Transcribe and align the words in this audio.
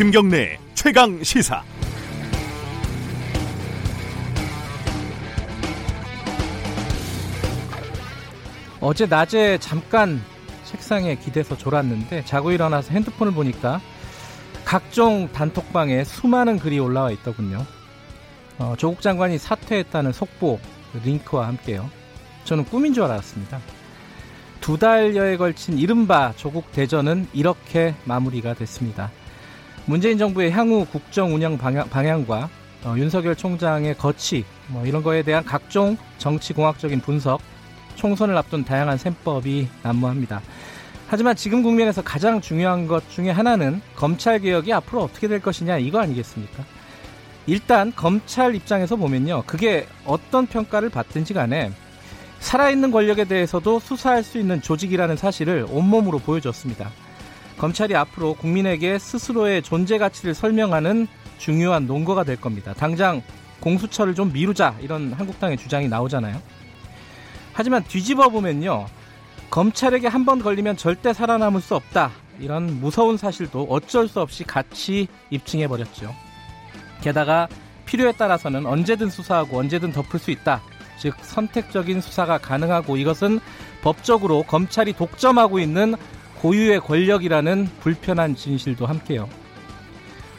김경래 0.00 0.58
최강 0.72 1.22
시사. 1.22 1.62
어제 8.80 9.04
낮에 9.04 9.58
잠깐 9.58 10.22
책상에 10.64 11.16
기대서 11.16 11.58
졸았는데 11.58 12.24
자고 12.24 12.50
일어나서 12.50 12.92
핸드폰을 12.92 13.34
보니까 13.34 13.82
각종 14.64 15.28
단톡방에 15.34 16.04
수많은 16.04 16.58
글이 16.58 16.78
올라와 16.78 17.10
있더군요. 17.10 17.66
어, 18.58 18.76
조국 18.78 19.02
장관이 19.02 19.36
사퇴했다는 19.36 20.12
속보 20.12 20.60
링크와 21.04 21.46
함께요. 21.46 21.90
저는 22.44 22.64
꿈인 22.64 22.94
줄 22.94 23.02
알았습니다. 23.02 23.60
두 24.62 24.78
달여에 24.78 25.36
걸친 25.36 25.76
이른바 25.76 26.32
조국 26.36 26.72
대전은 26.72 27.28
이렇게 27.34 27.94
마무리가 28.06 28.54
됐습니다. 28.54 29.10
문재인 29.90 30.18
정부의 30.18 30.52
향후 30.52 30.86
국정 30.86 31.34
운영 31.34 31.58
방향, 31.58 32.24
과 32.24 32.48
어, 32.84 32.94
윤석열 32.96 33.34
총장의 33.34 33.98
거치 33.98 34.44
뭐 34.68 34.86
이런 34.86 35.02
거에 35.02 35.24
대한 35.24 35.44
각종 35.44 35.96
정치 36.16 36.52
공학적인 36.52 37.00
분석, 37.00 37.40
총선을 37.96 38.36
앞둔 38.36 38.64
다양한 38.64 38.98
셈법이 38.98 39.66
난무합니다. 39.82 40.42
하지만 41.08 41.34
지금 41.34 41.64
국면에서 41.64 42.02
가장 42.02 42.40
중요한 42.40 42.86
것 42.86 43.10
중에 43.10 43.30
하나는 43.30 43.82
검찰 43.96 44.38
개혁이 44.38 44.72
앞으로 44.72 45.02
어떻게 45.02 45.26
될 45.26 45.40
것이냐 45.42 45.78
이거 45.78 45.98
아니겠습니까? 45.98 46.62
일단 47.48 47.92
검찰 47.96 48.54
입장에서 48.54 48.94
보면요. 48.94 49.42
그게 49.44 49.88
어떤 50.04 50.46
평가를 50.46 50.90
받든지 50.90 51.34
간에 51.34 51.72
살아있는 52.38 52.92
권력에 52.92 53.24
대해서도 53.24 53.80
수사할 53.80 54.22
수 54.22 54.38
있는 54.38 54.62
조직이라는 54.62 55.16
사실을 55.16 55.66
온몸으로 55.68 56.20
보여줬습니다. 56.20 56.92
검찰이 57.60 57.94
앞으로 57.94 58.32
국민에게 58.34 58.98
스스로의 58.98 59.60
존재 59.60 59.98
가치를 59.98 60.32
설명하는 60.32 61.06
중요한 61.36 61.86
논거가 61.86 62.24
될 62.24 62.40
겁니다. 62.40 62.72
당장 62.72 63.20
공수처를 63.60 64.14
좀 64.14 64.32
미루자 64.32 64.76
이런 64.80 65.12
한국당의 65.12 65.58
주장이 65.58 65.86
나오잖아요. 65.86 66.40
하지만 67.52 67.84
뒤집어 67.84 68.30
보면요. 68.30 68.86
검찰에게 69.50 70.08
한 70.08 70.24
번 70.24 70.40
걸리면 70.40 70.78
절대 70.78 71.12
살아남을 71.12 71.60
수 71.60 71.74
없다. 71.74 72.12
이런 72.38 72.80
무서운 72.80 73.18
사실도 73.18 73.66
어쩔 73.68 74.08
수 74.08 74.22
없이 74.22 74.42
같이 74.42 75.06
입증해 75.28 75.68
버렸죠. 75.68 76.14
게다가 77.02 77.46
필요에 77.84 78.12
따라서는 78.12 78.64
언제든 78.64 79.10
수사하고 79.10 79.58
언제든 79.58 79.92
덮을 79.92 80.18
수 80.18 80.30
있다. 80.30 80.62
즉 80.98 81.14
선택적인 81.20 82.00
수사가 82.00 82.38
가능하고 82.38 82.96
이것은 82.96 83.38
법적으로 83.82 84.44
검찰이 84.44 84.94
독점하고 84.94 85.58
있는 85.58 85.96
고유의 86.40 86.80
권력이라는 86.80 87.68
불편한 87.80 88.34
진실도 88.34 88.86
함께요. 88.86 89.28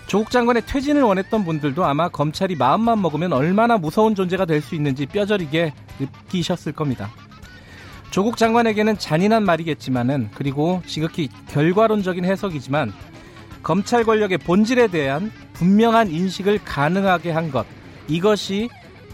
조국 0.07 0.29
장관의 0.31 0.63
퇴진을 0.65 1.03
원했던 1.03 1.45
분들도 1.45 1.85
아마 1.85 2.09
검찰이 2.09 2.55
마음만 2.55 3.01
먹으면 3.01 3.31
얼마나 3.33 3.77
무서운 3.77 4.13
존재가 4.15 4.45
될 4.45 4.61
수 4.61 4.75
있는지 4.75 5.05
뼈저리게 5.05 5.73
느끼셨을 5.99 6.73
겁니다. 6.73 7.09
조국 8.09 8.35
장관에게는 8.35 8.97
잔인한 8.97 9.43
말이겠지만은 9.45 10.29
그리고 10.35 10.81
지극히 10.85 11.29
결과론적인 11.49 12.25
해석이지만 12.25 12.91
검찰 13.63 14.03
권력의 14.03 14.39
본질에 14.39 14.87
대한 14.87 15.31
분명한 15.53 16.09
인식을 16.11 16.59
가능하게 16.65 17.31
한 17.31 17.51
것 17.51 17.65
이것이 18.07 18.69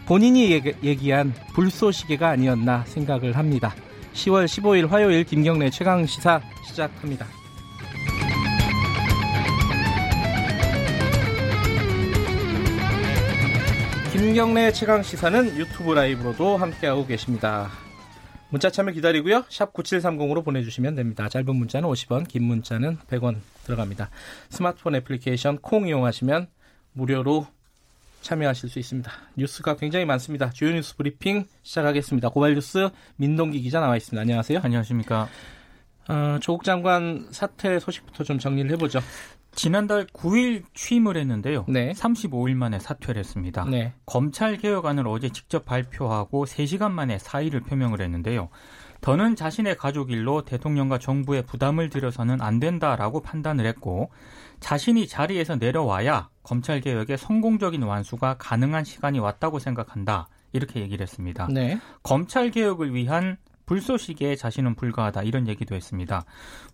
본인이 0.07 0.51
얘기, 0.83 1.11
한 1.11 1.33
불쏘시개가 1.53 2.29
아니었나 2.29 2.85
생각을 2.87 3.35
합니다. 3.35 3.75
10월 4.17 4.45
15일 4.45 4.89
화요일 4.89 5.23
김경래 5.23 5.69
최강 5.69 6.05
시사 6.07 6.41
시작합니다. 6.65 7.27
김경래 14.11 14.71
최강 14.71 15.03
시사는 15.03 15.55
유튜브 15.55 15.93
라이브로도 15.93 16.57
함께하고 16.57 17.05
계십니다. 17.05 17.69
문자 18.49 18.71
참여 18.71 18.91
기다리고요. 18.93 19.43
샵 19.49 19.71
9730으로 19.73 20.43
보내주시면 20.43 20.95
됩니다. 20.95 21.29
짧은 21.29 21.55
문자는 21.55 21.87
50원, 21.87 22.27
긴 22.27 22.43
문자는 22.43 22.97
100원 23.07 23.35
들어갑니다. 23.65 24.09
스마트폰 24.49 24.95
애플리케이션 24.95 25.59
콩 25.59 25.87
이용하시면 25.87 26.47
무료로 26.93 27.45
참여하실 28.27 28.69
수 28.69 28.79
있습니다. 28.79 29.09
뉴스가 29.37 29.77
굉장히 29.77 30.03
많습니다. 30.03 30.49
주요 30.49 30.71
뉴스 30.71 30.97
브리핑 30.97 31.45
시작하겠습니다. 31.63 32.27
고발 32.27 32.55
뉴스 32.55 32.89
민동기 33.15 33.61
기자 33.61 33.79
나와 33.79 33.95
있습니다. 33.95 34.19
안녕하세요. 34.19 34.59
안녕하십니까. 34.61 35.29
어, 36.09 36.37
조국 36.41 36.65
장관 36.65 37.27
사퇴 37.31 37.79
소식부터 37.79 38.25
좀 38.25 38.37
정리를 38.37 38.69
해보죠. 38.71 38.99
지난달 39.55 40.05
9일 40.07 40.65
취임을 40.73 41.15
했는데요. 41.15 41.65
네. 41.69 41.93
35일 41.93 42.55
만에 42.55 42.79
사퇴를 42.79 43.17
했습니다. 43.17 43.63
네. 43.63 43.93
검찰 44.05 44.57
개혁안을 44.57 45.07
어제 45.07 45.29
직접 45.29 45.63
발표하고 45.63 46.45
3시간 46.45 46.91
만에 46.91 47.17
사의를 47.19 47.61
표명을 47.61 48.01
했는데요. 48.01 48.49
더는 49.01 49.35
자신의 49.35 49.77
가족 49.77 50.11
일로 50.11 50.43
대통령과 50.43 50.99
정부에 50.99 51.43
부담을 51.43 51.89
들여서는 51.89 52.41
안 52.41 52.59
된다라고 52.59 53.21
판단을 53.21 53.65
했고 53.65 54.09
자신이 54.59 55.07
자리에서 55.07 55.55
내려와야 55.55 56.29
검찰 56.43 56.81
개혁의 56.81 57.17
성공적인 57.17 57.83
완수가 57.83 58.37
가능한 58.39 58.83
시간이 58.83 59.19
왔다고 59.19 59.59
생각한다. 59.59 60.27
이렇게 60.53 60.79
얘기를 60.79 61.03
했습니다. 61.03 61.47
네. 61.51 61.79
검찰 62.03 62.51
개혁을 62.51 62.93
위한 62.93 63.37
불쏘시개에 63.65 64.35
자신은 64.35 64.75
불과하다 64.75 65.23
이런 65.23 65.47
얘기도 65.47 65.75
했습니다. 65.75 66.23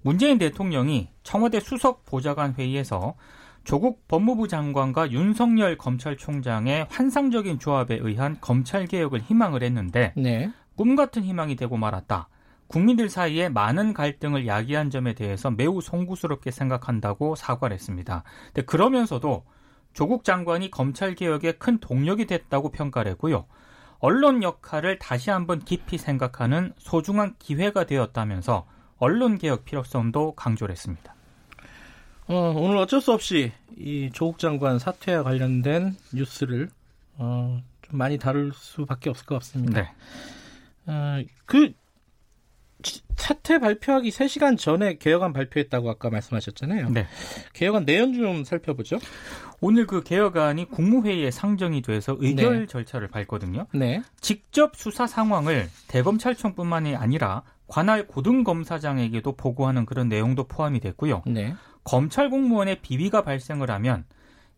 문재인 0.01 0.37
대통령이 0.37 1.09
청와대 1.23 1.59
수석 1.59 2.05
보좌관 2.05 2.53
회의에서 2.53 3.15
조국 3.63 4.07
법무부 4.07 4.47
장관과 4.47 5.11
윤석열 5.11 5.77
검찰총장의 5.77 6.87
환상적인 6.89 7.59
조합에 7.59 7.97
의한 8.01 8.37
검찰 8.41 8.85
개혁을 8.85 9.21
희망을 9.21 9.63
했는데 9.63 10.13
네. 10.15 10.51
꿈 10.75 10.95
같은 10.95 11.23
희망이 11.23 11.55
되고 11.55 11.77
말았다. 11.77 12.27
국민들 12.67 13.09
사이에 13.09 13.49
많은 13.49 13.93
갈등을 13.93 14.47
야기한 14.47 14.89
점에 14.89 15.13
대해서 15.13 15.51
매우 15.51 15.81
송구스럽게 15.81 16.51
생각한다고 16.51 17.35
사과를 17.35 17.75
했습니다. 17.75 18.23
근데 18.47 18.63
그러면서도 18.63 19.43
조국 19.93 20.23
장관이 20.23 20.71
검찰 20.71 21.13
개혁에 21.13 21.53
큰 21.53 21.77
동력이 21.79 22.25
됐다고 22.25 22.71
평가를 22.71 23.11
했고요. 23.11 23.45
언론 23.99 24.43
역할을 24.43 24.99
다시 24.99 25.29
한번 25.29 25.59
깊이 25.59 25.97
생각하는 25.97 26.73
소중한 26.77 27.35
기회가 27.37 27.85
되었다면서 27.85 28.65
언론 28.97 29.37
개혁 29.37 29.65
필요성도 29.65 30.33
강조를 30.33 30.73
했습니다. 30.73 31.15
어, 32.27 32.53
오늘 32.57 32.77
어쩔 32.77 33.01
수 33.01 33.11
없이 33.11 33.51
이 33.77 34.09
조국 34.13 34.39
장관 34.39 34.79
사퇴와 34.79 35.23
관련된 35.23 35.95
뉴스를 36.13 36.69
어, 37.17 37.61
좀 37.81 37.97
많이 37.97 38.17
다룰 38.17 38.51
수밖에 38.53 39.09
없을 39.09 39.25
것 39.25 39.35
같습니다. 39.35 39.81
네. 39.81 39.91
어, 40.85 41.23
그 41.45 41.73
사퇴 43.15 43.59
발표하기 43.59 44.09
3시간 44.09 44.57
전에 44.57 44.97
개혁안 44.97 45.31
발표했다고 45.31 45.89
아까 45.89 46.09
말씀하셨잖아요. 46.09 46.89
네. 46.89 47.07
개혁안 47.53 47.85
내용 47.85 48.13
좀 48.13 48.43
살펴보죠. 48.43 48.97
오늘 49.61 49.87
그 49.87 50.03
개혁안이 50.03 50.69
국무회의에 50.69 51.31
상정이 51.31 51.81
돼서 51.81 52.17
의결 52.19 52.61
네. 52.61 52.65
절차를 52.65 53.07
밟거든요. 53.07 53.67
네. 53.73 54.01
직접 54.19 54.75
수사 54.75 55.07
상황을 55.07 55.69
대검찰청뿐만이 55.87 56.95
아니라 56.95 57.43
관할 57.67 58.07
고등검사장에게도 58.07 59.35
보고하는 59.37 59.85
그런 59.85 60.09
내용도 60.09 60.43
포함이 60.43 60.81
됐고요. 60.81 61.23
네. 61.27 61.55
검찰 61.83 62.29
공무원의 62.29 62.81
비위가 62.81 63.23
발생을 63.23 63.71
하면 63.71 64.05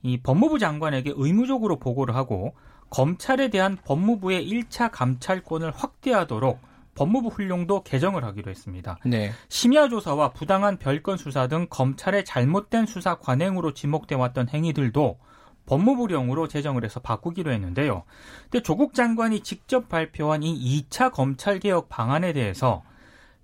이 0.02 0.18
법무부 0.22 0.60
장관에게 0.60 1.14
의무적으로 1.16 1.78
보고를 1.78 2.16
하고 2.16 2.56
검찰에 2.90 3.50
대한 3.50 3.78
법무부의 3.84 4.50
1차 4.50 4.90
감찰권을 4.92 5.72
확대하도록 5.76 6.60
법무부 6.96 7.28
훈령도 7.28 7.84
개정을 7.84 8.24
하기로 8.24 8.50
했습니다. 8.50 8.98
네. 9.06 9.32
심야 9.50 9.90
조사와 9.90 10.32
부당한 10.32 10.78
별건 10.78 11.18
수사 11.18 11.48
등 11.48 11.68
검찰의 11.70 12.24
잘못된 12.24 12.86
수사 12.86 13.16
관행으로 13.16 13.74
지목돼 13.74 14.16
왔던 14.16 14.50
행위들도 14.50 15.20
법무부령으로 15.66 16.48
제정을 16.48 16.84
해서 16.86 17.00
바꾸기로 17.00 17.52
했는데요. 17.52 18.04
근데 18.44 18.62
조국 18.64 18.94
장관이 18.94 19.42
직접 19.42 19.90
발표한 19.90 20.44
이 20.44 20.84
2차 20.90 21.12
검찰 21.12 21.60
개혁 21.60 21.90
방안에 21.90 22.34
대해서 22.34 22.84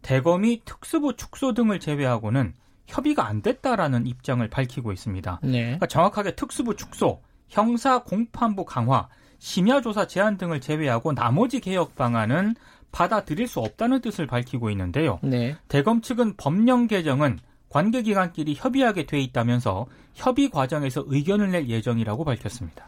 대검이 0.01 0.61
특수부 0.65 1.15
축소 1.15 1.53
등을 1.53 1.79
제외하고는 1.79 2.53
협의가 2.87 3.25
안 3.27 3.41
됐다라는 3.41 4.07
입장을 4.07 4.47
밝히고 4.47 4.91
있습니다. 4.91 5.39
네. 5.43 5.61
그러니까 5.61 5.87
정확하게 5.87 6.35
특수부 6.35 6.75
축소, 6.75 7.21
형사 7.49 8.03
공판부 8.03 8.65
강화, 8.65 9.07
심야 9.41 9.81
조사 9.81 10.05
제한 10.05 10.37
등을 10.37 10.61
제외하고 10.61 11.13
나머지 11.13 11.59
개혁 11.59 11.95
방안은 11.95 12.55
받아들일 12.91 13.47
수 13.47 13.59
없다는 13.59 13.99
뜻을 13.99 14.27
밝히고 14.27 14.69
있는데요. 14.69 15.19
네. 15.23 15.57
대검 15.67 16.01
측은 16.01 16.35
법령 16.37 16.85
개정은 16.85 17.39
관계기관끼리 17.69 18.53
협의하게 18.55 19.07
돼 19.07 19.19
있다면서 19.19 19.87
협의 20.13 20.51
과정에서 20.51 21.03
의견을 21.07 21.51
낼 21.51 21.69
예정이라고 21.69 22.23
밝혔습니다. 22.23 22.85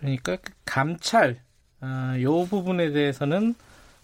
그러니까 0.00 0.36
그 0.36 0.52
감찰 0.64 1.42
어, 1.82 2.14
요 2.22 2.46
부분에 2.46 2.90
대해서는 2.92 3.54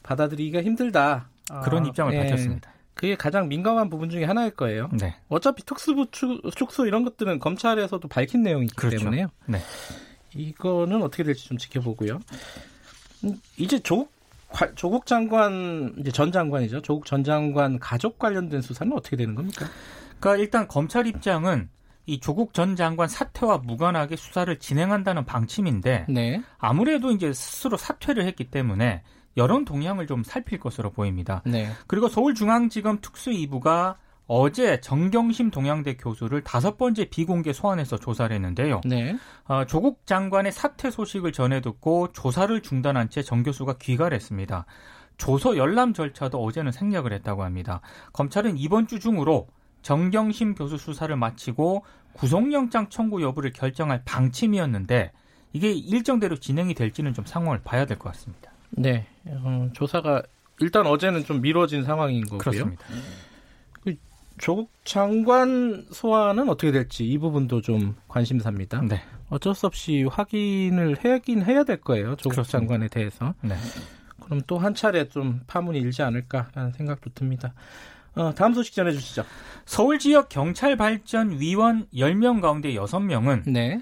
받아들이기가 0.02 0.62
힘들다. 0.62 1.30
그런 1.64 1.86
어, 1.86 1.88
입장을 1.88 2.12
네. 2.12 2.24
밝혔습니다. 2.24 2.70
그게 2.92 3.14
가장 3.14 3.48
민감한 3.48 3.88
부분 3.88 4.10
중에 4.10 4.24
하나일 4.24 4.50
거예요. 4.50 4.90
네. 4.92 5.16
어차피 5.28 5.64
특수부 5.64 6.08
축소 6.10 6.84
이런 6.84 7.04
것들은 7.04 7.38
검찰에서도 7.38 8.06
밝힌 8.08 8.42
내용이기 8.42 8.74
그렇죠. 8.74 8.98
때문에요. 8.98 9.28
네. 9.46 9.60
이거는 10.34 11.02
어떻게 11.02 11.22
될지 11.22 11.48
좀 11.48 11.58
지켜보고요. 11.58 12.20
음, 13.24 13.40
이제 13.56 13.78
조국 13.80 14.12
조국 14.74 15.06
장관 15.06 15.94
이제 15.98 16.10
전 16.10 16.32
장관이죠. 16.32 16.82
조국 16.82 17.04
전 17.04 17.22
장관 17.22 17.78
가족 17.78 18.18
관련된 18.18 18.62
수사는 18.62 18.92
어떻게 18.92 19.16
되는 19.16 19.34
겁니까? 19.34 19.66
그러니까 20.18 20.42
일단 20.42 20.68
검찰 20.68 21.06
입장은 21.06 21.68
이 22.06 22.20
조국 22.20 22.54
전 22.54 22.74
장관 22.74 23.06
사퇴와 23.06 23.58
무관하게 23.58 24.16
수사를 24.16 24.58
진행한다는 24.58 25.26
방침인데 25.26 26.06
네. 26.08 26.42
아무래도 26.56 27.10
이제 27.10 27.32
스스로 27.34 27.76
사퇴를 27.76 28.24
했기 28.24 28.44
때문에 28.44 29.02
여론 29.36 29.66
동향을 29.66 30.06
좀 30.06 30.24
살필 30.24 30.58
것으로 30.58 30.90
보입니다. 30.90 31.42
네. 31.44 31.70
그리고 31.86 32.08
서울중앙지검 32.08 33.00
특수 33.02 33.30
2부가 33.30 33.96
어제 34.28 34.78
정경심 34.80 35.50
동양대 35.50 35.96
교수를 35.96 36.42
다섯 36.44 36.76
번째 36.76 37.06
비공개 37.06 37.52
소환해서 37.54 37.96
조사를 37.96 38.32
했는데요. 38.34 38.82
네. 38.84 39.16
어, 39.46 39.64
조국 39.64 40.06
장관의 40.06 40.52
사퇴 40.52 40.90
소식을 40.90 41.32
전해 41.32 41.60
듣고 41.62 42.12
조사를 42.12 42.60
중단한 42.60 43.08
채 43.08 43.22
정 43.22 43.42
교수가 43.42 43.78
귀가를 43.78 44.14
했습니다. 44.14 44.66
조서 45.16 45.56
열람 45.56 45.94
절차도 45.94 46.42
어제는 46.44 46.72
생략을 46.72 47.12
했다고 47.14 47.42
합니다. 47.42 47.80
검찰은 48.12 48.58
이번 48.58 48.86
주 48.86 49.00
중으로 49.00 49.48
정경심 49.82 50.54
교수 50.54 50.76
수사를 50.76 51.14
마치고 51.16 51.84
구속영장 52.12 52.90
청구 52.90 53.22
여부를 53.22 53.52
결정할 53.52 54.02
방침이었는데 54.04 55.10
이게 55.54 55.72
일정대로 55.72 56.36
진행이 56.36 56.74
될지는 56.74 57.14
좀 57.14 57.24
상황을 57.24 57.62
봐야 57.64 57.86
될 57.86 57.98
것 57.98 58.12
같습니다. 58.12 58.52
네, 58.70 59.06
어, 59.26 59.70
조사가 59.72 60.22
일단 60.60 60.86
어제는 60.86 61.24
좀 61.24 61.40
미뤄진 61.40 61.82
상황인 61.84 62.24
거고요. 62.24 62.38
그렇습니다. 62.38 62.84
그 64.38 64.44
조국 64.44 64.70
장관 64.84 65.86
소환은 65.90 66.48
어떻게 66.48 66.72
될지 66.72 67.04
이 67.04 67.18
부분도 67.18 67.60
좀 67.60 67.94
관심사입니다. 68.08 68.80
네. 68.82 69.02
어쩔 69.28 69.54
수 69.54 69.66
없이 69.66 70.04
확인을 70.04 71.04
해야긴 71.04 71.42
해야 71.44 71.64
될 71.64 71.80
거예요. 71.80 72.16
조국 72.16 72.36
그렇습니다. 72.36 72.58
장관에 72.58 72.88
대해서. 72.88 73.34
네. 73.42 73.54
그럼 74.22 74.40
또 74.46 74.58
한 74.58 74.74
차례 74.74 75.08
좀 75.08 75.40
파문이 75.46 75.78
일지 75.78 76.02
않을까라는 76.02 76.72
생각도 76.72 77.10
듭니다. 77.14 77.52
어, 78.14 78.34
다음 78.34 78.54
소식 78.54 78.74
전해주시죠. 78.74 79.24
서울 79.64 79.98
지역 79.98 80.28
경찰 80.28 80.76
발전 80.76 81.38
위원 81.38 81.86
10명 81.94 82.40
가운데 82.40 82.72
6명은 82.74 83.50
네. 83.50 83.80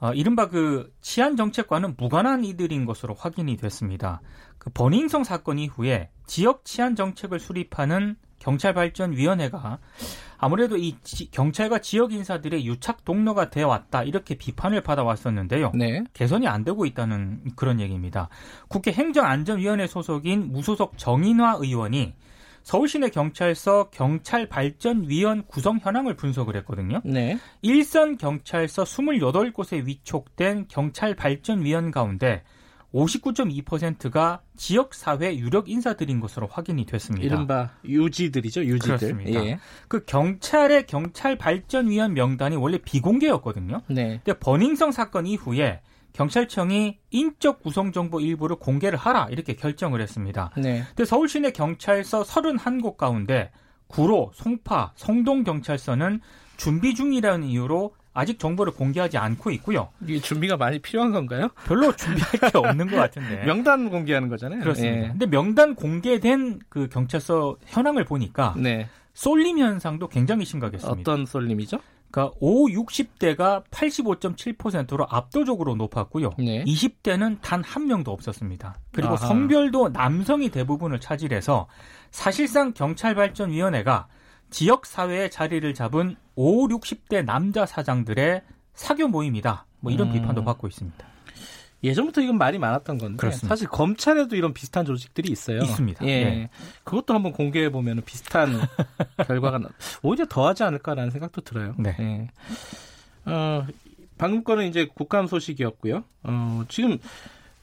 어, 0.00 0.12
이른바 0.12 0.48
그 0.48 0.92
치안 1.00 1.36
정책과는 1.36 1.94
무관한 1.96 2.44
이들인 2.44 2.84
것으로 2.84 3.14
확인이 3.14 3.56
됐습니다. 3.56 4.20
그 4.58 4.70
버닝성 4.70 5.24
사건 5.24 5.58
이후에 5.58 6.10
지역 6.26 6.64
치안 6.64 6.96
정책을 6.96 7.38
수립하는 7.38 8.16
경찰발전위원회가 8.46 9.78
아무래도 10.38 10.76
이 10.76 10.96
지, 11.02 11.30
경찰과 11.30 11.80
지역 11.80 12.12
인사들의 12.12 12.64
유착 12.66 13.04
동료가 13.04 13.50
되어 13.50 13.66
왔다 13.68 14.04
이렇게 14.04 14.36
비판을 14.36 14.82
받아 14.82 15.02
왔었는데요. 15.02 15.72
네. 15.74 16.04
개선이 16.12 16.46
안 16.46 16.62
되고 16.62 16.86
있다는 16.86 17.40
그런 17.56 17.80
얘기입니다. 17.80 18.28
국회 18.68 18.92
행정안전위원회 18.92 19.86
소속인 19.86 20.52
무소속 20.52 20.96
정인화 20.96 21.56
의원이 21.60 22.14
서울시내 22.62 23.10
경찰서 23.10 23.90
경찰발전위원 23.90 25.46
구성 25.46 25.78
현황을 25.80 26.14
분석을 26.14 26.56
했거든요. 26.56 27.00
네. 27.04 27.38
일선 27.62 28.18
경찰서 28.18 28.82
28곳에 28.82 29.86
위촉된 29.86 30.66
경찰발전위원 30.68 31.92
가운데 31.92 32.42
59.2%가 32.94 34.40
지역 34.56 34.94
사회 34.94 35.36
유력 35.36 35.68
인사들인 35.68 36.20
것으로 36.20 36.46
확인이 36.46 36.86
됐습니다. 36.86 37.26
이른바 37.26 37.70
유지들이죠, 37.84 38.64
유지들. 38.64 38.96
그렇습니다. 38.96 39.44
예. 39.44 39.58
그 39.88 40.04
경찰의 40.04 40.86
경찰 40.86 41.36
발전위원 41.36 42.14
명단이 42.14 42.56
원래 42.56 42.78
비공개였거든요. 42.78 43.82
네. 43.88 44.20
근데 44.24 44.38
버닝성 44.38 44.92
사건 44.92 45.26
이후에 45.26 45.80
경찰청이 46.12 46.98
인적 47.10 47.60
구성 47.60 47.92
정보 47.92 48.20
일부를 48.20 48.56
공개를 48.56 48.98
하라 48.98 49.28
이렇게 49.30 49.54
결정을 49.54 50.00
했습니다. 50.00 50.50
네. 50.56 50.82
근데 50.88 51.04
서울 51.04 51.28
시내 51.28 51.50
경찰서 51.50 52.22
31곳 52.22 52.96
가운데 52.96 53.50
구로, 53.86 54.30
송파, 54.34 54.92
성동 54.96 55.44
경찰서는 55.44 56.20
준비 56.56 56.94
중이라는 56.94 57.46
이유로 57.46 57.94
아직 58.14 58.38
정보를 58.38 58.72
공개하지 58.72 59.18
않고 59.18 59.50
있고요. 59.52 59.90
이게 60.02 60.18
준비가 60.20 60.56
많이 60.56 60.78
필요한 60.78 61.12
건가요? 61.12 61.48
별로 61.66 61.94
준비할 61.94 62.32
게 62.50 62.58
없는 62.58 62.86
것 62.88 62.96
같은데. 62.96 63.44
명단 63.46 63.90
공개하는 63.90 64.28
거잖아요. 64.30 64.60
그렇습니다. 64.60 64.96
예. 64.96 65.08
근데 65.10 65.26
명단 65.26 65.74
공개된 65.74 66.60
그 66.70 66.88
경찰서 66.88 67.56
현황을 67.66 68.04
보니까 68.04 68.54
네. 68.56 68.88
쏠림 69.12 69.58
현상도 69.58 70.08
굉장히 70.08 70.44
심각했습니다. 70.46 71.00
어떤 71.00 71.26
쏠림이죠? 71.26 71.78
그러니까 72.10 72.34
5, 72.40 72.68
60대가 72.68 73.64
85.7%로 73.70 75.06
압도적으로 75.10 75.74
높았고요. 75.74 76.30
네. 76.38 76.64
20대는 76.64 77.38
단 77.42 77.62
한 77.62 77.86
명도 77.86 78.12
없었습니다. 78.12 78.76
그리고 78.92 79.08
아하. 79.14 79.26
성별도 79.26 79.90
남성이 79.90 80.48
대부분을 80.48 81.00
차지해서 81.00 81.66
사실상 82.12 82.72
경찰발전위원회가 82.72 84.06
지역 84.50 84.86
사회에 84.86 85.28
자리를 85.30 85.72
잡은 85.74 86.16
5, 86.34 86.68
60대 86.68 87.24
남자 87.24 87.66
사장들의 87.66 88.42
사교 88.74 89.08
모임이다. 89.08 89.66
뭐 89.80 89.92
이런 89.92 90.08
음. 90.08 90.12
비판도 90.12 90.44
받고 90.44 90.66
있습니다. 90.68 91.06
예전부터 91.84 92.20
이건 92.20 92.38
말이 92.38 92.58
많았던 92.58 92.98
건데 92.98 93.16
그렇습니다. 93.18 93.48
사실 93.48 93.68
검찰에도 93.68 94.34
이런 94.34 94.54
비슷한 94.54 94.84
조직들이 94.84 95.30
있어요. 95.30 95.58
있습니다. 95.58 96.04
예. 96.06 96.10
예. 96.10 96.50
그것도 96.84 97.14
한번 97.14 97.32
공개해 97.32 97.70
보면 97.70 98.02
비슷한 98.04 98.60
결과가 99.26 99.60
오히려 100.02 100.26
더하지 100.28 100.64
않을까라는 100.64 101.10
생각도 101.10 101.42
들어요. 101.42 101.74
네. 101.78 101.96
예. 102.00 103.30
어, 103.30 103.66
방금 104.18 104.42
거는 104.42 104.66
이제 104.68 104.88
국감 104.94 105.26
소식이었고요. 105.26 106.02
어, 106.24 106.64
지금 106.68 106.98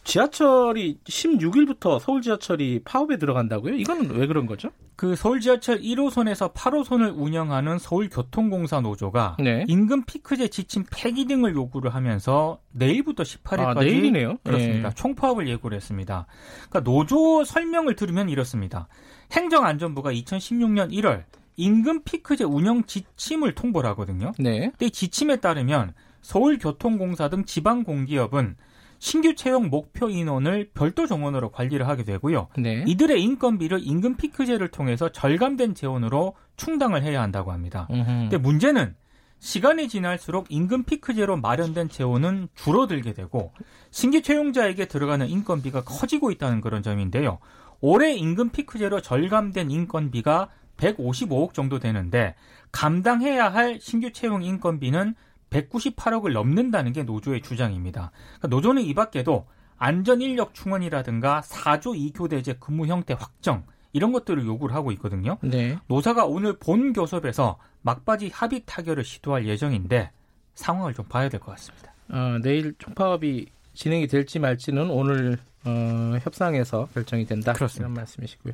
지하철이 0.03 0.99
16일부터 1.03 1.99
서울 1.99 2.21
지하철이 2.21 2.81
파업에 2.83 3.17
들어간다고요? 3.17 3.75
이거는 3.75 4.11
왜 4.11 4.27
그런 4.27 4.45
거죠? 4.45 4.69
그 4.95 5.15
서울 5.15 5.39
지하철 5.39 5.81
1호선에서 5.81 6.53
8호선을 6.53 7.13
운영하는 7.15 7.79
서울교통공사 7.79 8.81
노조가 8.81 9.37
네. 9.39 9.65
임금 9.67 10.03
피크제 10.03 10.49
지침 10.49 10.83
폐기 10.91 11.25
등을 11.25 11.55
요구를 11.55 11.93
하면서 11.93 12.59
내일부터 12.71 13.23
18일까지 13.23 13.77
아, 13.77 13.81
내일이네요. 13.81 14.37
그렇습니다. 14.43 14.89
네. 14.89 14.95
총파업을 14.95 15.47
예고를 15.47 15.75
했습니다. 15.75 16.27
그러니까 16.69 16.79
노조 16.81 17.43
설명을 17.43 17.95
들으면 17.95 18.29
이렇습니다. 18.29 18.87
행정안전부가 19.31 20.11
2016년 20.11 20.91
1월 20.91 21.23
임금 21.55 22.03
피크제 22.03 22.43
운영 22.43 22.83
지침을 22.83 23.55
통보를 23.55 23.89
하거든요. 23.91 24.31
네. 24.37 24.69
근데 24.69 24.87
이 24.87 24.91
지침에 24.91 25.37
따르면 25.37 25.93
서울교통공사 26.21 27.29
등 27.29 27.45
지방 27.45 27.83
공기업은 27.83 28.55
신규 29.03 29.35
채용 29.35 29.69
목표 29.69 30.07
인원을 30.09 30.69
별도 30.73 31.07
정원으로 31.07 31.51
관리를 31.51 31.89
하게 31.89 32.05
되고요. 32.05 32.47
네. 32.57 32.85
이들의 32.87 33.21
인건비를 33.21 33.81
임금 33.83 34.15
피크제를 34.15 34.69
통해서 34.69 35.11
절감된 35.11 35.75
재원으로 35.75 36.35
충당을 36.55 37.03
해야 37.03 37.21
한다고 37.21 37.51
합니다. 37.51 37.85
음흠. 37.91 38.05
근데 38.05 38.37
문제는 38.37 38.95
시간이 39.39 39.89
지날수록 39.89 40.45
임금 40.47 40.83
피크제로 40.83 41.35
마련된 41.35 41.89
재원은 41.89 42.47
줄어들게 42.55 43.11
되고 43.11 43.51
신규 43.91 44.21
채용자에게 44.21 44.85
들어가는 44.85 45.27
인건비가 45.27 45.83
커지고 45.83 46.31
있다는 46.31 46.61
그런 46.61 46.81
점인데요. 46.81 47.39
올해 47.81 48.13
임금 48.13 48.51
피크제로 48.51 49.01
절감된 49.01 49.69
인건비가 49.69 50.47
155억 50.77 51.53
정도 51.53 51.77
되는데 51.77 52.35
감당해야 52.71 53.49
할 53.49 53.79
신규 53.81 54.13
채용 54.13 54.43
인건비는 54.43 55.15
198억을 55.53 56.33
넘는다는 56.33 56.91
게 56.93 57.03
노조의 57.03 57.41
주장입니다. 57.41 58.11
그러니까 58.39 58.47
노조는 58.49 58.81
이 58.83 58.93
밖에도 58.93 59.45
안전 59.77 60.21
인력 60.21 60.53
충원이라든가 60.53 61.41
4조 61.41 62.13
2교 62.13 62.29
대제 62.29 62.53
근무 62.59 62.87
형태 62.87 63.13
확정 63.17 63.63
이런 63.91 64.11
것들을 64.11 64.45
요구를 64.45 64.75
하고 64.75 64.91
있거든요. 64.93 65.37
네. 65.41 65.77
노사가 65.87 66.25
오늘 66.25 66.57
본 66.57 66.93
교섭에서 66.93 67.57
막바지 67.81 68.29
합의 68.33 68.63
타결을 68.65 69.03
시도할 69.03 69.45
예정인데 69.47 70.11
상황을 70.55 70.93
좀 70.93 71.05
봐야 71.05 71.29
될 71.29 71.39
것 71.39 71.51
같습니다. 71.51 71.93
어, 72.09 72.39
내일 72.41 72.73
총파업이 72.79 73.47
진행이 73.73 74.07
될지 74.07 74.39
말지는 74.39 74.89
오늘 74.89 75.37
어, 75.65 76.17
협상에서 76.21 76.87
결정이 76.93 77.25
된다. 77.25 77.53
그렇습니다. 77.53 77.85
이런 77.85 77.93
말씀이시고요. 77.93 78.53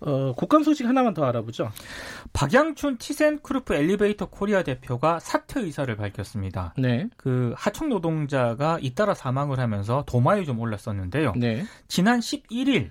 어, 0.00 0.32
국감 0.36 0.62
소식 0.62 0.86
하나만 0.86 1.14
더 1.14 1.24
알아보죠. 1.24 1.70
박양춘 2.32 2.98
티센크루프 2.98 3.74
엘리베이터 3.74 4.26
코리아 4.26 4.62
대표가 4.62 5.18
사퇴 5.18 5.60
의사를 5.60 5.94
밝혔습니다. 5.96 6.74
네. 6.78 7.08
그 7.16 7.52
하청 7.56 7.88
노동자가 7.88 8.78
잇따라 8.80 9.14
사망을 9.14 9.58
하면서 9.58 10.04
도마에 10.06 10.44
좀 10.44 10.60
올랐었는데요. 10.60 11.32
네. 11.36 11.64
지난 11.88 12.20
11일 12.20 12.90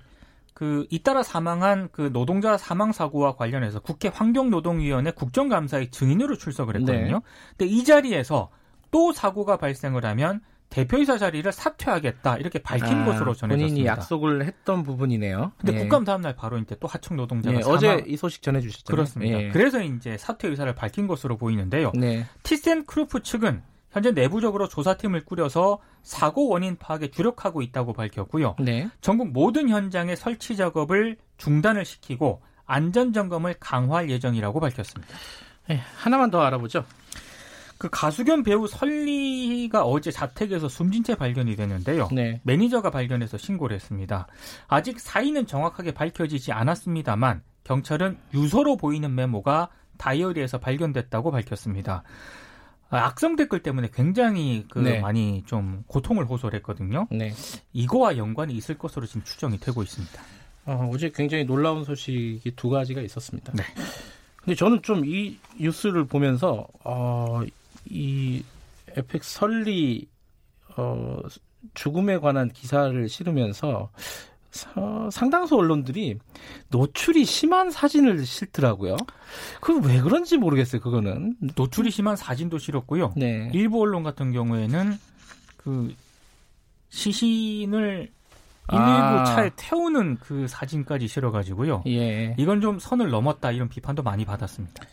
그 0.52 0.86
잇따라 0.90 1.22
사망한 1.22 1.88
그 1.92 2.12
노동자 2.12 2.56
사망 2.58 2.92
사고와 2.92 3.36
관련해서 3.36 3.78
국회 3.78 4.08
환경노동위원회 4.08 5.12
국정감사의 5.12 5.90
증인으로 5.92 6.36
출석을 6.36 6.74
했거든요. 6.76 7.14
네. 7.14 7.20
근데 7.56 7.72
이 7.72 7.84
자리에서 7.84 8.50
또 8.90 9.12
사고가 9.12 9.56
발생을 9.56 10.04
하면 10.04 10.40
대표이사 10.70 11.16
자리를 11.18 11.50
사퇴하겠다 11.50 12.36
이렇게 12.38 12.58
밝힌 12.58 12.98
아, 12.98 13.04
것으로 13.06 13.34
전해졌습니다. 13.34 13.68
본인이 13.68 13.86
약속을 13.86 14.44
했던 14.44 14.82
부분이네요. 14.82 15.52
근데 15.58 15.74
예. 15.74 15.78
국감 15.80 16.04
다음 16.04 16.20
날 16.20 16.36
바로 16.36 16.58
이제 16.58 16.76
또 16.78 16.86
하청 16.86 17.16
노동자가 17.16 17.56
예, 17.56 17.62
어제 17.64 18.04
이 18.06 18.16
소식 18.16 18.42
전해 18.42 18.60
주셨죠. 18.60 18.84
그렇습니다. 18.84 19.40
예. 19.40 19.48
그래서 19.48 19.82
이제 19.82 20.16
사퇴 20.18 20.48
의사를 20.48 20.72
밝힌 20.74 21.06
것으로 21.06 21.36
보이는데요. 21.36 21.92
네. 21.94 22.26
티센 22.42 22.84
크루프 22.84 23.22
측은 23.22 23.62
현재 23.90 24.10
내부적으로 24.10 24.68
조사팀을 24.68 25.24
꾸려서 25.24 25.78
사고 26.02 26.48
원인 26.48 26.76
파악에 26.76 27.10
주력하고 27.10 27.62
있다고 27.62 27.94
밝혔고요. 27.94 28.56
네. 28.60 28.88
전국 29.00 29.32
모든 29.32 29.68
현장의 29.70 30.16
설치 30.16 30.56
작업을 30.56 31.16
중단을 31.38 31.84
시키고 31.84 32.42
안전 32.66 33.14
점검을 33.14 33.54
강화할 33.58 34.10
예정이라고 34.10 34.60
밝혔습니다. 34.60 35.16
네, 35.68 35.80
하나만 35.96 36.30
더 36.30 36.42
알아보죠. 36.42 36.84
그 37.78 37.88
가수 37.90 38.24
겸 38.24 38.42
배우 38.42 38.66
설리가 38.66 39.84
어제 39.84 40.10
자택에서 40.10 40.68
숨진 40.68 41.04
채 41.04 41.14
발견이 41.14 41.54
됐는데요. 41.56 42.08
네. 42.12 42.40
매니저가 42.42 42.90
발견해서 42.90 43.38
신고를 43.38 43.76
했습니다. 43.76 44.26
아직 44.66 44.98
사인은 44.98 45.46
정확하게 45.46 45.92
밝혀지지 45.92 46.50
않았습니다만 46.52 47.42
경찰은 47.62 48.18
유서로 48.34 48.76
보이는 48.76 49.14
메모가 49.14 49.68
다이어리에서 49.96 50.58
발견됐다고 50.58 51.30
밝혔습니다. 51.30 52.02
악성 52.90 53.36
댓글 53.36 53.62
때문에 53.62 53.90
굉장히 53.92 54.64
그 54.70 54.78
네. 54.78 54.98
많이 55.00 55.44
좀 55.46 55.84
고통을 55.86 56.24
호소를 56.24 56.56
했거든요. 56.58 57.06
네. 57.10 57.32
이거와 57.72 58.16
연관이 58.16 58.54
있을 58.54 58.78
것으로 58.78 59.06
지금 59.06 59.22
추정이 59.22 59.58
되고 59.58 59.82
있습니다. 59.82 60.20
어, 60.66 60.90
어제 60.92 61.10
굉장히 61.14 61.44
놀라운 61.44 61.84
소식이 61.84 62.52
두 62.56 62.70
가지가 62.70 63.02
있었습니다. 63.02 63.52
네. 63.52 63.62
근데 64.36 64.54
저는 64.54 64.80
좀 64.82 65.04
이 65.04 65.36
뉴스를 65.60 66.06
보면서 66.06 66.66
어, 66.82 67.42
이 67.90 68.42
에프엑스 68.96 69.22
설리 69.24 70.08
어, 70.76 71.18
죽음에 71.74 72.18
관한 72.18 72.48
기사를 72.50 73.08
실으면서 73.08 73.90
어, 74.76 75.08
상당수 75.12 75.56
언론들이 75.56 76.18
노출이 76.70 77.24
심한 77.24 77.70
사진을 77.70 78.24
실더라고요. 78.24 78.96
그 79.60 79.78
왜 79.80 80.00
그런지 80.00 80.36
모르겠어요. 80.38 80.80
그거는 80.80 81.36
노출이 81.54 81.90
심한 81.90 82.16
사진도 82.16 82.58
실었고요. 82.58 83.12
네. 83.16 83.50
일부 83.52 83.80
언론 83.80 84.02
같은 84.02 84.32
경우에는 84.32 84.98
그 85.58 85.94
시신을 86.90 88.10
119 88.70 88.82
아. 88.82 89.24
차에 89.24 89.50
태우는 89.56 90.16
그 90.20 90.46
사진까지 90.48 91.08
실어가지고요. 91.08 91.84
예. 91.86 92.34
이건 92.38 92.60
좀 92.60 92.78
선을 92.78 93.10
넘었다 93.10 93.50
이런 93.50 93.68
비판도 93.68 94.02
많이 94.02 94.24
받았습니다. 94.24 94.84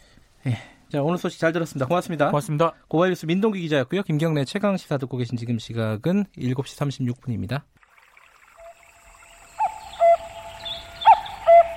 예. 0.48 0.58
자, 0.92 1.02
오늘 1.02 1.18
소식 1.18 1.40
잘 1.40 1.52
들었습니다. 1.52 1.88
고맙습니다. 1.88 2.28
고맙습니다. 2.28 2.74
고발뉴스 2.88 3.26
민동기 3.26 3.60
기자였고요. 3.62 4.04
김경래 4.04 4.46
최강 4.46 4.78
시사 4.78 4.98
듣고 4.98 5.18
계신 5.18 5.38
지금 5.38 5.58
시각은 5.58 6.26
7시 6.38 7.16
36분입니다. 7.16 7.64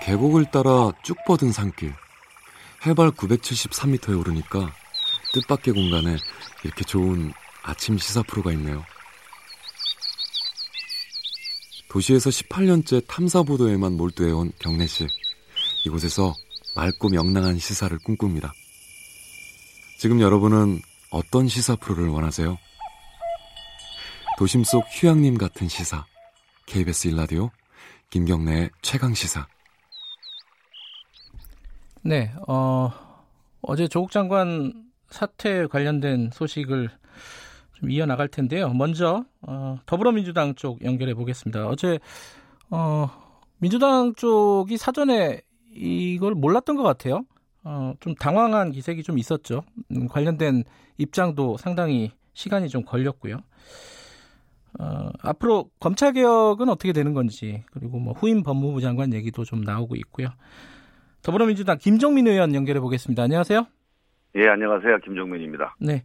계곡을 0.02 0.50
따라 0.50 0.92
쭉 1.02 1.16
뻗은 1.26 1.52
산길. 1.52 1.92
해발 2.86 3.10
973m에 3.10 4.18
오르니까 4.18 4.72
뜻밖의 5.32 5.74
공간에 5.74 6.16
이렇게 6.64 6.84
좋은 6.84 7.32
아침 7.62 7.98
시사 7.98 8.22
프로가 8.22 8.52
있네요. 8.52 8.84
도시에서 11.90 12.30
18년째 12.30 13.06
탐사보도에만 13.06 13.94
몰두해온 13.94 14.52
경래 14.58 14.86
씨. 14.86 15.06
이곳에서 15.84 16.34
맑고 16.76 17.08
명랑한 17.08 17.58
시사를 17.58 17.98
꿈꿉니다. 17.98 18.52
지금 19.98 20.20
여러분은 20.20 20.78
어떤 21.10 21.48
시사 21.48 21.74
프로를 21.74 22.08
원하세요? 22.08 22.56
도심 24.38 24.62
속 24.62 24.84
휴양림 24.88 25.36
같은 25.36 25.66
시사. 25.66 26.06
KBS 26.66 27.08
일라디오 27.08 27.50
김경래의 28.10 28.70
최강 28.80 29.12
시사. 29.12 29.48
네, 32.02 32.32
어, 32.46 32.92
어제 33.60 33.88
조국 33.88 34.12
장관 34.12 34.84
사퇴 35.10 35.66
관련된 35.66 36.30
소식을 36.32 36.90
좀 37.74 37.90
이어 37.90 38.06
나갈 38.06 38.28
텐데요. 38.28 38.68
먼저 38.68 39.24
어, 39.40 39.80
더불어민주당 39.84 40.54
쪽 40.54 40.84
연결해 40.84 41.14
보겠습니다. 41.14 41.66
어제 41.66 41.98
어, 42.70 43.10
민주당 43.58 44.14
쪽이 44.14 44.76
사전에 44.76 45.40
이걸 45.74 46.36
몰랐던 46.36 46.76
것 46.76 46.84
같아요. 46.84 47.24
어, 47.64 47.94
좀 48.00 48.14
당황한 48.14 48.72
기색이 48.72 49.02
좀 49.02 49.18
있었죠. 49.18 49.62
음, 49.90 50.08
관련된 50.08 50.64
입장도 50.96 51.56
상당히 51.56 52.12
시간이 52.32 52.68
좀 52.68 52.84
걸렸고요. 52.84 53.38
어, 54.78 55.10
앞으로 55.22 55.70
검찰 55.80 56.12
개혁은 56.12 56.68
어떻게 56.68 56.92
되는 56.92 57.14
건지 57.14 57.64
그리고 57.72 57.98
뭐 57.98 58.12
후임 58.12 58.42
법무부 58.42 58.80
장관 58.80 59.12
얘기도 59.12 59.44
좀 59.44 59.62
나오고 59.62 59.96
있고요. 59.96 60.28
더불어민주당 61.22 61.78
김종민 61.78 62.26
의원 62.26 62.54
연결해 62.54 62.80
보겠습니다. 62.80 63.22
안녕하세요. 63.22 63.66
예, 64.36 64.48
안녕하세요. 64.48 64.98
김종민입니다. 65.04 65.74
네. 65.80 66.04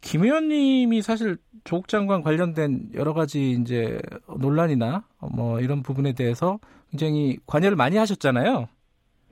김 0.00 0.24
의원님이 0.24 1.02
사실 1.02 1.36
조국 1.64 1.88
장관 1.88 2.22
관련된 2.22 2.90
여러 2.94 3.12
가지 3.12 3.50
이제 3.50 4.00
논란이나 4.38 5.04
뭐 5.34 5.60
이런 5.60 5.82
부분에 5.82 6.14
대해서 6.14 6.58
굉장히 6.90 7.38
관여를 7.46 7.76
많이 7.76 7.98
하셨잖아요. 7.98 8.68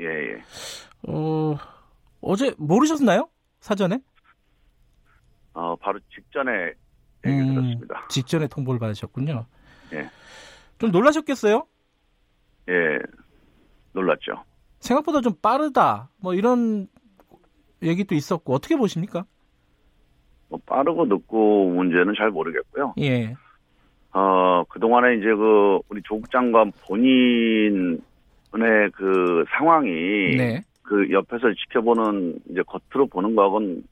예, 0.01 0.05
예. 0.05 0.43
어, 1.07 1.57
어제 2.21 2.55
모르셨나요? 2.59 3.29
사전에? 3.61 4.01
어, 5.53 5.77
바로 5.77 5.99
직전에 6.15 6.73
얘기 7.27 7.39
음, 7.41 7.55
들었습니다. 7.55 8.07
직전에 8.09 8.47
통보를 8.49 8.79
받으셨군요. 8.81 9.47
예. 9.93 10.09
좀 10.79 10.91
놀라셨겠어요? 10.91 11.67
예, 12.69 12.99
놀랐죠. 13.93 14.45
생각보다 14.81 15.21
좀 15.21 15.35
빠르다. 15.41 16.11
뭐 16.19 16.35
이런 16.35 16.87
얘기도 17.83 18.15
있었고 18.15 18.53
어떻게 18.55 18.77
보십니까? 18.77 19.25
뭐 20.49 20.59
빠르고 20.65 21.07
늦고 21.07 21.71
문제는 21.71 22.15
잘 22.17 22.31
모르겠고요. 22.31 22.95
예. 23.01 23.35
어, 24.13 24.65
그 24.69 24.79
동안에 24.81 25.17
이제 25.17 25.27
그 25.27 25.81
우리 25.89 26.03
조국 26.05 26.31
장관 26.31 26.73
본인의 26.87 28.01
그 28.95 29.45
상황이 29.51 29.91
네. 30.37 30.63
그 30.89 31.13
옆에서 31.13 31.53
지켜보는 31.53 32.39
이제 32.51 32.63
겉으로 32.63 33.07
보는 33.09 33.37
거하고는 33.37 33.85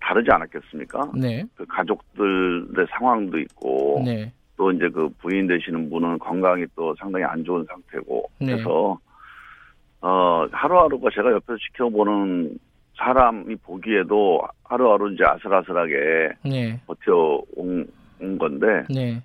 다르지 0.00 0.30
않았겠습니까? 0.30 1.10
네. 1.16 1.44
그 1.56 1.66
가족들의 1.66 2.86
상황도 2.90 3.38
있고 3.40 4.02
네. 4.04 4.32
또 4.56 4.70
이제 4.70 4.88
그 4.88 5.08
부인 5.18 5.48
되시는 5.48 5.90
분은 5.90 6.20
건강이 6.20 6.64
또 6.76 6.94
상당히 6.94 7.24
안 7.24 7.42
좋은 7.42 7.66
상태고 7.68 8.30
네. 8.38 8.52
그래서 8.52 8.98
어 10.00 10.46
하루하루가 10.52 11.10
제가 11.12 11.32
옆에서 11.32 11.56
지켜보는 11.72 12.56
사람이 12.96 13.56
보기에도 13.56 14.42
하루하루 14.62 15.12
이제 15.12 15.24
아슬아슬하게 15.24 15.94
네. 16.44 16.80
버텨온 16.86 17.88
건데 18.38 18.84
네. 18.88 19.20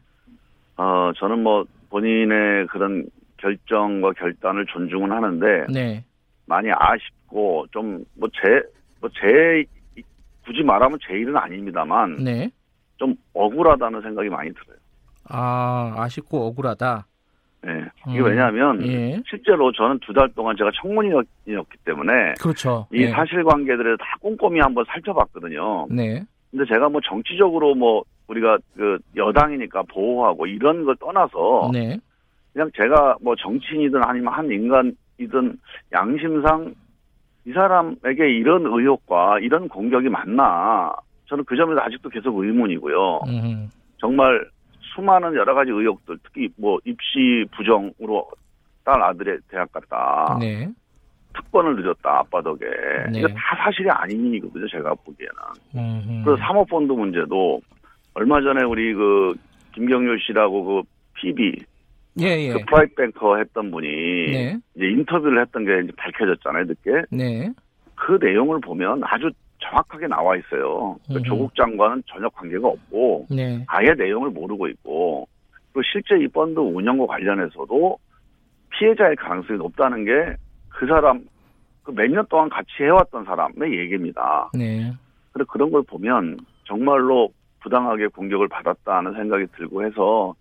어 0.77 1.11
저는 1.15 1.43
뭐 1.43 1.63
본인의 1.91 2.65
그런 2.67 3.05
결정과 3.38 4.13
결단을 4.13 4.65
존중은 4.65 5.11
하는데 5.11 5.67
네. 5.71 6.03
많이 6.51 6.70
아쉽고 6.72 7.65
좀 7.72 8.03
뭐 8.20 8.29
제 8.34 8.62
뭐제 9.00 9.63
굳이 10.46 10.63
말하면 10.63 11.00
제 11.08 11.13
일은 11.13 11.36
아닙니다만 11.38 12.17
네. 12.24 12.50
좀 12.98 13.15
억울하다는 13.34 14.01
생각이 14.01 14.29
많이 14.29 14.51
들어요. 14.53 14.77
아 15.29 15.93
아쉽고 15.98 16.46
억울하다. 16.48 17.05
네. 17.63 17.72
이게 18.10 18.20
음, 18.20 18.25
왜냐하면 18.25 18.81
예. 18.88 19.22
실제로 19.29 19.72
저는 19.72 20.00
두 20.00 20.13
달 20.13 20.27
동안 20.34 20.55
제가 20.58 20.72
청문이었기 20.81 21.77
때문에 21.86 22.34
그렇죠. 22.41 22.88
이 22.91 23.03
예. 23.03 23.10
사실관계들을 23.12 23.98
다 23.98 24.05
꼼꼼히 24.20 24.60
한번 24.60 24.84
살펴봤거든요. 24.88 25.88
네. 25.89 26.24
근데 26.50 26.65
제가 26.65 26.89
뭐 26.89 27.00
정치적으로 27.08 27.75
뭐 27.75 28.03
우리가 28.27 28.58
그 28.75 28.98
여당이니까 29.15 29.84
보호하고 29.93 30.48
이런 30.48 30.84
걸 30.86 30.96
떠나서 30.98 31.70
네. 31.72 31.98
그냥 32.51 32.70
제가 32.75 33.17
뭐 33.22 33.36
정치인이든 33.36 34.01
아니면 34.03 34.34
한 34.34 34.51
인간 34.51 34.96
이든 35.21 35.57
양심상 35.91 36.73
이 37.45 37.51
사람에게 37.51 38.29
이런 38.29 38.65
의혹과 38.65 39.39
이런 39.39 39.67
공격이 39.67 40.09
맞나 40.09 40.93
저는 41.27 41.45
그 41.45 41.55
점에서 41.55 41.81
아직도 41.81 42.09
계속 42.09 42.37
의문이고요. 42.37 43.21
음. 43.27 43.69
정말 43.97 44.45
수많은 44.93 45.35
여러 45.35 45.53
가지 45.53 45.71
의혹들, 45.71 46.17
특히 46.23 46.49
뭐 46.57 46.79
입시 46.83 47.45
부정으로 47.55 48.29
딸 48.83 49.01
아들의 49.01 49.39
대학 49.49 49.71
갔다. 49.71 50.37
네. 50.39 50.69
특권을 51.33 51.77
누렸다 51.77 52.19
아빠 52.19 52.41
덕에 52.41 52.65
네. 53.11 53.19
이거 53.19 53.27
다 53.29 53.55
사실이 53.63 53.89
아닌 53.89 54.25
일이거든요 54.25 54.67
제가 54.67 54.93
보기에는 54.95 55.35
음흠. 55.75 56.25
그래서 56.25 56.43
사모펀드 56.43 56.91
문제도 56.91 57.61
얼마 58.13 58.41
전에 58.41 58.65
우리 58.65 58.93
그 58.93 59.33
김경록 59.73 60.19
씨라고 60.19 60.65
그 60.65 60.81
PB 61.13 61.63
예, 62.19 62.25
예. 62.25 62.53
그 62.53 62.59
private 62.65 62.95
banker 62.95 63.38
했던 63.37 63.71
분이 63.71 63.87
네. 63.87 64.57
이제 64.75 64.85
인터뷰를 64.87 65.41
했던 65.41 65.63
게 65.65 65.79
이제 65.83 65.91
밝혀졌잖아요 65.95 66.65
늦게 66.65 67.03
네. 67.11 67.51
그 67.95 68.17
내용을 68.21 68.59
보면 68.59 69.01
아주 69.03 69.31
정확하게 69.59 70.07
나와 70.07 70.35
있어요. 70.35 70.97
그 71.07 71.21
조국 71.23 71.55
장관은 71.55 72.03
전혀 72.07 72.27
관계가 72.29 72.67
없고 72.67 73.27
네. 73.29 73.63
아예 73.67 73.93
내용을 73.97 74.31
모르고 74.31 74.67
있고 74.69 75.27
또 75.73 75.81
실제 75.83 76.17
이 76.21 76.27
펀드 76.27 76.59
운영과 76.59 77.05
관련해서도 77.05 77.97
피해자의 78.71 79.15
가능성이 79.15 79.57
높다는 79.59 80.05
게 80.05 80.35
그 80.69 80.87
사람 80.87 81.25
그 81.83 81.91
몇 81.91 82.07
년 82.09 82.25
동안 82.29 82.49
같이 82.49 82.69
해왔던 82.79 83.25
사람의 83.25 83.77
얘기입니다. 83.77 84.49
네. 84.53 84.91
그래 85.33 85.45
그런 85.47 85.69
걸 85.71 85.83
보면 85.83 86.37
정말로 86.65 87.29
부당하게 87.61 88.07
공격을 88.07 88.47
받았다는 88.47 89.13
생각이 89.13 89.45
들고 89.57 89.83
해서 89.85 90.33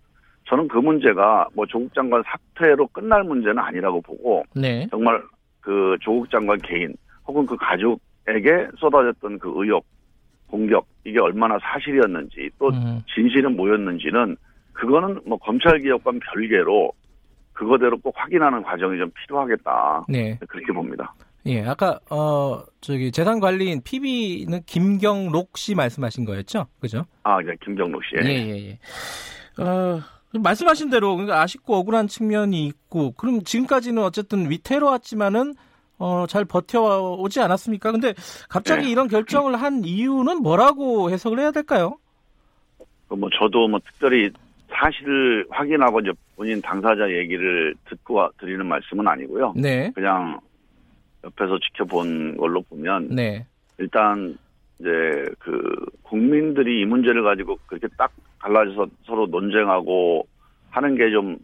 저는 0.45 0.67
그 0.67 0.77
문제가 0.77 1.47
뭐 1.53 1.65
조국 1.65 1.93
장관 1.93 2.23
사퇴로 2.23 2.87
끝날 2.87 3.23
문제는 3.23 3.59
아니라고 3.59 4.01
보고 4.01 4.43
네. 4.55 4.87
정말 4.89 5.21
그 5.61 5.95
조국 6.01 6.29
장관 6.29 6.57
개인 6.59 6.93
혹은 7.25 7.45
그 7.45 7.55
가족에게 7.55 8.67
쏟아졌던 8.77 9.39
그 9.39 9.51
의혹 9.55 9.85
공격 10.47 10.85
이게 11.05 11.19
얼마나 11.19 11.57
사실이었는지 11.59 12.49
또 12.59 12.69
음. 12.69 13.01
진실은 13.13 13.55
뭐였는지는 13.55 14.35
그거는 14.73 15.21
뭐 15.25 15.37
검찰 15.37 15.79
개혁과 15.79 16.11
별개로 16.33 16.91
그거대로 17.53 17.97
꼭 17.99 18.13
확인하는 18.17 18.63
과정이 18.63 18.97
좀 18.97 19.11
필요하겠다. 19.11 20.05
네. 20.09 20.37
그렇게 20.47 20.73
봅니다. 20.73 21.13
예, 21.45 21.63
아까 21.63 21.99
어 22.09 22.63
저기 22.81 23.11
재산 23.11 23.39
관리인 23.39 23.81
PB는 23.83 24.61
김경록 24.65 25.57
씨 25.57 25.73
말씀하신 25.73 26.25
거였죠, 26.25 26.67
그죠? 26.79 27.05
아, 27.23 27.41
네, 27.41 27.55
김경록 27.63 28.01
씨. 28.03 28.15
예, 28.23 28.29
예, 28.29 28.69
예. 28.69 29.63
어 29.63 29.99
말씀하신 30.33 30.89
대로 30.89 31.15
그러니까 31.15 31.41
아쉽고 31.41 31.75
억울한 31.75 32.07
측면이 32.07 32.65
있고 32.67 33.11
그럼 33.13 33.43
지금까지는 33.43 34.01
어쨌든 34.03 34.49
위태로웠지만은 34.49 35.55
어, 35.97 36.25
잘 36.27 36.45
버텨오지 36.45 37.41
않았습니까? 37.41 37.91
근데 37.91 38.13
갑자기 38.49 38.85
네. 38.85 38.91
이런 38.91 39.07
결정을 39.07 39.55
한 39.61 39.83
이유는 39.85 40.41
뭐라고 40.41 41.11
해석을 41.11 41.39
해야 41.39 41.51
될까요? 41.51 41.97
그뭐 43.07 43.29
저도 43.37 43.67
뭐 43.67 43.79
특별히 43.85 44.31
사실을 44.69 45.45
확인하고 45.49 45.99
이제 45.99 46.11
본인 46.35 46.61
당사자 46.61 47.07
얘기를 47.11 47.75
듣고 47.85 48.27
드리는 48.39 48.65
말씀은 48.65 49.07
아니고요. 49.07 49.53
네. 49.55 49.91
그냥 49.93 50.39
옆에서 51.23 51.59
지켜본 51.59 52.37
걸로 52.37 52.61
보면 52.63 53.09
네. 53.09 53.45
일단 53.77 54.37
이제 54.81 55.25
그 55.39 55.85
국민들이 56.03 56.81
이 56.81 56.85
문제를 56.85 57.23
가지고 57.23 57.57
그렇게 57.67 57.87
딱 57.97 58.11
갈라져서 58.39 58.87
서로 59.05 59.27
논쟁하고 59.27 60.27
하는 60.71 60.95
게 60.97 61.09
좀 61.11 61.37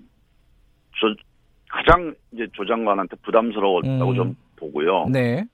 가장 1.69 2.13
이제 2.31 2.47
조 2.53 2.65
장관한테 2.65 3.15
부담스러웠다고 3.23 4.11
음. 4.11 4.15
좀 4.15 4.35
보고요. 4.55 5.05
네. 5.11 5.45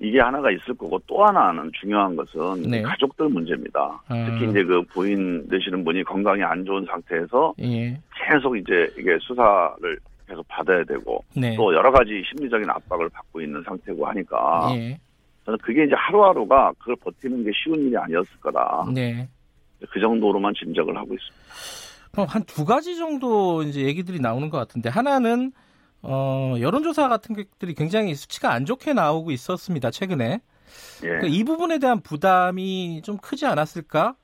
이게 0.00 0.20
하나가 0.20 0.50
있을 0.50 0.74
거고 0.74 1.00
또 1.06 1.24
하나는 1.24 1.70
중요한 1.80 2.14
것은 2.14 2.62
네. 2.70 2.82
가족들 2.82 3.28
문제입니다. 3.28 4.00
아. 4.08 4.26
특히 4.30 4.50
이제 4.50 4.62
그 4.64 4.82
부인 4.82 5.48
되시는 5.48 5.84
분이 5.84 6.04
건강이 6.04 6.42
안 6.42 6.64
좋은 6.64 6.86
상태에서 6.86 7.54
예. 7.60 7.98
계속 8.14 8.56
이제 8.56 8.88
이게 8.96 9.18
수사를 9.20 9.98
계속 10.28 10.46
받아야 10.46 10.84
되고 10.84 11.24
네. 11.34 11.56
또 11.56 11.74
여러 11.74 11.90
가지 11.90 12.22
심리적인 12.28 12.70
압박을 12.70 13.08
받고 13.08 13.40
있는 13.40 13.62
상태고 13.64 14.06
하니까 14.06 14.70
예. 14.74 14.98
저는 15.48 15.58
그게 15.62 15.84
이제 15.84 15.94
하루하루가 15.96 16.72
그걸 16.78 16.96
버티는 16.96 17.42
게 17.42 17.50
쉬운 17.54 17.80
일이 17.86 17.96
아니었을 17.96 18.38
거다. 18.40 18.84
네. 18.94 19.26
그 19.90 19.98
정도로만 19.98 20.52
짐작을 20.54 20.94
하고 20.94 21.14
있습니다. 21.14 22.10
그럼 22.12 22.26
한 22.28 22.42
두 22.42 22.66
가지 22.66 22.96
정도 22.98 23.62
이제 23.62 23.80
얘기들이 23.82 24.20
나오는 24.20 24.50
것 24.50 24.58
같은데 24.58 24.90
하나는 24.90 25.52
어, 26.02 26.54
여론조사 26.60 27.08
같은 27.08 27.34
것들이 27.34 27.72
굉장히 27.74 28.14
수치가 28.14 28.52
안 28.52 28.66
좋게 28.66 28.92
나오고 28.92 29.30
있었습니다 29.30 29.90
최근에. 29.90 30.40
예. 31.02 31.06
그러니까 31.06 31.28
이 31.28 31.44
부분에 31.44 31.78
대한 31.78 32.00
부담이 32.02 33.00
좀 33.02 33.16
크지 33.16 33.46
않았을까? 33.46 34.16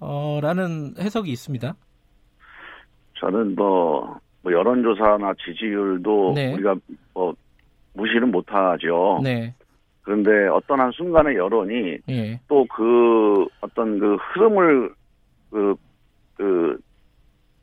어, 0.00 0.40
라는 0.42 0.94
해석이 0.98 1.30
있습니다. 1.30 1.76
저는 3.20 3.54
뭐, 3.54 4.18
뭐 4.42 4.52
여론조사나 4.52 5.34
지지율도 5.44 6.32
네. 6.34 6.52
우리가 6.52 6.74
뭐 7.14 7.32
무시는 7.92 8.32
못하죠. 8.32 9.20
네. 9.22 9.54
그런데 10.04 10.46
어떤 10.48 10.80
한 10.80 10.92
순간의 10.92 11.36
여론이 11.36 11.98
예. 12.10 12.40
또그 12.46 13.46
어떤 13.62 13.98
그 13.98 14.16
흐름을 14.16 14.90
그, 15.50 15.74
그 16.36 16.78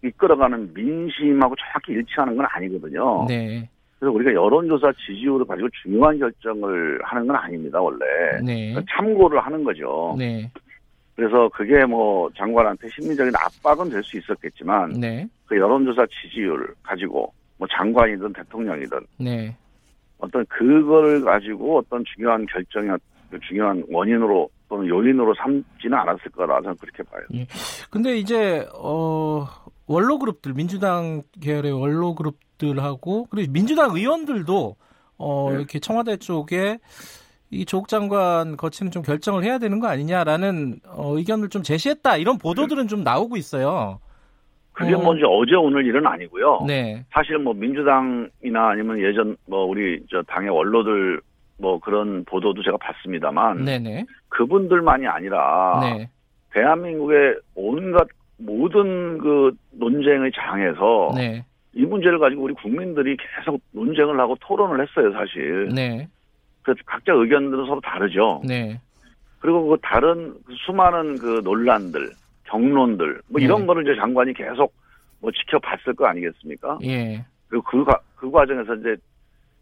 이끌어가는 0.04 0.74
민심하고 0.74 1.56
정확히 1.56 1.94
일치하는 1.94 2.36
건 2.36 2.46
아니거든요. 2.50 3.26
네. 3.28 3.70
그래서 4.00 4.16
우리가 4.16 4.34
여론조사 4.34 4.92
지지율을 5.06 5.46
가지고 5.46 5.70
중요한 5.84 6.18
결정을 6.18 7.00
하는 7.04 7.28
건 7.28 7.36
아닙니다, 7.36 7.80
원래. 7.80 8.00
네. 8.44 8.72
그러니까 8.72 8.82
참고를 8.96 9.40
하는 9.40 9.64
거죠. 9.64 10.16
네. 10.18 10.52
그래서 11.16 11.48
그게 11.50 11.86
뭐 11.86 12.32
장관한테 12.36 12.88
심리적인 12.90 13.32
압박은 13.36 13.92
될 13.92 14.02
수 14.02 14.18
있었겠지만 14.18 15.00
네. 15.00 15.28
그 15.46 15.56
여론조사 15.56 16.08
지지율 16.08 16.74
가지고 16.82 17.32
뭐 17.58 17.68
장관이든 17.78 18.34
대통령이든 18.34 19.00
네. 19.20 19.56
어떤 20.22 20.46
그걸 20.46 21.22
가지고 21.24 21.80
어떤 21.80 22.04
중요한 22.16 22.46
결정이 22.46 22.90
중요한 23.48 23.84
원인으로 23.90 24.50
또는 24.70 24.88
요인으로 24.88 25.34
삼지는 25.36 25.98
않았을 25.98 26.32
거라 26.32 26.62
저는 26.62 26.78
그렇게 26.78 27.04
봐요. 27.04 27.22
예. 27.34 27.48
근데 27.90 28.18
이제 28.18 28.66
어 28.74 29.48
원로 29.88 30.20
그룹들 30.20 30.54
민주당 30.54 31.24
계열의 31.42 31.74
원로 31.74 32.16
그룹들하고 32.16 33.26
그리고 33.30 33.52
민주당 33.52 33.96
의원들도 33.96 34.76
어 35.18 35.48
네. 35.50 35.58
이렇게 35.58 35.80
청와대 35.80 36.18
쪽에 36.18 36.80
이 37.50 37.66
조국 37.66 37.90
장관 37.90 38.56
거치는 38.56 38.92
좀 38.92 39.02
결정을 39.02 39.44
해야 39.44 39.58
되는 39.58 39.80
거 39.82 39.88
아니냐라는 39.88 40.80
어, 40.88 41.18
의견을 41.18 41.50
좀 41.50 41.64
제시했다 41.64 42.16
이런 42.16 42.38
보도들은 42.38 42.88
좀 42.88 43.04
나오고 43.04 43.36
있어요. 43.36 44.00
그게 44.82 44.94
어. 44.96 45.00
먼저 45.00 45.28
어제 45.28 45.56
오늘 45.56 45.86
일은 45.86 46.06
아니고요. 46.06 46.66
네. 46.68 47.04
사실 47.12 47.38
뭐 47.38 47.54
민주당이나 47.54 48.70
아니면 48.70 49.00
예전 49.00 49.36
뭐 49.48 49.66
우리 49.66 50.04
저 50.10 50.22
당의 50.24 50.50
원로들 50.50 51.22
뭐 51.58 51.80
그런 51.80 52.26
보도도 52.26 52.64
제가 52.64 52.78
봤습니다만 52.78 53.66
네네. 53.66 54.06
그분들만이 54.30 55.08
아니라 55.08 55.80
네. 55.82 56.10
대한민국의 56.52 57.36
온갖 57.56 58.08
모든 58.38 59.18
그 59.20 59.52
논쟁의 59.72 60.32
장에서 60.34 61.12
네. 61.16 61.46
이 61.74 61.86
문제를 61.86 62.20
가지고 62.20 62.44
우리 62.44 62.54
국민들이 62.54 63.16
계속 63.16 63.62
논쟁을 63.72 64.20
하고 64.20 64.36
토론을 64.42 64.86
했어요, 64.86 65.14
사실. 65.14 65.70
네. 65.74 66.08
그래서 66.64 66.82
각자 66.86 67.14
의견들은 67.14 67.66
서로 67.66 67.80
다르죠. 67.82 68.42
네. 68.46 68.80
그리고 69.40 69.68
그 69.68 69.78
다른 69.82 70.34
그 70.46 70.54
수많은 70.66 71.18
그 71.18 71.42
논란들, 71.44 72.12
경론들, 72.52 73.22
뭐 73.28 73.40
이런 73.40 73.62
네. 73.62 73.68
거를 73.68 73.84
이제 73.84 74.00
장관이 74.00 74.34
계속 74.34 74.74
뭐 75.22 75.32
지켜봤을 75.32 75.96
거 75.96 76.06
아니겠습니까? 76.08 76.80
예. 76.84 77.26
그리고 77.48 77.64
그, 77.64 77.86
그 78.16 78.30
과정에서 78.30 78.76
이제 78.76 78.98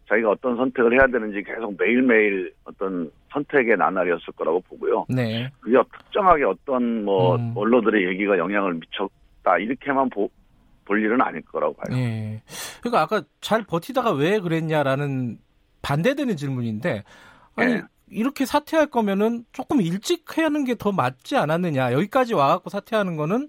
자기가 0.08 0.30
어떤 0.30 0.56
선택을 0.56 0.92
해야 0.94 1.06
되는지 1.06 1.42
계속 1.44 1.76
매일매일 1.78 2.52
어떤 2.64 3.10
선택의 3.32 3.76
나날이었을 3.76 4.32
거라고 4.34 4.60
보고요. 4.68 5.06
네. 5.08 5.48
그게 5.60 5.78
특정하게 5.98 6.44
어떤 6.44 7.04
뭐 7.04 7.36
음. 7.36 7.52
언론들의 7.54 8.04
얘기가 8.08 8.36
영향을 8.36 8.74
미쳤다 8.74 9.58
이렇게만 9.58 10.10
보, 10.10 10.28
볼 10.84 11.00
일은 11.00 11.20
아닐 11.22 11.40
거라고 11.42 11.74
봐요. 11.74 11.96
네. 11.96 12.42
그러니까 12.80 13.02
아까 13.02 13.22
잘 13.40 13.62
버티다가 13.62 14.12
왜 14.12 14.40
그랬냐라는 14.40 15.38
반대되는 15.82 16.36
질문인데 16.36 17.04
아니 17.54 17.74
네. 17.74 17.82
이렇게 18.10 18.44
사퇴할 18.44 18.86
거면은 18.88 19.44
조금 19.52 19.80
일찍 19.80 20.38
하는 20.38 20.64
게 20.64 20.74
더 20.74 20.92
맞지 20.92 21.36
않았느냐 21.36 21.92
여기까지 21.92 22.34
와갖고 22.34 22.70
사퇴하는 22.70 23.16
거는 23.16 23.48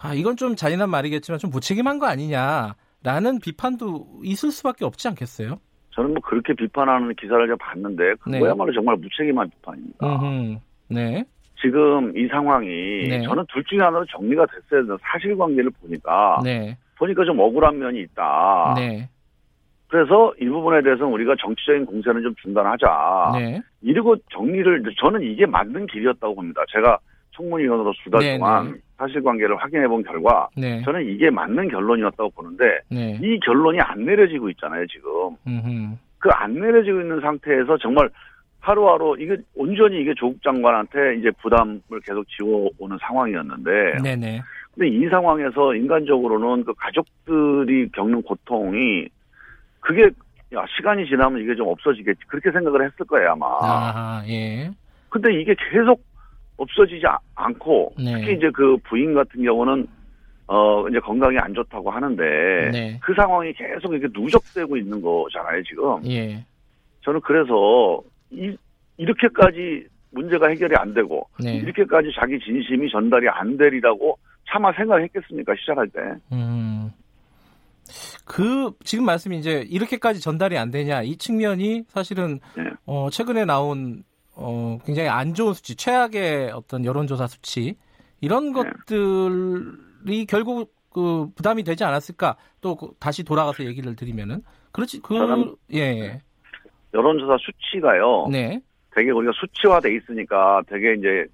아 0.00 0.14
이건 0.14 0.36
좀 0.36 0.54
잔인한 0.56 0.88
말이겠지만 0.90 1.38
좀 1.38 1.50
무책임한 1.50 1.98
거 1.98 2.06
아니냐라는 2.06 3.40
비판도 3.42 4.20
있을 4.24 4.50
수밖에 4.50 4.84
없지 4.84 5.08
않겠어요? 5.08 5.58
저는 5.90 6.14
뭐 6.14 6.22
그렇게 6.22 6.54
비판하는 6.54 7.14
기사를 7.14 7.46
제가 7.46 7.56
봤는데 7.60 8.14
그거야말로 8.20 8.70
네. 8.70 8.74
정말 8.74 8.96
무책임한 8.96 9.50
비판입니다. 9.50 10.06
음흠. 10.06 10.58
네. 10.88 11.24
지금 11.60 12.16
이 12.16 12.26
상황이 12.28 12.68
네. 12.68 13.22
저는 13.22 13.44
둘 13.52 13.64
중에 13.64 13.80
하나로 13.80 14.06
정리가 14.06 14.46
됐어야 14.46 14.82
되는 14.82 14.96
사실관계를 15.02 15.70
보니까 15.82 16.40
네. 16.44 16.78
보니까 16.96 17.24
좀 17.24 17.38
억울한 17.40 17.78
면이 17.78 18.00
있다. 18.02 18.74
네. 18.76 19.08
그래서 19.90 20.32
이 20.40 20.46
부분에 20.48 20.82
대해서는 20.82 21.12
우리가 21.12 21.34
정치적인 21.40 21.84
공세는 21.84 22.22
좀 22.22 22.34
중단하자. 22.40 23.32
네. 23.34 23.60
이러고 23.82 24.16
정리를 24.32 24.84
저는 25.00 25.20
이게 25.22 25.46
맞는 25.46 25.88
길이었다고 25.88 26.36
봅니다. 26.36 26.62
제가 26.72 26.96
청문위원으로 27.32 27.92
수달 28.04 28.20
네, 28.20 28.38
동안 28.38 28.72
네. 28.72 28.78
사실관계를 28.98 29.56
확인해 29.56 29.88
본 29.88 30.04
결과 30.04 30.48
네. 30.56 30.80
저는 30.82 31.08
이게 31.08 31.28
맞는 31.30 31.68
결론이었다고 31.68 32.30
보는데 32.30 32.64
네. 32.88 33.18
이 33.20 33.40
결론이 33.40 33.80
안 33.80 34.04
내려지고 34.04 34.50
있잖아요 34.50 34.84
지금 34.86 35.36
그 36.18 36.28
안 36.34 36.54
내려지고 36.54 37.00
있는 37.00 37.20
상태에서 37.20 37.78
정말 37.78 38.10
하루하루 38.60 39.16
이게 39.18 39.38
온전히 39.54 40.02
이게 40.02 40.12
조국 40.14 40.42
장관한테 40.42 41.16
이제 41.18 41.30
부담을 41.40 41.80
계속 42.04 42.26
지워오는 42.28 42.98
상황이었는데 43.00 44.02
네네. 44.02 44.42
근데 44.74 44.88
이 44.88 45.08
상황에서 45.08 45.74
인간적으로는 45.74 46.64
그 46.64 46.74
가족들이 46.74 47.88
겪는 47.92 48.22
고통이 48.22 49.08
그게 49.90 50.08
야 50.54 50.64
시간이 50.76 51.06
지나면 51.06 51.42
이게 51.42 51.54
좀 51.56 51.66
없어지겠지 51.66 52.20
그렇게 52.28 52.52
생각을 52.52 52.84
했을 52.84 53.04
거예요 53.06 53.32
아마. 53.32 53.46
아 53.60 54.22
예. 54.28 54.70
근데 55.08 55.34
이게 55.40 55.54
계속 55.72 56.00
없어지지 56.56 57.02
않고 57.34 57.94
네. 57.98 58.14
특히 58.18 58.34
이제 58.34 58.50
그 58.54 58.76
부인 58.84 59.14
같은 59.14 59.42
경우는 59.42 59.86
어 60.46 60.88
이제 60.88 61.00
건강이 61.00 61.38
안 61.38 61.54
좋다고 61.54 61.90
하는데 61.90 62.22
네. 62.70 62.98
그 63.02 63.14
상황이 63.14 63.52
계속 63.52 63.92
이렇게 63.92 64.08
누적되고 64.12 64.76
있는 64.76 65.00
거잖아요 65.00 65.62
지금. 65.64 66.04
예. 66.06 66.44
저는 67.02 67.20
그래서 67.22 68.00
이 68.30 68.56
이렇게까지 68.96 69.86
문제가 70.12 70.48
해결이 70.48 70.74
안 70.76 70.94
되고 70.94 71.28
네. 71.42 71.56
이렇게까지 71.56 72.12
자기 72.14 72.38
진심이 72.38 72.88
전달이 72.90 73.28
안 73.28 73.56
되리라고 73.56 74.18
차마 74.48 74.72
생각했겠습니까 74.72 75.54
시작할 75.58 75.88
때. 75.88 76.00
음. 76.32 76.92
그 78.24 78.72
지금 78.84 79.04
말씀이 79.04 79.38
이제 79.38 79.64
이렇게까지 79.68 80.20
전달이 80.20 80.56
안 80.58 80.70
되냐 80.70 81.02
이 81.02 81.16
측면이 81.16 81.84
사실은 81.88 82.40
네. 82.56 82.64
어 82.86 83.08
최근에 83.10 83.44
나온 83.44 84.02
어 84.34 84.78
굉장히 84.84 85.08
안 85.08 85.34
좋은 85.34 85.52
수치 85.54 85.74
최악의 85.76 86.52
어떤 86.52 86.84
여론조사 86.84 87.26
수치 87.26 87.76
이런 88.20 88.52
네. 88.52 88.62
것들이 88.86 90.26
결국 90.26 90.72
그 90.92 91.28
부담이 91.34 91.62
되지 91.62 91.84
않았을까 91.84 92.36
또그 92.60 92.92
다시 92.98 93.22
돌아가서 93.22 93.64
얘기를 93.64 93.94
드리면은 93.94 94.42
그렇지 94.72 95.00
그 95.02 95.56
예, 95.72 95.78
예. 95.78 96.20
여론조사 96.92 97.36
수치가요. 97.40 98.26
네. 98.30 98.60
되게 98.94 99.10
우리가 99.10 99.32
수치화돼 99.36 99.94
있으니까 99.94 100.62
되게 100.66 100.94
이제 100.94 101.26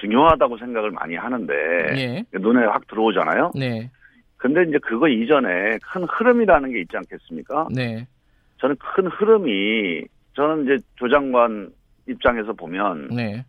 중요하다고 0.00 0.58
생각을 0.58 0.90
많이 0.90 1.16
하는데 1.16 1.52
예. 1.96 2.24
눈에 2.38 2.66
확 2.66 2.86
들어오잖아요. 2.86 3.52
네. 3.54 3.90
근데 4.38 4.62
이제 4.62 4.78
그거 4.78 5.08
이전에 5.08 5.78
큰 5.82 6.04
흐름이라는 6.04 6.72
게 6.72 6.80
있지 6.80 6.96
않겠습니까? 6.96 7.68
네. 7.74 8.06
저는 8.60 8.76
큰 8.76 9.06
흐름이 9.08 10.04
저는 10.34 10.64
이제 10.64 10.78
조장관 10.96 11.70
입장에서 12.08 12.52
보면 12.52 13.08
네. 13.08 13.44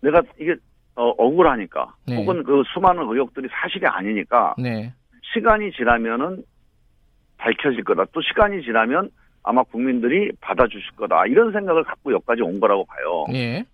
내가 0.00 0.22
이게 0.40 0.56
어, 0.96 1.10
억울하니까 1.10 1.94
네. 2.06 2.16
혹은 2.16 2.42
그 2.42 2.62
수많은 2.72 3.02
의혹들이 3.02 3.48
사실이 3.50 3.86
아니니까 3.86 4.54
네. 4.58 4.92
시간이 5.34 5.70
지나면은 5.72 6.42
밝혀질 7.36 7.84
거다. 7.84 8.06
또 8.12 8.20
시간이 8.22 8.62
지나면 8.62 9.10
아마 9.42 9.62
국민들이 9.62 10.32
받아주실 10.40 10.96
거다. 10.96 11.26
이런 11.26 11.52
생각을 11.52 11.84
갖고 11.84 12.12
여기까지 12.12 12.42
온 12.42 12.58
거라고 12.58 12.84
봐요. 12.86 13.26
예. 13.34 13.64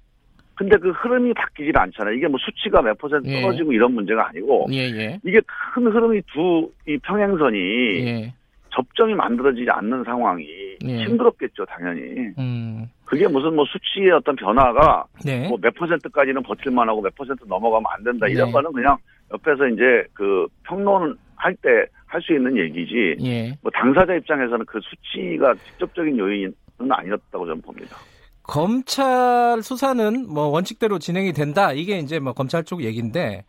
근데 0.57 0.77
그 0.77 0.91
흐름이 0.91 1.35
바뀌질 1.35 1.77
않잖아요. 1.77 2.15
이게 2.15 2.29
뭐 2.29 2.39
수치가 2.41 2.81
몇 2.83 2.97
퍼센트 2.99 3.29
예. 3.29 3.41
떨어지고 3.41 3.73
예. 3.73 3.77
이런 3.77 3.93
문제가 3.95 4.29
아니고 4.29 4.67
예, 4.71 4.79
예. 4.91 5.19
이게 5.25 5.41
큰 5.75 5.87
흐름이 5.87 6.23
두 6.33 6.71
이 6.87 6.99
평행선이 6.99 7.59
예. 8.07 8.35
접점이 8.71 9.15
만들어지지 9.15 9.71
않는 9.71 10.05
상황이 10.05 10.47
예. 10.85 11.05
힘들었겠죠, 11.05 11.65
당연히. 11.67 12.03
음. 12.39 12.87
그게 13.05 13.29
무슨 13.29 13.55
뭐 13.55 13.65
수치의 13.67 14.11
어떤 14.11 14.35
변화가 14.37 15.05
네. 15.25 15.49
뭐몇 15.49 15.75
퍼센트까지는 15.75 16.43
버틸만 16.43 16.89
하고 16.89 17.01
몇 17.01 17.15
퍼센트 17.15 17.45
넘어가면 17.47 17.85
안 17.89 18.05
된다 18.05 18.27
이런 18.27 18.47
네. 18.49 18.53
거는 18.53 18.73
그냥 18.73 18.97
옆에서 19.33 19.69
이제 19.69 20.05
그 20.15 20.47
평론할 20.65 21.55
때 21.63 21.87
할 22.15 22.23
수 22.23 22.33
있는 22.33 22.57
얘기지. 22.57 23.17
뭐 23.61 23.73
당사자 23.73 24.15
입장에서는 24.15 24.65
그 24.67 24.79
수치가 24.83 25.53
직접적인 25.55 26.17
요인은 26.17 26.55
아니었다고 26.89 27.45
저는 27.45 27.61
봅니다. 27.61 27.97
검찰 28.45 29.63
수사는 29.63 30.27
뭐 30.33 30.47
원칙대로 30.49 30.99
진행이 30.99 31.33
된다. 31.33 31.73
이게 31.73 31.99
이제 31.99 32.19
뭐 32.19 32.33
검찰 32.35 32.63
쪽 32.63 32.83
얘기인데 32.83 33.45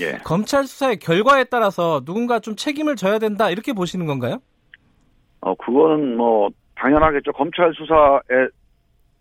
예. 0.00 0.18
검찰 0.24 0.64
수사의 0.64 0.98
결과에 0.98 1.44
따라서 1.44 2.00
누군가 2.04 2.40
좀 2.40 2.56
책임을 2.56 2.96
져야 2.96 3.18
된다. 3.18 3.48
이렇게 3.50 3.72
보시는 3.72 4.06
건가요? 4.06 4.38
어, 5.40 5.54
그거는 5.54 6.16
뭐 6.16 6.50
당연하겠죠. 6.76 7.32
검찰 7.32 7.72
수사의 7.74 8.48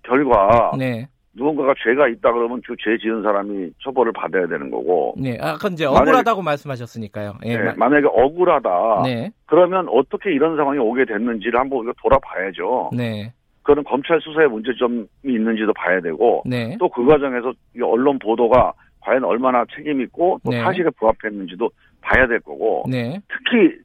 결과 0.04 0.72
네. 0.78 1.08
누군가가 1.34 1.74
죄가 1.84 2.08
있다 2.08 2.34
그러면 2.34 2.62
그 2.66 2.76
죄 2.76 2.98
지은 2.98 3.22
사람이 3.22 3.70
처벌을 3.84 4.12
받아야 4.12 4.48
되는 4.48 4.72
거고. 4.72 5.14
네, 5.18 5.38
아까 5.40 5.68
이제 5.70 5.86
억울하다고 5.86 6.42
만약에, 6.42 6.46
말씀하셨으니까요. 6.46 7.34
예, 7.46 7.56
네, 7.58 7.74
만약에 7.78 8.08
억울하다. 8.12 9.02
네. 9.04 9.32
그러면 9.46 9.88
어떻게 9.90 10.32
이런 10.34 10.58
상황이 10.58 10.80
오게 10.80 11.06
됐는지를 11.06 11.60
한번 11.60 11.80
우리가 11.80 11.94
돌아봐야죠. 12.02 12.90
네. 12.94 13.32
그거는 13.62 13.84
검찰 13.84 14.20
수사에 14.22 14.48
문제점이 14.48 15.06
있는지도 15.26 15.74
봐야 15.74 16.00
되고 16.02 16.44
네. 16.46 16.78
또그 16.80 17.06
과정에서 17.06 17.54
언론 17.82 18.18
보도가 18.20 18.74
과연 19.02 19.24
얼마나 19.24 19.66
책임 19.76 20.02
있고 20.02 20.40
또 20.44 20.52
네. 20.52 20.62
사실에 20.62 20.90
부합했는지도 20.98 21.70
봐야 22.02 22.28
될 22.28 22.40
거고 22.40 22.84
네. 22.90 23.22
특히 23.28 23.78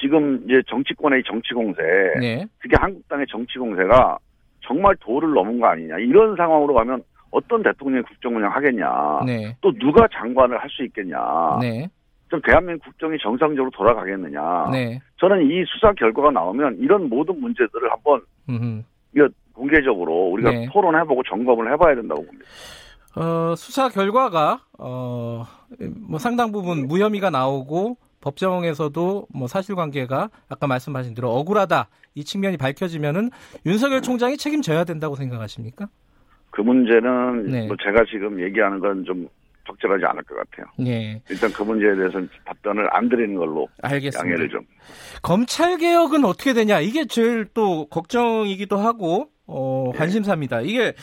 지금 0.00 0.42
이제 0.44 0.62
정치권의 0.68 1.22
정치 1.26 1.54
공세 1.54 1.82
네. 2.20 2.46
특히 2.60 2.76
한국당의 2.78 3.26
정치 3.28 3.58
공세가 3.58 4.18
정말 4.60 4.94
도를 4.96 5.32
넘은 5.32 5.60
거 5.60 5.66
아니냐 5.68 5.98
이런 5.98 6.36
상황으로 6.36 6.74
가면 6.74 7.02
어떤 7.30 7.62
대통령이 7.62 8.02
국정 8.04 8.36
운영 8.36 8.50
하겠냐 8.52 9.20
네. 9.26 9.56
또 9.60 9.72
누가 9.78 10.06
장관을 10.12 10.58
할 10.58 10.68
수 10.70 10.84
있겠냐 10.84 11.58
네. 11.60 11.88
좀 12.28 12.40
대한민국 12.42 12.84
국정이 12.84 13.16
정상적으로 13.18 13.70
돌아가겠느냐 13.70 14.70
저는 15.18 15.50
이 15.50 15.64
수사 15.66 15.92
결과가 15.92 16.30
나오면 16.30 16.78
이런 16.80 17.08
모든 17.08 17.40
문제들을 17.40 17.90
한번 17.90 18.20
음흠. 18.48 18.82
이거 19.16 19.28
공개적으로 19.54 20.28
우리가 20.32 20.50
네. 20.50 20.68
토론해보고 20.70 21.22
점검을 21.22 21.72
해봐야 21.72 21.94
된다고 21.94 22.24
봅니다. 22.24 22.44
어, 23.16 23.54
수사 23.56 23.88
결과가 23.88 24.60
어, 24.78 25.44
뭐 26.06 26.18
상당 26.18 26.52
부분 26.52 26.86
무혐의가 26.86 27.30
나오고 27.30 27.96
법정에서도 28.20 29.26
뭐 29.32 29.48
사실관계가 29.48 30.28
아까 30.50 30.66
말씀하신 30.66 31.14
대로 31.14 31.30
억울하다 31.30 31.88
이 32.14 32.24
측면이 32.24 32.58
밝혀지면은 32.58 33.30
윤석열 33.64 34.02
총장이 34.02 34.36
책임져야 34.36 34.84
된다고 34.84 35.14
생각하십니까? 35.14 35.86
그 36.50 36.60
문제는 36.60 37.46
네. 37.46 37.66
뭐 37.66 37.76
제가 37.82 38.04
지금 38.10 38.42
얘기하는 38.42 38.80
건 38.80 39.04
좀 39.04 39.28
적절하지 39.66 40.04
않을 40.04 40.22
것 40.24 40.36
같아요. 40.36 40.66
네. 40.78 41.20
일단 41.28 41.52
그 41.52 41.62
문제에 41.62 41.94
대해서는 41.94 42.28
답변을 42.44 42.88
안 42.94 43.08
드리는 43.08 43.34
걸로 43.34 43.68
알겠습니다. 43.82 44.20
양해를 44.20 44.48
좀. 44.48 44.60
검찰 45.22 45.76
개혁은 45.78 46.24
어떻게 46.24 46.52
되냐 46.52 46.80
이게 46.80 47.06
제일 47.06 47.46
또 47.52 47.86
걱정이기도 47.86 48.76
하고 48.76 49.30
어, 49.46 49.90
네. 49.92 49.98
관심사입니다. 49.98 50.60
이게 50.60 50.94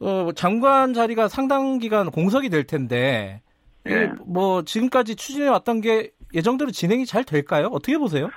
어, 0.00 0.30
장관 0.34 0.92
자리가 0.92 1.28
상당 1.28 1.78
기간 1.78 2.10
공석이 2.10 2.48
될 2.48 2.64
텐데 2.64 3.42
네. 3.84 4.10
뭐 4.26 4.62
지금까지 4.62 5.16
추진해 5.16 5.48
왔던 5.48 5.80
게 5.80 6.10
예정대로 6.34 6.70
진행이 6.70 7.06
잘 7.06 7.24
될까요? 7.24 7.68
어떻게 7.72 7.96
보세요? 7.96 8.28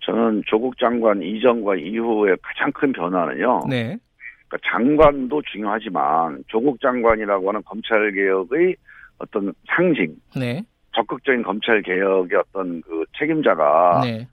저는 0.00 0.42
조국 0.46 0.78
장관 0.78 1.22
이전과 1.22 1.76
이후의 1.76 2.36
가장 2.42 2.72
큰 2.72 2.92
변화는요. 2.92 3.66
네. 3.68 3.98
그러니까 4.48 4.70
장관도 4.70 5.42
중요하지만 5.52 6.42
조국 6.46 6.80
장관이라고 6.80 7.48
하는 7.48 7.62
검찰 7.64 8.10
개혁의 8.12 8.76
어떤 9.18 9.52
상징, 9.66 10.16
네. 10.36 10.62
적극적인 10.94 11.42
검찰 11.42 11.82
개혁의 11.82 12.38
어떤 12.38 12.80
그 12.82 13.04
책임자가 13.18 14.00
네. 14.02 14.26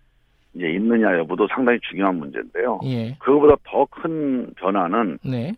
이제 0.53 0.69
있느냐 0.71 1.17
여부도 1.17 1.47
상당히 1.47 1.79
중요한 1.81 2.15
문제인데요. 2.15 2.79
예. 2.85 3.15
그거보다 3.19 3.55
더 3.63 3.85
큰 3.85 4.53
변화는 4.55 5.19
네. 5.23 5.53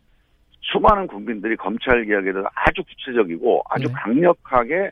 수많은 0.61 1.07
국민들이 1.07 1.55
검찰 1.55 2.03
개혁에 2.05 2.31
대해서 2.31 2.49
아주 2.55 2.83
구체적이고 2.83 3.63
아주 3.69 3.87
네. 3.87 3.93
강력하게 3.93 4.91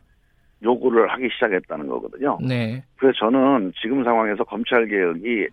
요구를 0.64 1.12
하기 1.12 1.30
시작했다는 1.34 1.88
거거든요. 1.88 2.38
네. 2.42 2.84
그래서 2.98 3.18
저는 3.20 3.74
지금 3.82 4.04
상황에서 4.04 4.44
검찰 4.44 4.88
개혁이 4.88 5.48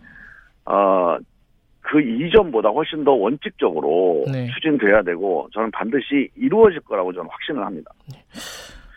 어 0.67 1.19
그 1.83 2.01
이전보다 2.01 2.71
훨씬 2.71 3.05
더 3.05 3.13
원칙적으로 3.13 4.25
네. 4.33 4.49
추진돼야 4.55 5.03
되고 5.03 5.49
저는 5.53 5.71
반드시 5.73 6.31
이루어질 6.37 6.81
거라고 6.81 7.13
저는 7.13 7.29
확신을 7.29 7.67
합니다. 7.67 7.91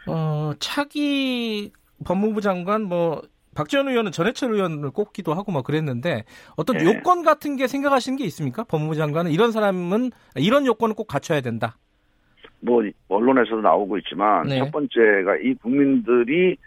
어 0.08 0.52
차기 0.60 1.72
법무부 2.06 2.42
장관 2.42 2.84
뭐 2.84 3.22
박지원 3.56 3.88
의원은 3.88 4.12
전해철 4.12 4.54
의원을 4.54 4.92
꼽기도 4.92 5.34
하고 5.34 5.52
뭐 5.52 5.62
그랬는데 5.62 6.26
어떤 6.58 6.78
네. 6.78 6.86
요건 6.86 7.24
같은 7.24 7.56
게 7.56 7.68
생각하시는 7.68 8.18
게 8.18 8.26
있습니까? 8.26 8.64
법무부 8.66 8.96
장관은 8.96 9.32
이런 9.32 9.52
사람은 9.52 10.12
이런 10.36 10.66
요건을 10.66 10.94
꼭 10.94 11.08
갖춰야 11.08 11.42
된다. 11.42 11.78
뭐 12.60 12.84
언론에서도 13.08 13.62
나오고 13.62 13.98
있지만 14.00 14.48
네. 14.48 14.60
첫 14.60 14.72
번째가 14.72 15.38
이 15.42 15.54
국민들이 15.56 16.58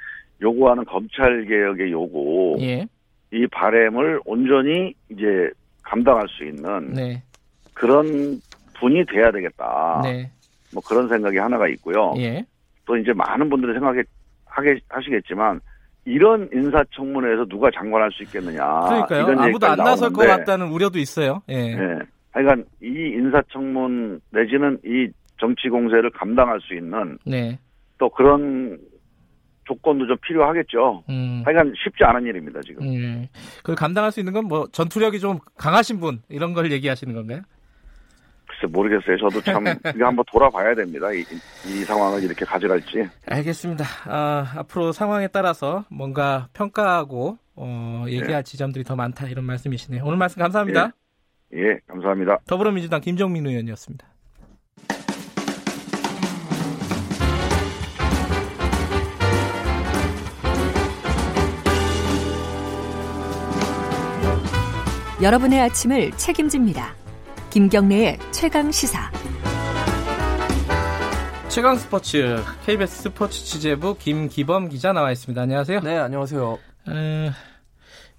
요구하는 0.41 0.85
검찰 0.85 1.45
개혁의 1.45 1.93
요구 1.93 2.57
예. 2.61 2.87
이 3.33 3.47
바램을 3.49 4.21
온전히 4.25 4.95
이제 5.11 5.51
감당할 5.83 6.27
수 6.29 6.45
있는 6.45 6.93
네. 6.95 7.23
그런 7.75 8.41
분이 8.79 9.05
돼야 9.07 9.31
되겠다. 9.31 10.01
네. 10.05 10.31
뭐 10.73 10.83
그런 10.87 11.09
생각이 11.09 11.37
하나가 11.39 11.69
있고요. 11.69 12.15
예. 12.19 12.47
또 12.89 12.97
이제 12.97 13.13
많은 13.13 13.51
분들이 13.51 13.75
생각하게 13.75 14.03
하시겠지만 14.89 15.61
이런 16.07 16.49
인사청문회에서 16.53 17.45
누가 17.45 17.71
장관할 17.71 18.11
수 18.13 18.23
있겠느냐. 18.23 18.65
그러니까요. 18.65 19.39
아무도 19.39 19.67
안 19.67 19.77
나설 19.77 20.11
것 20.11 20.27
같다는 20.27 20.69
우려도 20.69 20.99
있어요. 20.99 21.43
예. 21.51 21.77
네. 21.77 21.99
하여간 22.33 22.65
이 22.83 22.87
인사청문 22.87 24.21
내지는 24.31 24.79
이 24.85 25.09
정치 25.39 25.69
공세를 25.69 26.11
감당할 26.11 26.59
수 26.63 26.75
있는 26.75 27.19
네. 27.27 27.59
또 27.99 28.09
그런 28.09 28.79
조건도 29.65 30.07
좀 30.07 30.17
필요하겠죠. 30.23 31.05
음. 31.11 31.43
하여간 31.45 31.75
쉽지 31.77 32.03
않은 32.05 32.25
일입니다, 32.25 32.59
지금. 32.63 32.87
음. 32.89 33.27
그 33.63 33.75
감당할 33.75 34.11
수 34.11 34.19
있는 34.21 34.33
건 34.33 34.47
뭐 34.47 34.67
전투력이 34.73 35.21
좀 35.21 35.39
강하신 35.59 36.01
분 36.01 36.21
이런 36.31 36.55
걸 36.55 36.73
얘기하시는 36.73 37.13
건가요? 37.15 37.43
글쎄 38.59 38.67
모르겠어요. 38.71 39.17
저도 39.19 39.41
참 39.43 39.65
이거 39.97 40.07
한번 40.07 40.25
돌아봐야 40.31 40.75
됩니다. 40.75 41.13
이, 41.13 41.25
이 41.67 41.85
상황을 41.85 42.23
이렇게 42.23 42.45
가져갈지. 42.45 43.09
알겠습니다. 43.27 43.85
아, 44.07 44.53
앞으로 44.57 44.93
상황에 44.93 45.29
따라서 45.29 45.85
뭔가 45.91 46.49
평가하고 46.53 47.39
어, 47.55 48.05
얘기할 48.09 48.39
예. 48.39 48.43
지점들이 48.43 48.85
더 48.85 48.97
많다 48.97 49.27
이런 49.29 49.45
말씀이시네요. 49.45 50.05
오늘 50.05 50.17
말씀 50.17 50.41
감사합니다. 50.41 50.93
예, 51.55 51.59
예 51.59 51.81
감사합니다. 51.87 52.39
더불어민주당 52.47 53.01
김정민 53.01 53.47
의원이었습니다. 53.47 54.07
여러분의 65.21 65.61
아침을 65.61 66.13
책임집니다. 66.13 66.95
김경래의 67.59 68.17
최강 68.31 68.71
시사. 68.71 69.11
최강 71.49 71.75
스포츠 71.75 72.37
KBS 72.65 73.03
스포츠 73.03 73.45
취재부 73.45 73.97
김기범 73.99 74.69
기자 74.69 74.93
나와 74.93 75.11
있습니다. 75.11 75.43
안녕하세요. 75.43 75.81
네, 75.81 75.99
안녕하세요. 75.99 76.59
에... 76.91 77.31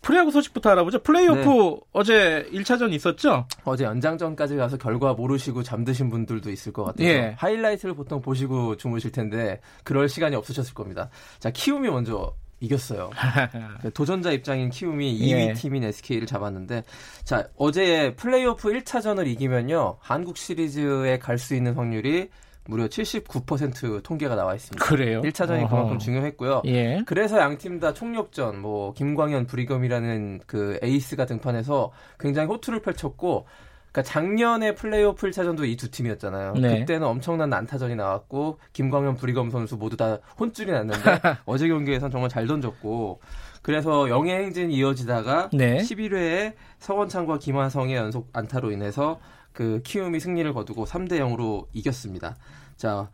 프리야구 0.02 0.32
소식부터 0.32 0.72
알아보죠. 0.72 1.02
플레이오프 1.04 1.40
네. 1.40 1.80
어제 1.94 2.50
1차전 2.52 2.92
있었죠? 2.92 3.48
어제 3.64 3.86
연장전까지 3.86 4.58
가서 4.58 4.76
결과 4.76 5.14
모르시고 5.14 5.64
잠드신 5.64 6.10
분들도 6.10 6.52
있을 6.52 6.74
것 6.74 6.84
같아요. 6.84 7.08
예. 7.08 7.36
하이라이트를 7.38 7.96
보통 7.96 8.22
보시고 8.22 8.76
주무실 8.76 9.14
텐데 9.14 9.62
그럴 9.86 10.10
시간이 10.10 10.36
없으셨을 10.36 10.74
겁니다. 10.74 11.10
자, 11.40 11.50
키움이 11.50 11.90
먼저 11.90 12.34
이겼어요. 12.60 13.10
그 13.82 13.92
도전자 13.94 14.32
입장인 14.32 14.70
키움이 14.70 15.18
2위 15.20 15.50
예. 15.50 15.54
팀인 15.54 15.84
SK를 15.86 16.28
잡았는데 16.28 16.84
자 17.24 17.48
어제 17.58 18.14
플레이오프 18.16 18.70
1차전을 18.70 19.28
이기면요 19.28 19.98
한국 20.02 20.38
시리즈에 20.38 21.20
갈 21.20 21.38
수 21.38 21.56
있는 21.56 21.74
확률이 21.76 22.30
무려 22.66 22.86
79% 22.88 24.04
통계가 24.04 24.36
나와 24.36 24.54
있습니다. 24.54 24.86
그래요? 24.86 25.22
1차전이 25.22 25.62
어허. 25.64 25.70
그만큼 25.70 25.98
중요했고요. 26.00 26.62
예. 26.66 27.02
그래서 27.06 27.40
양 27.40 27.58
팀 27.58 27.80
다 27.80 27.94
총력전, 27.94 28.60
뭐 28.60 28.94
김광현, 28.94 29.48
브리검이라는 29.48 30.42
그 30.46 30.78
에이스가 30.84 31.26
등판해서 31.26 31.92
굉장히 32.20 32.48
호투를 32.50 32.82
펼쳤고 32.82 33.48
그러니까 33.92 34.04
작년에 34.04 34.76
플레이오프 34.76 35.30
1차전도 35.30 35.68
이 35.68 35.76
두 35.76 35.90
팀이었잖아요. 35.90 36.54
네. 36.54 36.80
그때는 36.80 37.08
엄청난 37.08 37.50
난타전이 37.50 37.96
나왔고 37.96 38.60
김광현, 38.74 39.16
브리검 39.16 39.50
선수 39.50 39.78
모두 39.78 39.98
다 39.98 40.20
혼쭐이 40.40 40.72
났는데 40.72 41.00
어제 41.46 41.68
경기에선 41.68 42.12
정말 42.12 42.30
잘 42.30 42.46
던졌고 42.48 43.20
그래서 43.62 44.10
영예 44.10 44.36
행진이 44.36 44.74
이어지다가 44.76 45.50
네. 45.54 45.78
11회에 45.78 46.54
서원창과 46.80 47.40
김하성의 47.40 47.96
연속 47.96 48.30
안타로 48.34 48.72
인해서 48.72 49.20
그 49.54 49.82
키움이 49.84 50.20
승리를 50.20 50.54
거두고 50.54 50.86
3대 50.86 51.14
0으로 51.20 51.66
이겼습니다. 51.74 52.36
자, 52.78 53.10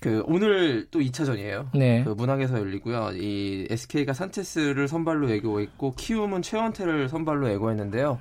그 0.00 0.22
오늘 0.26 0.86
또 0.90 1.00
2차전이에요. 1.00 1.68
네. 1.74 2.04
그 2.04 2.10
문학에서 2.10 2.58
열리고요. 2.58 3.10
이 3.14 3.66
SK가 3.70 4.12
산체스를 4.12 4.86
선발로 4.86 5.30
예고했고 5.30 5.88
있 5.88 5.96
키움은 5.96 6.42
최원태를 6.42 7.08
선발로 7.08 7.50
예고했는데요. 7.50 8.18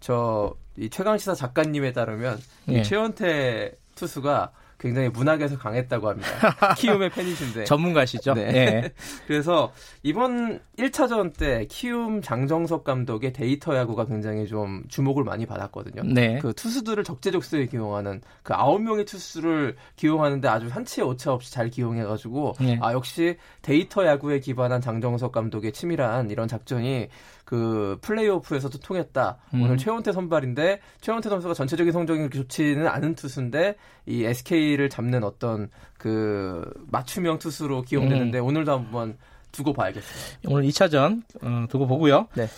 저 0.00 0.54
이 0.76 0.88
최강 0.90 1.18
시사 1.18 1.34
작가님에 1.34 1.92
따르면 1.92 2.38
예. 2.70 2.80
이 2.80 2.82
최원태 2.82 3.72
투수가 3.94 4.52
굉장히 4.82 5.08
문학에서 5.10 5.56
강했다고 5.58 6.08
합니다. 6.08 6.28
키움의 6.76 7.10
팬이신데. 7.10 7.64
전문가시죠? 7.64 8.34
네. 8.34 8.50
네. 8.50 8.92
그래서 9.28 9.72
이번 10.02 10.58
1차전 10.76 11.36
때 11.36 11.66
키움 11.70 12.20
장정석 12.20 12.82
감독의 12.82 13.32
데이터 13.32 13.76
야구가 13.76 14.06
굉장히 14.06 14.48
좀 14.48 14.82
주목을 14.88 15.22
많이 15.22 15.46
받았거든요. 15.46 16.02
네. 16.12 16.40
그 16.40 16.52
투수들을 16.52 17.04
적재적소에 17.04 17.66
기용하는 17.66 18.20
그 18.42 18.54
9명의 18.54 19.06
투수를 19.06 19.76
기용하는데 19.94 20.48
아주 20.48 20.66
한치의 20.68 21.06
오차 21.06 21.32
없이 21.32 21.52
잘 21.52 21.70
기용해가지고 21.70 22.54
네. 22.60 22.78
아, 22.82 22.92
역시 22.92 23.36
데이터 23.62 24.04
야구에 24.04 24.40
기반한 24.40 24.80
장정석 24.80 25.30
감독의 25.30 25.70
치밀한 25.70 26.30
이런 26.30 26.48
작전이 26.48 27.08
그 27.44 27.98
플레이오프에서도 28.02 28.78
통했다. 28.78 29.36
음. 29.54 29.62
오늘 29.62 29.76
최원태 29.76 30.12
선발인데 30.12 30.80
최원태 31.00 31.28
선수가 31.28 31.54
전체적인 31.54 31.92
성적이 31.92 32.20
그렇게 32.20 32.38
좋지는 32.38 32.86
않은 32.86 33.14
투수인데 33.14 33.76
이 34.06 34.24
SK를 34.24 34.88
잡는 34.88 35.24
어떤 35.24 35.68
그 35.98 36.72
맞춤형 36.90 37.38
투수로 37.38 37.82
기용되는데 37.82 38.38
음. 38.38 38.46
오늘도 38.46 38.72
한번 38.72 39.18
두고 39.50 39.72
봐야겠습니다. 39.72 40.48
오늘 40.48 40.68
2차전 40.68 41.22
어, 41.42 41.66
두고 41.68 41.86
보고요. 41.86 42.28
네. 42.34 42.48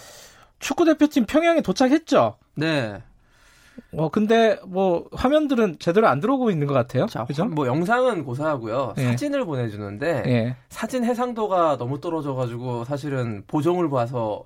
축구 0.61 0.85
대표팀 0.85 1.27
평양에 1.27 1.61
도착했죠. 1.61 2.37
네. 2.55 3.03
어 3.92 4.09
근데 4.09 4.57
뭐 4.66 5.09
화면들은 5.12 5.77
제대로 5.81 6.07
안 6.07 6.20
들어오고 6.20 6.51
있는 6.51 6.66
것 6.66 6.75
같아요. 6.75 7.07
자, 7.07 7.25
그죠? 7.25 7.44
뭐 7.47 7.66
영상은 7.66 8.25
고사하고요. 8.25 8.94
예. 8.99 9.03
사진을 9.03 9.44
보내주는데 9.44 10.23
예. 10.27 10.57
사진 10.68 11.05
해상도가 11.05 11.77
너무 11.77 12.01
떨어져가지고 12.01 12.85
사실은 12.85 13.42
보정을 13.49 13.90
봐서 13.90 14.44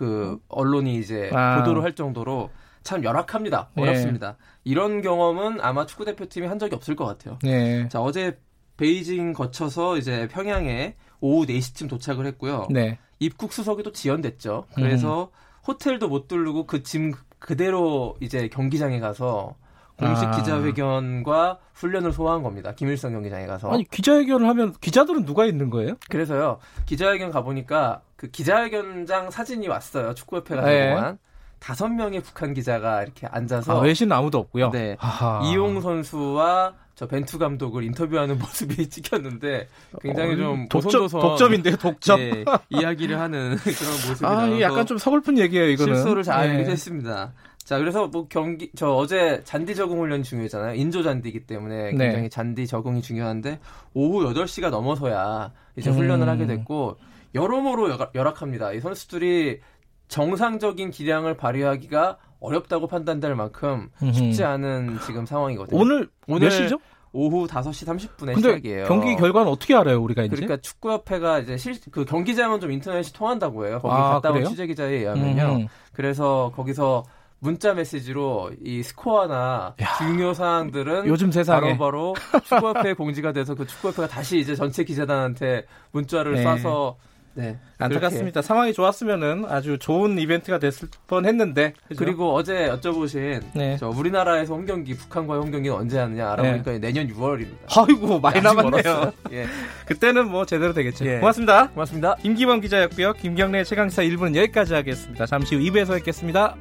그 0.00 0.38
언론이 0.48 0.96
이제 0.98 1.30
아. 1.34 1.58
보도를 1.58 1.82
할 1.82 1.94
정도로 1.94 2.48
참 2.82 3.04
열악합니다. 3.04 3.68
네. 3.74 3.82
어렵습니다. 3.82 4.30
네. 4.30 4.36
이런 4.64 5.02
경험은 5.02 5.60
아마 5.60 5.84
축구 5.84 6.06
대표팀이 6.06 6.46
한 6.46 6.58
적이 6.58 6.74
없을 6.74 6.96
것 6.96 7.04
같아요. 7.04 7.38
네. 7.42 7.86
자 7.90 8.00
어제 8.00 8.38
베이징 8.78 9.34
거쳐서 9.34 9.98
이제 9.98 10.26
평양에 10.28 10.96
오후 11.20 11.44
4시쯤 11.44 11.90
도착을 11.90 12.24
했고요. 12.24 12.66
네. 12.70 12.98
입국 13.18 13.52
수속이 13.52 13.82
또 13.82 13.92
지연됐죠. 13.92 14.68
그래서 14.74 15.24
음. 15.24 15.68
호텔도 15.68 16.08
못 16.08 16.28
두르고 16.28 16.64
그 16.64 16.82
짐 16.82 17.12
그대로 17.38 18.16
이제 18.20 18.48
경기장에 18.48 19.00
가서 19.00 19.54
공식 20.00 20.24
아. 20.26 20.30
기자회견과 20.32 21.58
훈련을 21.74 22.12
소화한 22.12 22.42
겁니다. 22.42 22.72
김일성 22.74 23.12
경기장에 23.12 23.46
가서. 23.46 23.70
아니 23.70 23.84
기자회견을 23.84 24.48
하면 24.48 24.74
기자들은 24.80 25.24
누가 25.24 25.46
있는 25.46 25.70
거예요? 25.70 25.94
그래서요. 26.08 26.58
기자회견 26.86 27.30
가 27.30 27.42
보니까 27.42 28.00
그 28.16 28.30
기자회견장 28.30 29.30
사진이 29.30 29.68
왔어요. 29.68 30.14
축구협회가 30.14 30.62
네. 30.62 30.90
동안. 30.94 31.18
다섯 31.58 31.88
명의 31.88 32.20
북한 32.20 32.54
기자가 32.54 33.02
이렇게 33.02 33.26
앉아서 33.26 33.78
아, 33.78 33.80
외신 33.82 34.10
아무도 34.10 34.38
없고요. 34.38 34.70
네. 34.70 34.96
아하. 34.98 35.42
이용 35.44 35.80
선수와 35.80 36.72
저 36.94 37.06
벤투 37.06 37.38
감독을 37.38 37.84
인터뷰하는 37.84 38.36
모습이 38.40 38.88
찍혔는데 38.88 39.68
굉장히 40.02 40.34
어, 40.34 40.36
좀 40.36 40.68
독점, 40.68 41.08
독점인데요, 41.08 41.76
독점. 41.76 42.18
네, 42.18 42.44
이야기를 42.70 43.18
하는 43.18 43.56
그런 43.60 43.92
모습이 44.08 44.26
아, 44.26 44.34
나와서 44.34 44.60
약간 44.60 44.86
좀 44.86 44.98
서글픈 44.98 45.38
얘기예요, 45.38 45.68
이거는. 45.68 45.94
실소를 45.94 46.22
잘 46.24 46.56
네. 46.58 46.64
했습니다. 46.64 47.32
자, 47.64 47.78
그래서 47.78 48.08
뭐 48.08 48.26
경기 48.28 48.70
저 48.74 48.90
어제 48.90 49.42
잔디 49.44 49.74
적응 49.74 50.00
훈련이 50.00 50.24
중요했잖아요. 50.24 50.74
인조 50.74 51.02
잔디이기 51.02 51.46
때문에 51.46 51.92
네. 51.92 51.98
굉장히 51.98 52.22
네. 52.22 52.28
잔디 52.28 52.66
적응이 52.66 53.02
중요한데 53.02 53.60
오후 53.94 54.24
8시가 54.32 54.70
넘어서야 54.70 55.52
이제 55.76 55.90
훈련을 55.90 56.26
음. 56.26 56.28
하게 56.28 56.46
됐고 56.46 56.96
여러모로 57.34 57.90
열악합니다. 58.14 58.72
이 58.72 58.80
선수들이 58.80 59.60
정상적인 60.08 60.90
기량을 60.90 61.36
발휘하기가 61.36 62.18
어렵다고 62.40 62.88
판단될 62.88 63.34
만큼 63.34 63.90
쉽지 64.12 64.42
않은 64.42 64.98
지금 65.06 65.26
상황이거든요. 65.26 65.78
오늘 65.78 66.08
오늘 66.26 66.48
몇 66.48 66.50
시죠? 66.50 66.78
오후 67.12 67.46
5시 67.46 67.86
30분에 67.86 68.36
시작이에요. 68.36 68.84
경기 68.86 69.16
결과는 69.16 69.50
어떻게 69.50 69.74
알아요, 69.74 70.00
우리가 70.00 70.22
이제? 70.22 70.36
그러니까 70.36 70.60
축구협회가 70.60 71.40
이제 71.40 71.56
실, 71.56 71.78
그 71.90 72.04
경기장은 72.04 72.60
좀 72.60 72.70
인터넷이 72.70 73.12
통한다고 73.12 73.66
해요. 73.66 73.80
거기 73.82 73.92
아, 73.92 74.20
갔다 74.20 74.30
온 74.30 74.44
취재 74.44 74.66
기자에 74.66 74.94
의하면요. 74.94 75.56
음. 75.62 75.68
그래서 75.92 76.52
거기서 76.54 77.02
문자 77.40 77.74
메시지로 77.74 78.52
이 78.62 78.82
스코어나 78.82 79.74
야, 79.80 79.86
중요 79.98 80.34
사항들은 80.34 81.06
요즘 81.06 81.32
세상에 81.32 81.76
바로바로 81.76 82.14
바로 82.30 82.42
축구협회 82.44 82.92
공지가 82.94 83.32
돼서 83.32 83.54
그 83.54 83.66
축구협회가 83.66 84.08
다시 84.08 84.38
이제 84.38 84.54
전체 84.54 84.84
기자단한테 84.84 85.64
문자를 85.90 86.34
네. 86.34 86.44
쏴서 86.44 86.96
네. 87.32 87.58
안타깝습니다. 87.78 88.42
상황이 88.42 88.72
좋았으면은 88.72 89.44
아주 89.48 89.78
좋은 89.78 90.18
이벤트가 90.18 90.58
됐을 90.58 90.88
뻔 91.06 91.24
했는데. 91.24 91.72
그죠? 91.88 92.04
그리고 92.04 92.34
어제 92.34 92.68
여쭤보신 92.68 93.40
네. 93.54 93.76
저 93.78 93.88
우리나라에서 93.88 94.54
홈 94.54 94.66
경기, 94.66 94.94
북한과의 94.94 95.40
홈 95.40 95.50
경기는 95.50 95.76
언제 95.76 95.98
하느냐 95.98 96.32
알아보니까 96.32 96.72
네. 96.72 96.78
내년 96.78 97.08
6월입니다. 97.08 97.78
아이고, 97.78 98.18
많이 98.18 98.40
남았네요. 98.40 99.12
예. 99.32 99.46
그때는 99.86 100.28
뭐 100.28 100.44
제대로 100.44 100.72
되겠죠. 100.72 101.06
예. 101.06 101.18
고맙습니다. 101.18 101.68
고맙습니다. 101.68 102.16
김기범 102.16 102.60
기자였고요. 102.60 103.12
김경래 103.14 103.62
최강사 103.64 104.02
1부는 104.02 104.34
여기까지 104.34 104.74
하겠습니다. 104.74 105.24
잠시 105.26 105.54
후 105.54 105.62
2부에서 105.62 105.94
뵙겠습니다. 105.94 106.56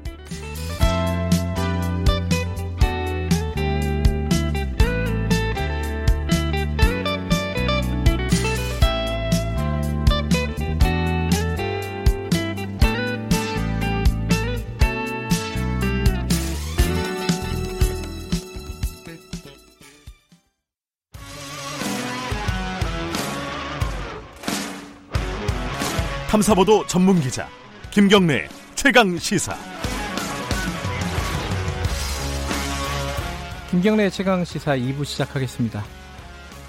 탐사보도 26.30 26.86
전문 26.86 27.20
기자 27.20 27.48
김경래 27.90 28.48
최강 28.76 29.18
시사. 29.18 29.56
김경래 33.72 34.12
최강 34.12 34.46
시사 34.46 34.78
2부 34.78 35.06
시작하겠습니다. 35.06 35.84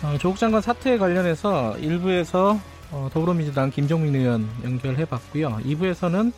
어, 0.02 0.16
조국 0.18 0.38
장관 0.38 0.62
사태에 0.62 0.96
관련해서 0.96 1.76
1부에서 1.78 2.58
어, 2.90 3.10
더불어민주당 3.12 3.68
김종민 3.68 4.14
의원 4.14 4.48
연결해봤고요. 4.64 5.58
2부에서는 5.66 6.32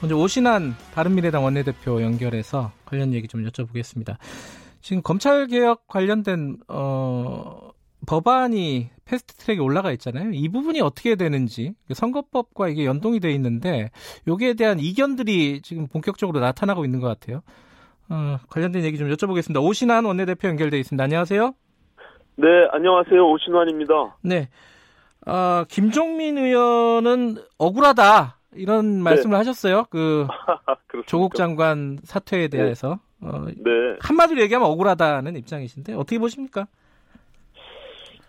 먼저 0.00 0.16
오신환 0.16 0.76
바른미래당 0.94 1.44
원내대표 1.44 2.00
연결해서 2.00 2.72
관련 2.86 3.12
얘기 3.12 3.28
좀 3.28 3.44
여쭤보겠습니다. 3.46 4.16
지금 4.80 5.02
검찰 5.02 5.46
개혁 5.46 5.86
관련된 5.88 6.56
어, 6.68 7.68
법안이 8.06 8.90
패스트 9.04 9.34
트랙에 9.34 9.60
올라가 9.60 9.92
있잖아요. 9.92 10.30
이 10.32 10.48
부분이 10.48 10.80
어떻게 10.80 11.14
되는지 11.14 11.74
선거법과 11.92 12.68
이게 12.68 12.84
연동이 12.84 13.20
돼 13.20 13.30
있는데 13.32 13.90
여기에 14.26 14.54
대한 14.54 14.78
이견들이 14.78 15.62
지금 15.62 15.86
본격적으로 15.86 16.40
나타나고 16.40 16.84
있는 16.84 17.00
것 17.00 17.08
같아요. 17.08 17.42
어, 18.08 18.38
관련된 18.50 18.84
얘기 18.84 18.98
좀 18.98 19.08
여쭤보겠습니다. 19.08 19.62
오신환 19.62 20.04
원내대표 20.04 20.48
연결돼 20.48 20.78
있습니다. 20.78 21.02
안녕하세요. 21.02 21.54
네, 22.36 22.46
안녕하세요. 22.72 23.26
오신환입니다. 23.26 24.16
네. 24.22 24.48
어, 25.26 25.64
김종민 25.68 26.38
의원은 26.38 27.36
억울하다 27.58 28.38
이런 28.54 28.98
네. 28.98 29.02
말씀을 29.02 29.32
네. 29.32 29.36
하셨어요. 29.38 29.86
그 29.90 30.26
조국 31.06 31.34
장관 31.34 31.98
사퇴에 32.04 32.48
네. 32.48 32.58
대해서 32.58 33.00
네. 33.20 33.28
어, 33.28 33.44
네. 33.46 33.96
한마디로 34.00 34.40
얘기하면 34.42 34.68
억울하다는 34.68 35.36
입장이신데 35.36 35.94
어떻게 35.94 36.18
보십니까? 36.18 36.66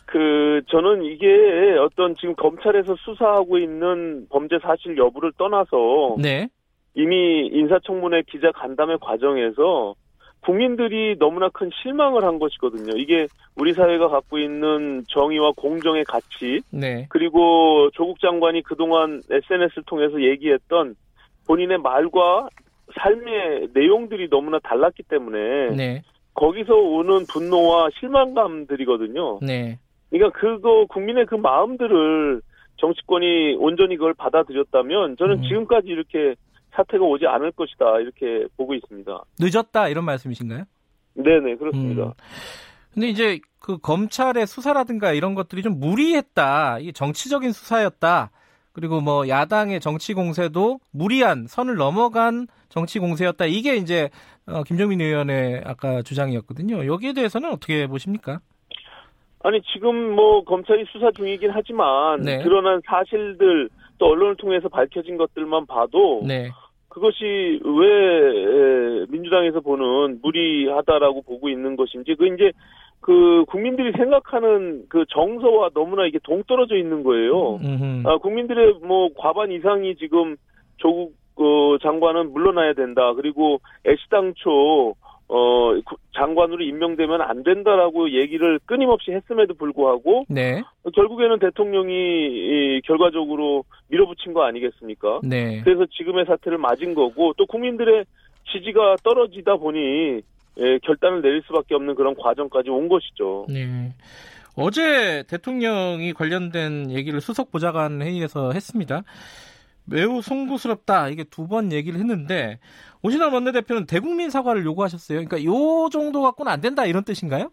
그 0.07 0.61
저는 0.69 1.03
이게 1.03 1.27
어떤 1.79 2.15
지금 2.15 2.33
검찰에서 2.35 2.95
수사하고 2.95 3.57
있는 3.59 4.25
범죄 4.29 4.57
사실 4.59 4.97
여부를 4.97 5.33
떠나서 5.37 6.15
네. 6.17 6.47
이미 6.95 7.47
인사청문회 7.47 8.23
기자 8.27 8.51
간담회 8.53 8.95
과정에서 9.01 9.95
국민들이 10.39 11.17
너무나 11.19 11.49
큰 11.49 11.69
실망을 11.81 12.23
한 12.23 12.39
것이거든요. 12.39 12.93
이게 12.95 13.27
우리 13.57 13.73
사회가 13.73 14.07
갖고 14.07 14.39
있는 14.39 15.03
정의와 15.09 15.51
공정의 15.57 16.05
가치, 16.05 16.61
네. 16.71 17.05
그리고 17.09 17.89
조국 17.93 18.21
장관이 18.21 18.63
그동안 18.63 19.21
SNS를 19.29 19.83
통해서 19.87 20.21
얘기했던 20.21 20.95
본인의 21.47 21.79
말과 21.79 22.47
삶의 22.97 23.69
내용들이 23.73 24.29
너무나 24.29 24.57
달랐기 24.59 25.03
때문에 25.03 25.75
네. 25.75 26.01
거기서 26.33 26.75
오는 26.75 27.25
분노와 27.27 27.89
실망감들이거든요. 27.99 29.39
네. 29.41 29.79
그러니까 30.09 30.39
그거 30.39 30.85
국민의 30.87 31.25
그 31.25 31.35
마음들을 31.35 32.41
정치권이 32.77 33.55
온전히 33.59 33.97
그걸 33.97 34.13
받아들였다면 34.13 35.17
저는 35.17 35.37
음. 35.37 35.43
지금까지 35.43 35.87
이렇게 35.87 36.35
사태가 36.71 37.03
오지 37.03 37.25
않을 37.25 37.51
것이다 37.53 37.99
이렇게 37.99 38.47
보고 38.55 38.73
있습니다. 38.75 39.23
늦었다 39.39 39.89
이런 39.89 40.05
말씀이신가요? 40.05 40.65
네네 41.15 41.55
그렇습니다. 41.55 42.03
음. 42.03 42.11
근데 42.93 43.09
이제 43.09 43.39
그 43.59 43.77
검찰의 43.77 44.47
수사라든가 44.47 45.13
이런 45.13 45.35
것들이 45.35 45.61
좀 45.61 45.79
무리했다. 45.79 46.79
이게 46.79 46.91
정치적인 46.91 47.51
수사였다. 47.51 48.31
그리고 48.73 49.01
뭐 49.01 49.27
야당의 49.27 49.79
정치 49.79 50.13
공세도 50.13 50.79
무리한 50.91 51.47
선을 51.47 51.75
넘어간 51.75 52.47
정치 52.69 52.99
공세였다. 52.99 53.45
이게 53.45 53.75
이제 53.75 54.09
어, 54.45 54.63
김정민 54.63 55.01
의원의 55.01 55.63
아까 55.65 56.01
주장이었거든요. 56.03 56.85
여기에 56.85 57.13
대해서는 57.13 57.51
어떻게 57.51 57.87
보십니까? 57.87 58.39
아니 59.47 59.61
지금 59.71 60.13
뭐 60.13 60.43
검찰이 60.43 60.83
수사 60.91 61.09
중이긴 61.11 61.51
하지만 61.51 62.19
네. 62.19 62.43
드러난 62.43 62.81
사실들 62.85 63.69
또 63.97 64.07
언론을 64.07 64.35
통해서 64.35 64.67
밝혀진 64.67 65.15
것들만 65.15 65.65
봐도 65.67 66.21
네. 66.27 66.49
그것이 66.89 67.61
왜 67.63 69.05
민주당에서 69.07 69.61
보는 69.61 70.19
무리하다라고 70.21 71.21
보고 71.21 71.47
있는 71.47 71.77
것인지 71.77 72.15
그 72.15 72.27
이제 72.27 72.51
그 72.99 73.45
국민들이 73.47 73.93
생각하는 73.93 74.83
그 74.89 75.05
정서와 75.13 75.69
너무나 75.73 76.05
이게 76.05 76.19
동떨어져 76.23 76.75
있는 76.75 77.03
거예요. 77.03 77.57
아, 78.03 78.17
국민들의 78.17 78.79
뭐 78.83 79.11
과반 79.17 79.53
이상이 79.53 79.95
지금 79.95 80.35
조국 80.75 81.13
어, 81.37 81.77
장관은 81.81 82.33
물러나야 82.33 82.73
된다. 82.73 83.13
그리고 83.13 83.61
애시당초 83.85 84.95
어, 85.29 85.73
장관으로 86.15 86.63
임명되면 86.63 87.21
안 87.21 87.43
된다라고 87.43 88.11
얘기를 88.11 88.59
끊임없이 88.65 89.11
했음에도 89.11 89.53
불구하고 89.55 90.25
네. 90.29 90.63
결국에는 90.95 91.39
대통령이 91.39 91.93
이, 91.93 92.81
결과적으로 92.85 93.65
밀어붙인 93.89 94.33
거 94.33 94.43
아니겠습니까? 94.43 95.19
네. 95.23 95.61
그래서 95.63 95.85
지금의 95.97 96.25
사태를 96.25 96.57
맞은 96.57 96.95
거고 96.95 97.33
또 97.37 97.45
국민들의 97.45 98.05
지지가 98.51 98.97
떨어지다 99.03 99.57
보니 99.57 100.21
예, 100.59 100.79
결단을 100.83 101.21
내릴 101.21 101.43
수밖에 101.45 101.75
없는 101.75 101.95
그런 101.95 102.15
과정까지 102.15 102.69
온 102.69 102.87
것이죠. 102.87 103.45
네. 103.49 103.93
어제 104.55 105.23
대통령이 105.27 106.13
관련된 106.13 106.89
얘기를 106.89 107.21
수석 107.21 107.51
보좌관 107.51 108.01
회의에서 108.01 108.53
했습니다. 108.53 109.03
매우 109.89 110.21
송구스럽다 110.21 111.09
이게 111.09 111.23
두 111.23 111.47
번 111.47 111.71
얘기를 111.71 111.99
했는데 111.99 112.59
오신환 113.03 113.33
원내대표는 113.33 113.85
대국민 113.85 114.29
사과를 114.29 114.65
요구하셨어요. 114.65 115.23
그러니까 115.23 115.43
요 115.43 115.87
정도 115.91 116.21
갖고는 116.21 116.51
안 116.51 116.59
된다 116.61 116.85
이런 116.85 117.03
뜻인가요? 117.03 117.51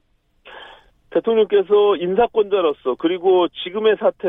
대통령께서 1.10 1.96
인사권자로서 1.96 2.96
그리고 2.98 3.46
지금의 3.48 3.96
사태 4.00 4.26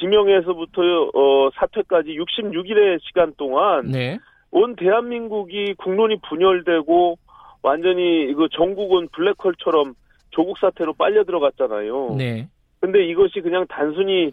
지명에서부터 0.00 0.82
어, 1.14 1.50
사퇴까지 1.54 2.10
66일의 2.18 2.98
시간 3.02 3.32
동안 3.36 3.86
네. 3.86 4.18
온 4.50 4.74
대한민국이 4.74 5.74
국론이 5.78 6.16
분열되고 6.28 7.18
완전히 7.62 8.34
그 8.34 8.48
전국은 8.50 9.08
블랙홀처럼 9.12 9.94
조국 10.30 10.58
사태로 10.58 10.94
빨려 10.94 11.22
들어갔잖아요. 11.22 12.16
네. 12.18 12.48
근데 12.80 13.06
이것이 13.06 13.40
그냥 13.40 13.64
단순히 13.68 14.32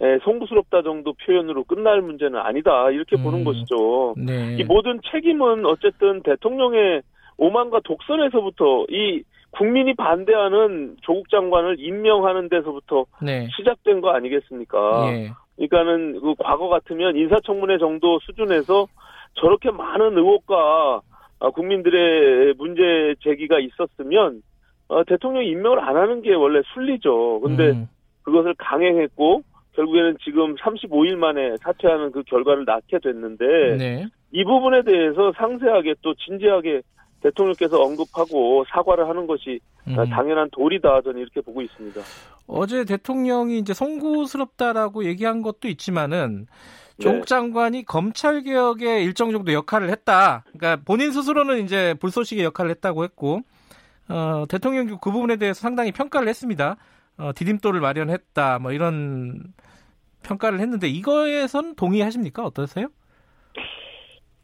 예, 0.00 0.18
송구스럽다 0.24 0.82
정도 0.82 1.12
표현으로 1.12 1.64
끝날 1.64 2.00
문제는 2.00 2.38
아니다 2.38 2.90
이렇게 2.90 3.16
음, 3.16 3.24
보는 3.24 3.44
것이죠. 3.44 4.14
네. 4.16 4.56
이 4.58 4.64
모든 4.64 5.00
책임은 5.10 5.66
어쨌든 5.66 6.22
대통령의 6.22 7.02
오만과 7.36 7.80
독선에서부터 7.84 8.86
이 8.90 9.22
국민이 9.50 9.94
반대하는 9.94 10.96
조국 11.02 11.28
장관을 11.30 11.76
임명하는 11.78 12.48
데서부터 12.48 13.04
네. 13.20 13.48
시작된 13.56 14.00
거 14.00 14.10
아니겠습니까? 14.10 15.12
예. 15.12 15.30
그러니까는 15.56 16.20
그 16.20 16.34
과거 16.38 16.68
같으면 16.68 17.16
인사청문회 17.16 17.78
정도 17.78 18.18
수준에서 18.20 18.86
저렇게 19.34 19.70
많은 19.70 20.16
의혹과 20.16 21.02
아, 21.40 21.50
국민들의 21.50 22.54
문제 22.56 23.14
제기가 23.22 23.58
있었으면 23.58 24.42
어, 24.88 25.04
대통령 25.04 25.44
임명을 25.44 25.80
안 25.80 25.96
하는 25.96 26.22
게 26.22 26.34
원래 26.34 26.62
순리죠. 26.72 27.40
근데 27.40 27.70
음. 27.70 27.88
그것을 28.22 28.54
강행했고 28.56 29.42
결국에는 29.74 30.16
지금 30.22 30.54
35일 30.56 31.16
만에 31.16 31.56
사퇴하는 31.60 32.12
그 32.12 32.22
결과를 32.24 32.64
낳게 32.64 32.98
됐는데 33.02 33.76
네. 33.76 34.06
이 34.30 34.44
부분에 34.44 34.82
대해서 34.82 35.32
상세하게 35.36 35.94
또 36.02 36.14
진지하게 36.14 36.82
대통령께서 37.22 37.80
언급하고 37.80 38.64
사과를 38.68 39.08
하는 39.08 39.26
것이 39.26 39.60
음. 39.86 39.94
당연한 40.10 40.48
도리다 40.50 41.02
저는 41.02 41.20
이렇게 41.20 41.40
보고 41.40 41.62
있습니다. 41.62 42.00
어제 42.46 42.84
대통령이 42.84 43.58
이제 43.58 43.72
송구스럽다라고 43.72 45.04
얘기한 45.04 45.42
것도 45.42 45.68
있지만은 45.68 46.46
네. 46.98 47.02
조국 47.02 47.26
장관이 47.26 47.84
검찰 47.84 48.42
개혁에 48.42 49.02
일정 49.02 49.30
정도 49.32 49.52
역할을 49.52 49.90
했다. 49.90 50.44
그러니까 50.52 50.82
본인 50.84 51.12
스스로는 51.12 51.64
이제 51.64 51.94
불쏘시개 52.00 52.42
역할을 52.44 52.70
했다고 52.72 53.04
했고 53.04 53.40
어, 54.08 54.44
대통령도 54.48 54.98
그 54.98 55.10
부분에 55.10 55.36
대해서 55.36 55.60
상당히 55.60 55.92
평가를 55.92 56.28
했습니다. 56.28 56.76
어, 57.22 57.32
디딤돌을 57.34 57.80
마련했다. 57.80 58.58
뭐 58.58 58.72
이런 58.72 59.40
평가를 60.24 60.60
했는데 60.60 60.88
이거에선 60.88 61.76
동의하십니까? 61.76 62.44
어떠세요? 62.44 62.88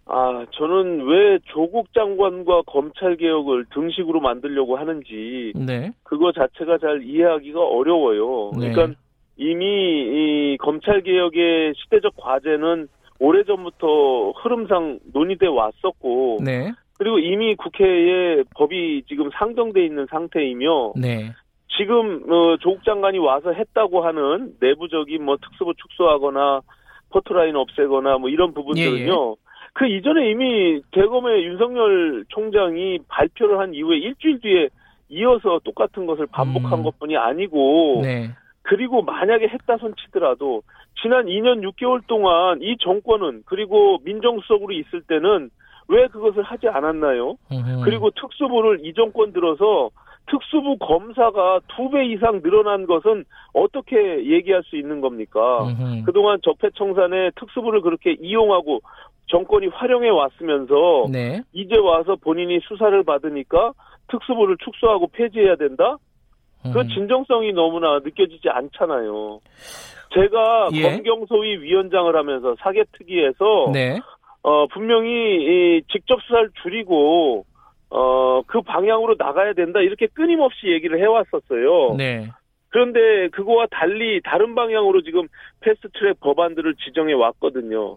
아, 0.07 0.47
저는 0.53 1.07
왜 1.07 1.39
조국 1.53 1.93
장관과 1.93 2.63
검찰 2.67 3.17
개혁을 3.17 3.67
등식으로 3.75 4.21
만들려고 4.21 4.79
하는지 4.79 5.53
네. 5.55 5.93
그거 6.03 6.33
자체가 6.33 6.79
잘 6.79 7.03
이해하기가 7.03 7.61
어려워요. 7.61 8.53
네. 8.59 8.73
그러니까 8.73 8.99
이미 9.37 9.65
이 9.67 10.57
검찰 10.61 11.03
개혁의 11.03 11.75
시대적 11.77 12.15
과제는 12.17 12.89
오래전부터 13.19 14.31
흐름상 14.31 15.01
논의돼 15.13 15.47
왔었고 15.47 16.39
네. 16.43 16.73
그리고 16.99 17.19
이미 17.19 17.55
국회에 17.55 18.43
법이 18.57 19.03
지금 19.09 19.31
상정돼 19.33 19.85
있는 19.85 20.07
상태이며 20.11 20.95
네. 20.97 21.33
지금 21.77 22.25
어, 22.31 22.57
조국 22.61 22.85
장관이 22.85 23.19
와서 23.19 23.53
했다고 23.53 24.05
하는 24.05 24.55
내부적인 24.61 25.23
뭐 25.23 25.37
특수부 25.37 25.75
축소하거나 25.75 26.63
포토라인 27.11 27.57
없애거나 27.57 28.19
뭐 28.19 28.29
이런 28.29 28.55
부분들은요. 28.55 28.97
예, 28.97 29.31
예. 29.31 29.49
그 29.75 29.87
이전에 29.87 30.31
이미 30.31 30.81
대검의 30.93 31.45
윤석열 31.45 32.25
총장이 32.29 33.01
발표를 33.09 33.59
한 33.59 33.75
이후에 33.75 33.99
일주일 33.99 34.41
뒤에 34.41 34.69
이어서 35.11 35.61
똑같은 35.65 36.07
것을 36.07 36.27
반복한 36.27 36.81
음. 36.81 36.85
것뿐이 36.85 37.17
아니고 37.17 38.01
네. 38.03 38.31
그리고 38.63 39.03
만약에 39.03 39.49
했다 39.49 39.77
손 39.79 39.95
치더라도 39.97 40.63
지난 41.01 41.27
2년 41.27 41.63
6개월 41.63 42.07
동안 42.07 42.61
이 42.61 42.77
정권은 42.79 43.43
그리고 43.47 43.99
민정수석으로 44.05 44.73
있을 44.75 45.03
때는 45.03 45.51
왜 45.89 46.07
그것을 46.09 46.43
하지 46.43 46.69
않았나요? 46.69 47.37
으흠. 47.51 47.83
그리고 47.85 48.11
특수부를 48.11 48.81
이 48.85 48.93
정권 48.93 49.33
들어서 49.33 49.91
특수부 50.31 50.77
검사가 50.79 51.61
두 51.69 51.89
배 51.91 52.05
이상 52.07 52.43
늘어난 52.43 52.87
것은 52.87 53.25
어떻게 53.55 53.97
얘기할 54.27 54.63
수 54.65 54.77
있는 54.77 55.01
겁니까? 55.01 55.65
으흠. 55.65 56.03
그동안 56.05 56.39
적폐청산에 56.43 57.31
특수부를 57.37 57.81
그렇게 57.81 58.13
이용하고 58.21 58.81
정권이 59.27 59.69
활용해 59.69 60.09
왔으면서 60.11 61.07
네. 61.11 61.41
이제 61.53 61.77
와서 61.79 62.17
본인이 62.17 62.61
수사를 62.63 63.03
받으니까 63.05 63.73
특수부를 64.09 64.57
축소하고 64.65 65.09
폐지해야 65.09 65.57
된다? 65.57 65.97
그 66.63 66.81
음. 66.81 66.89
진정성이 66.89 67.53
너무나 67.53 67.99
느껴지지 68.01 68.49
않잖아요. 68.49 69.41
제가 70.15 70.71
예. 70.73 70.83
검경소위 70.83 71.59
위원장을 71.63 72.15
하면서 72.17 72.55
사개특위에서 72.61 73.71
네. 73.73 73.99
어, 74.43 74.67
분명히 74.69 75.11
이 75.11 75.83
직접 75.93 76.21
수사를 76.23 76.51
줄이고 76.63 77.45
어, 77.91 78.43
그 78.47 78.61
방향으로 78.61 79.17
나가야 79.19 79.55
된다 79.55 79.81
이렇게 79.81 80.07
끊임없이 80.07 80.69
얘기를 80.69 80.99
해왔었어요. 81.01 81.95
네. 81.97 82.29
그런데 82.71 83.29
그거와 83.29 83.67
달리 83.71 84.21
다른 84.23 84.55
방향으로 84.55 85.03
지금 85.03 85.27
패스트트랙 85.61 86.21
법안들을 86.21 86.75
지정해 86.75 87.15
왔거든요. 87.15 87.97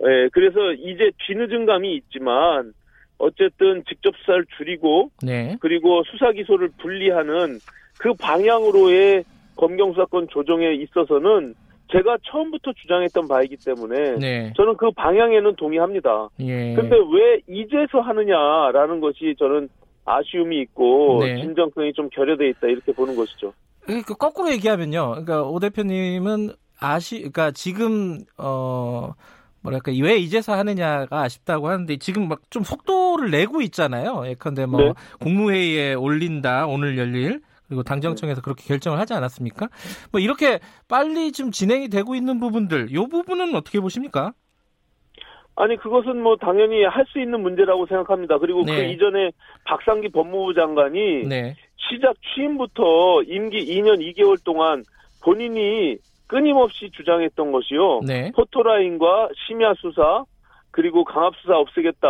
예, 0.00 0.28
그래서 0.32 0.72
이제 0.72 1.10
뒤늦은 1.26 1.66
감이 1.66 1.96
있지만 1.96 2.72
어쨌든 3.18 3.84
직접 3.86 4.14
수사를 4.16 4.46
줄이고 4.56 5.10
네. 5.22 5.56
그리고 5.60 6.02
수사 6.04 6.32
기소를 6.32 6.70
분리하는 6.78 7.58
그 7.98 8.14
방향으로의 8.14 9.24
검경 9.56 9.92
수사권 9.92 10.28
조정에 10.28 10.72
있어서는 10.72 11.54
제가 11.92 12.18
처음부터 12.30 12.72
주장했던 12.72 13.28
바이기 13.28 13.56
때문에 13.64 14.16
네. 14.18 14.52
저는 14.56 14.76
그 14.76 14.90
방향에는 14.92 15.56
동의합니다. 15.56 16.28
예. 16.40 16.74
근데 16.74 16.96
왜 16.96 17.40
이제서 17.48 18.00
하느냐라는 18.00 19.00
것이 19.00 19.34
저는 19.38 19.68
아쉬움이 20.04 20.60
있고 20.62 21.20
네. 21.22 21.40
진정성이 21.40 21.92
좀 21.92 22.08
결여돼 22.10 22.48
있다 22.50 22.68
이렇게 22.68 22.92
보는 22.92 23.16
것이죠. 23.16 23.52
그 23.86 24.14
거꾸로 24.14 24.50
얘기하면요. 24.52 25.10
그러니까 25.10 25.42
오 25.42 25.58
대표님은 25.58 26.50
아시 26.78 27.16
그러니까 27.18 27.50
지금 27.50 28.20
어 28.38 29.12
뭐랄까 29.62 29.92
왜 30.02 30.16
이제서 30.16 30.54
하느냐가 30.54 31.22
아쉽다고 31.22 31.68
하는데 31.68 31.96
지금 31.98 32.28
막 32.28 32.40
좀 32.50 32.62
속도를 32.64 33.30
내고 33.30 33.60
있잖아요. 33.62 34.24
예컨대 34.26 34.66
뭐 34.66 34.80
네. 34.80 34.92
국무회의에 35.20 35.94
올린다 35.94 36.66
오늘 36.66 36.98
열릴 36.98 37.40
그리고 37.70 37.84
당정청에서 37.84 38.42
그렇게 38.42 38.64
결정을 38.66 38.98
하지 38.98 39.14
않았습니까? 39.14 39.68
뭐 40.10 40.20
이렇게 40.20 40.58
빨리 40.88 41.30
좀 41.30 41.52
진행이 41.52 41.88
되고 41.88 42.16
있는 42.16 42.40
부분들, 42.40 42.88
이 42.90 42.94
부분은 42.94 43.54
어떻게 43.54 43.78
보십니까? 43.78 44.32
아니 45.54 45.76
그것은 45.76 46.20
뭐 46.20 46.36
당연히 46.36 46.82
할 46.84 47.04
수 47.06 47.20
있는 47.20 47.42
문제라고 47.42 47.86
생각합니다. 47.86 48.38
그리고 48.38 48.64
그 48.64 48.70
네. 48.70 48.76
그 48.76 48.92
이전에 48.92 49.30
박상기 49.66 50.08
법무부 50.08 50.54
장관이 50.54 51.28
네. 51.28 51.54
시작 51.76 52.14
취임부터 52.22 53.22
임기 53.22 53.66
2년 53.66 54.00
2개월 54.00 54.42
동안 54.44 54.82
본인이 55.22 55.96
끊임없이 56.26 56.90
주장했던 56.92 57.52
것이요. 57.52 58.00
네. 58.06 58.32
포토라인과 58.34 59.28
심야 59.46 59.74
수사 59.74 60.24
그리고 60.72 61.04
강압 61.04 61.34
수사 61.40 61.56
없애겠다. 61.56 62.08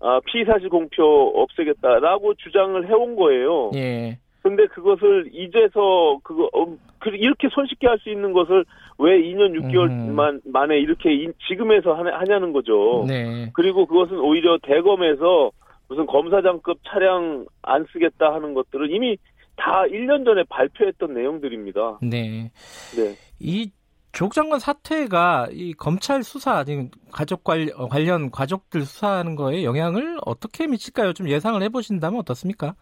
아, 0.00 0.20
피의 0.26 0.44
사실 0.44 0.68
공표 0.68 1.32
없애겠다라고 1.34 2.34
주장을 2.34 2.86
해온 2.88 3.16
거예요. 3.16 3.70
예. 3.74 4.18
근데 4.44 4.66
그것을 4.66 5.30
이제서 5.32 6.18
그거 6.22 6.50
어, 6.52 6.76
이렇게 7.06 7.48
손쉽게 7.50 7.86
할 7.86 7.98
수 7.98 8.10
있는 8.10 8.34
것을 8.34 8.66
왜 8.98 9.18
2년 9.22 9.58
6개월만 9.58 10.34
음. 10.34 10.40
만에 10.44 10.78
이렇게 10.78 11.08
지금에서 11.48 11.94
하냐 11.94 12.38
는 12.38 12.52
거죠. 12.52 13.06
네. 13.08 13.50
그리고 13.54 13.86
그것은 13.86 14.18
오히려 14.18 14.58
대검에서 14.62 15.50
무슨 15.88 16.04
검사장급 16.04 16.78
차량 16.86 17.46
안 17.62 17.86
쓰겠다 17.90 18.34
하는 18.34 18.52
것들은 18.52 18.90
이미 18.90 19.16
다 19.56 19.84
1년 19.88 20.26
전에 20.26 20.44
발표했던 20.50 21.14
내용들입니다. 21.14 22.00
네. 22.02 22.50
네. 22.96 23.14
이 23.40 23.70
조장관 24.12 24.60
사태가 24.60 25.48
이 25.52 25.72
검찰 25.72 26.22
수사 26.22 26.58
아니 26.58 26.90
가족 27.10 27.48
어, 27.48 27.88
관련 27.88 28.30
가족들 28.30 28.82
수사하는 28.82 29.36
거에 29.36 29.64
영향을 29.64 30.18
어떻게 30.26 30.66
미칠까요? 30.66 31.14
좀 31.14 31.30
예상을 31.30 31.62
해보신다면 31.62 32.20
어떻습니까? 32.20 32.74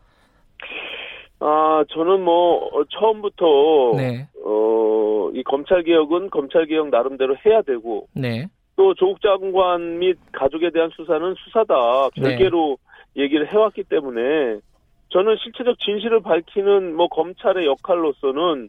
아, 1.45 1.85
저는 1.89 2.23
뭐, 2.23 2.69
어, 2.69 2.85
처음부터, 2.85 3.97
네. 3.97 4.29
어, 4.45 5.29
이 5.35 5.43
검찰개혁은 5.43 6.31
검찰개혁 6.31 6.91
나름대로 6.91 7.35
해야 7.45 7.63
되고, 7.63 8.07
네. 8.15 8.47
또 8.77 8.95
조국 8.95 9.21
장관 9.21 9.99
및 9.99 10.19
가족에 10.31 10.71
대한 10.71 10.91
수사는 10.95 11.35
수사다, 11.45 12.11
별개로 12.11 12.79
네. 13.15 13.25
얘기를 13.25 13.53
해왔기 13.53 13.85
때문에, 13.85 14.61
저는 15.09 15.37
실체적 15.43 15.81
진실을 15.81 16.21
밝히는 16.21 16.95
뭐 16.95 17.09
검찰의 17.09 17.67
역할로서는, 17.67 18.69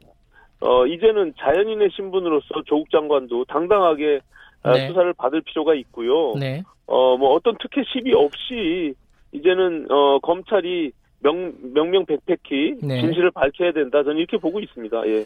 어, 0.62 0.88
이제는 0.88 1.36
자연인의 1.38 1.90
신분으로서 1.96 2.64
조국 2.66 2.90
장관도 2.90 3.46
당당하게 3.46 4.20
아, 4.64 4.74
네. 4.74 4.88
수사를 4.88 5.14
받을 5.14 5.42
필요가 5.42 5.76
있고요. 5.76 6.34
네. 6.40 6.64
어, 6.88 7.18
뭐 7.18 7.34
어떤 7.34 7.56
특혜 7.62 7.84
시비 7.84 8.16
없이, 8.16 8.96
이제는, 9.32 9.92
어, 9.92 10.18
검찰이 10.20 10.92
명, 11.24 11.54
명명백백히 11.74 12.76
네. 12.84 13.02
진실을 13.02 13.32
밝혀야 13.32 13.72
된다. 13.72 14.04
저는 14.04 14.18
이렇게 14.18 14.38
보고 14.38 14.60
있습니다. 14.60 15.08
예. 15.08 15.26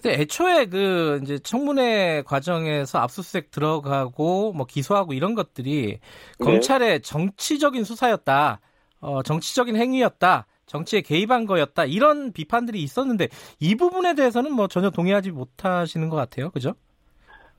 근데 0.00 0.20
애초에 0.20 0.66
그 0.66 1.20
이제 1.22 1.38
청문회 1.38 2.22
과정에서 2.24 2.98
압수수색 2.98 3.50
들어가고 3.50 4.52
뭐 4.52 4.66
기소하고 4.66 5.12
이런 5.12 5.34
것들이 5.34 5.98
네. 6.38 6.44
검찰의 6.44 7.00
정치적인 7.00 7.84
수사였다. 7.84 8.60
어, 9.00 9.22
정치적인 9.22 9.76
행위였다. 9.76 10.46
정치에 10.66 11.00
개입한 11.00 11.46
거였다. 11.46 11.84
이런 11.84 12.32
비판들이 12.32 12.80
있었는데 12.82 13.28
이 13.60 13.74
부분에 13.74 14.14
대해서는 14.14 14.52
뭐 14.52 14.68
전혀 14.68 14.90
동의하지 14.90 15.32
못하시는 15.32 16.08
것 16.08 16.16
같아요. 16.16 16.50
그죠? 16.50 16.74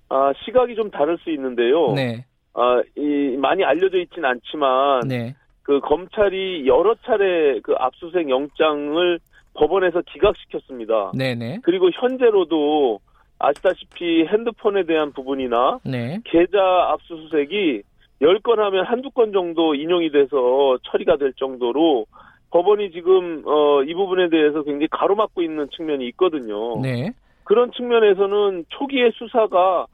아, 0.09 0.31
시각이 0.45 0.75
좀 0.75 0.89
다를 0.89 1.17
수 1.17 1.29
있는데요. 1.31 1.93
네. 1.93 2.25
아, 2.53 2.81
이 2.97 3.37
많이 3.37 3.63
알려져 3.63 3.97
있진 3.97 4.25
않지만 4.25 5.01
네. 5.07 5.35
그 5.71 5.79
검찰이 5.79 6.67
여러 6.67 6.95
차례 7.05 7.61
그 7.61 7.73
압수수색 7.77 8.29
영장을 8.29 9.19
법원에서 9.53 10.01
기각시켰습니다. 10.01 11.13
네네. 11.17 11.59
그리고 11.63 11.89
현재로도 11.93 12.99
아시다시피 13.39 14.25
핸드폰에 14.25 14.83
대한 14.83 15.13
부분이나 15.13 15.79
네. 15.85 16.19
계좌 16.25 16.59
압수수색이 16.91 17.83
10건 18.21 18.57
하면 18.57 18.85
한두 18.85 19.11
건 19.11 19.31
정도 19.31 19.73
인용이 19.73 20.11
돼서 20.11 20.77
처리가 20.91 21.15
될 21.15 21.31
정도로 21.37 22.05
법원이 22.49 22.91
지금 22.91 23.43
어, 23.45 23.81
이 23.83 23.93
부분에 23.93 24.27
대해서 24.27 24.63
굉장히 24.63 24.89
가로막고 24.91 25.41
있는 25.41 25.69
측면이 25.69 26.05
있거든요. 26.09 26.81
네. 26.81 27.11
그런 27.45 27.71
측면에서는 27.71 28.65
초기의 28.67 29.13
수사가 29.15 29.85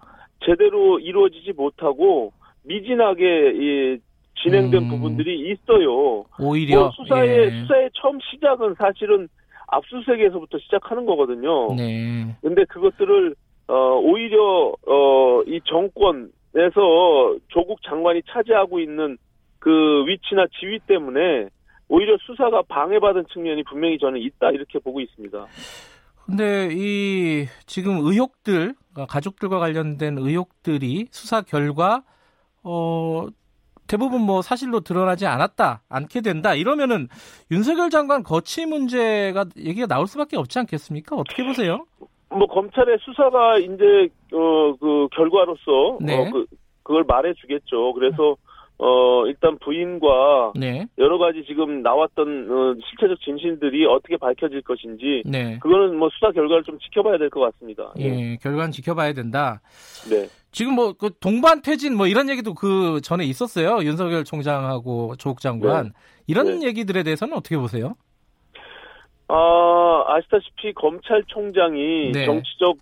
제대로 0.43 0.97
이루어지지 0.97 1.53
못하고 1.53 2.33
미진하게 2.63 3.51
이 3.53 3.97
진행된 4.43 4.83
음. 4.83 4.89
부분들이 4.89 5.51
있어요. 5.51 6.25
오히려 6.39 6.79
뭐 6.81 6.91
수사의 6.91 7.37
예. 7.37 7.61
수사의 7.61 7.89
처음 7.93 8.19
시작은 8.31 8.75
사실은 8.77 9.27
압수수색에서부터 9.67 10.57
시작하는 10.59 11.05
거거든요. 11.05 11.73
네. 11.75 12.35
근데 12.41 12.63
그것들을 12.65 13.35
어 13.67 13.73
오히려 14.01 14.73
어이 14.85 15.59
정권에서 15.65 17.37
조국 17.49 17.81
장관이 17.83 18.21
차지하고 18.29 18.79
있는 18.79 19.17
그 19.59 20.05
위치나 20.07 20.45
지위 20.59 20.79
때문에 20.87 21.49
오히려 21.89 22.17
수사가 22.21 22.63
방해받은 22.63 23.25
측면이 23.33 23.63
분명히 23.63 23.97
저는 23.97 24.21
있다 24.21 24.51
이렇게 24.51 24.79
보고 24.79 25.01
있습니다. 25.01 25.45
근데 26.25 26.69
이 26.71 27.47
지금 27.65 27.97
의혹들 27.99 28.73
가족들과 29.07 29.59
관련된 29.59 30.17
의혹들이 30.17 31.07
수사 31.11 31.41
결과 31.41 32.03
어 32.63 33.27
대부분 33.87 34.21
뭐 34.21 34.41
사실로 34.41 34.79
드러나지 34.81 35.25
않았다, 35.25 35.81
않게 35.89 36.21
된다 36.21 36.53
이러면은 36.55 37.07
윤석열 37.51 37.89
장관 37.89 38.23
거취 38.23 38.65
문제가 38.65 39.45
얘기가 39.57 39.87
나올 39.87 40.07
수밖에 40.07 40.37
없지 40.37 40.59
않겠습니까? 40.59 41.15
어떻게 41.15 41.43
보세요? 41.45 41.85
뭐 42.29 42.45
검찰의 42.47 42.97
수사가 43.01 43.57
이제 43.59 44.09
어 44.33 44.73
그 44.79 45.07
결과로서 45.15 45.97
네. 46.01 46.15
어, 46.27 46.31
그 46.31 46.45
그걸 46.83 47.03
말해주겠죠. 47.07 47.93
그래서 47.93 48.35
어, 48.79 49.25
일단 49.25 49.57
부인과 49.59 50.53
네. 50.55 50.85
여러 50.99 51.17
가지 51.17 51.43
지금 51.47 51.81
나왔던 51.81 52.27
어, 52.51 52.75
실체적 52.89 53.19
진실들이 53.21 53.85
어떻게 53.87 54.17
밝혀질 54.17 54.61
것인지 54.61 55.23
네. 55.25 55.57
그거는 55.59 55.97
뭐 55.97 56.09
수사 56.13 56.31
결과를 56.31 56.63
좀 56.63 56.77
지켜봐야 56.79 57.17
될 57.17 57.29
것 57.29 57.39
같습니다. 57.39 57.91
예, 57.97 58.03
예, 58.05 58.37
결과는 58.37 58.71
지켜봐야 58.71 59.13
된다. 59.13 59.61
네. 60.09 60.27
지금 60.57 60.73
뭐 60.73 60.93
그 60.93 61.11
동반 61.19 61.61
퇴진 61.61 61.95
뭐 61.95 62.07
이런 62.07 62.31
얘기도 62.31 62.55
그 62.55 62.99
전에 63.03 63.23
있었어요. 63.25 63.83
윤석열 63.83 64.23
총장하고 64.23 65.15
조국 65.17 65.39
장관 65.39 65.85
네. 65.85 65.91
이런 66.25 66.61
네. 66.61 66.65
얘기들에 66.65 67.03
대해서는 67.03 67.37
어떻게 67.37 67.55
보세요? 67.57 67.93
아 69.27 70.03
아시다시피 70.07 70.73
검찰총장이 70.73 72.11
네. 72.11 72.25
정치적 72.25 72.75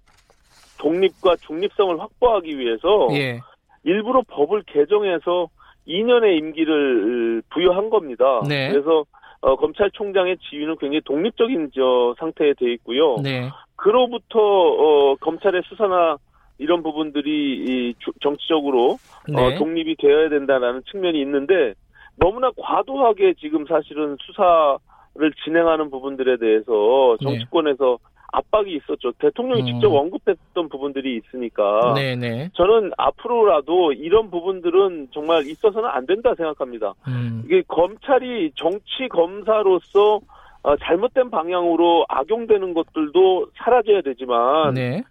독립과 0.77 1.35
중립성을 1.45 1.99
확보하기 1.99 2.57
위해서 2.57 3.09
예. 3.11 3.41
일부러 3.83 4.21
법을 4.25 4.63
개정해서 4.67 5.49
2년의 5.85 6.37
임기를 6.37 7.43
부여한 7.49 7.89
겁니다. 7.89 8.41
네. 8.47 8.71
그래서 8.71 9.03
어, 9.41 9.57
검찰총장의 9.57 10.37
지위는 10.49 10.77
굉장히 10.77 11.01
독립적인 11.03 11.71
저 11.75 12.15
상태에 12.19 12.53
돼 12.53 12.71
있고요. 12.75 13.17
네. 13.21 13.49
그로부터 13.75 14.39
어, 14.39 15.15
검찰의 15.15 15.63
수사나 15.65 16.15
이런 16.57 16.83
부분들이 16.83 17.29
이 17.31 17.95
정치적으로 18.21 18.91
어, 18.91 18.97
네. 19.27 19.55
어, 19.55 19.57
독립이 19.57 19.95
되어야 19.97 20.29
된다라는 20.29 20.83
측면이 20.89 21.19
있는데 21.21 21.73
너무나 22.17 22.49
과도하게 22.57 23.33
지금 23.39 23.65
사실은 23.65 24.17
수사를 24.21 25.33
진행하는 25.43 25.89
부분들에 25.89 26.37
대해서 26.37 27.17
네. 27.19 27.25
정치권에서 27.25 27.97
네. 28.01 28.15
압박이 28.31 28.75
있었죠. 28.75 29.11
대통령이 29.19 29.61
음. 29.61 29.65
직접 29.65 29.93
언급했던 29.93 30.69
부분들이 30.69 31.17
있으니까. 31.17 31.93
네네. 31.95 32.15
네. 32.15 32.49
저는 32.53 32.91
앞으로라도 32.97 33.93
이런 33.93 34.29
부분들은 34.29 35.09
정말 35.13 35.45
있어서는 35.47 35.89
안 35.89 36.05
된다 36.05 36.33
생각합니다. 36.35 36.93
음. 37.07 37.43
이게 37.45 37.63
검찰이 37.67 38.51
정치 38.55 39.07
검사로서 39.09 40.19
어, 40.63 40.75
잘못된 40.77 41.29
방향으로 41.29 42.05
악용되는 42.09 42.73
것들도 42.73 43.47
사라져야 43.55 44.01
되지만 44.01 44.73
네. 44.73 45.03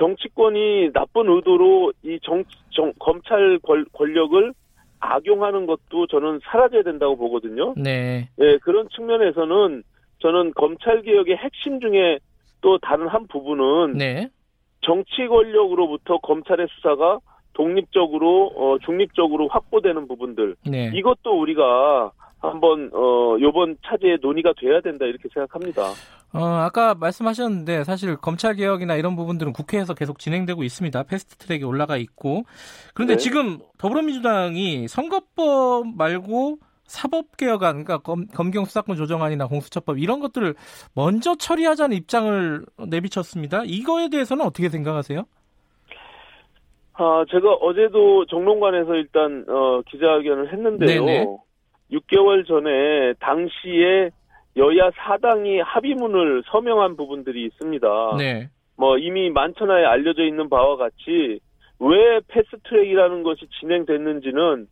정치권이 0.00 0.92
나쁜 0.94 1.28
의도로 1.28 1.92
이 2.02 2.18
정, 2.22 2.42
정 2.70 2.92
검찰 2.98 3.58
권, 3.58 3.84
권력을 3.92 4.54
악용하는 4.98 5.66
것도 5.66 6.06
저는 6.08 6.40
사라져야 6.42 6.82
된다고 6.82 7.16
보거든요. 7.16 7.74
네. 7.76 8.28
네 8.36 8.58
그런 8.58 8.88
측면에서는 8.88 9.82
저는 10.20 10.52
검찰 10.54 11.02
개혁의 11.02 11.36
핵심 11.36 11.80
중에 11.80 12.18
또 12.62 12.78
다른 12.78 13.08
한 13.08 13.26
부분은 13.26 13.98
네. 13.98 14.28
정치 14.80 15.26
권력으로부터 15.28 16.18
검찰의 16.18 16.66
수사가 16.70 17.18
독립적으로 17.52 18.52
어, 18.56 18.78
중립적으로 18.78 19.48
확보되는 19.48 20.08
부분들 20.08 20.56
네. 20.66 20.90
이것도 20.94 21.38
우리가 21.38 22.12
한번 22.38 22.90
어 22.94 23.36
요번 23.40 23.76
차제에 23.84 24.16
논의가 24.22 24.54
돼야 24.58 24.80
된다 24.80 25.04
이렇게 25.04 25.28
생각합니다. 25.28 25.82
어 26.32 26.44
아까 26.44 26.94
말씀하셨는데 26.94 27.84
사실 27.84 28.16
검찰 28.16 28.54
개혁이나 28.54 28.94
이런 28.94 29.16
부분들은 29.16 29.52
국회에서 29.52 29.94
계속 29.94 30.18
진행되고 30.18 30.62
있습니다. 30.62 31.02
패스트 31.04 31.36
트랙에 31.36 31.64
올라가 31.64 31.96
있고 31.96 32.44
그런데 32.94 33.14
네. 33.14 33.18
지금 33.18 33.58
더불어민주당이 33.78 34.86
선거법 34.88 35.96
말고 35.96 36.58
사법 36.90 37.36
개혁안, 37.36 37.84
그러니까 37.84 37.98
검, 37.98 38.26
검경 38.26 38.64
수사권 38.64 38.96
조정안이나 38.96 39.46
공수처법 39.46 40.00
이런 40.00 40.18
것들을 40.18 40.54
먼저 40.92 41.36
처리하자는 41.36 41.96
입장을 41.96 42.64
내비쳤습니다. 42.88 43.62
이거에 43.64 44.08
대해서는 44.08 44.44
어떻게 44.44 44.68
생각하세요? 44.68 45.22
아, 46.94 47.24
제가 47.30 47.52
어제도 47.60 48.26
정론관에서 48.26 48.94
일단 48.94 49.44
어, 49.48 49.82
기자회견을 49.88 50.52
했는데요. 50.52 51.04
네네. 51.04 51.26
6개월 51.92 52.46
전에 52.46 53.14
당시에 53.20 54.10
여야 54.56 54.90
사당이 54.94 55.60
합의문을 55.60 56.42
서명한 56.46 56.96
부분들이 56.96 57.44
있습니다. 57.46 58.16
네. 58.18 58.48
뭐 58.76 58.98
이미 58.98 59.30
만천하에 59.30 59.84
알려져 59.84 60.24
있는 60.24 60.48
바와 60.48 60.76
같이 60.76 61.40
왜 61.78 62.20
패스트트랙이라는 62.28 63.22
것이 63.22 63.46
진행됐는지는 63.60 64.66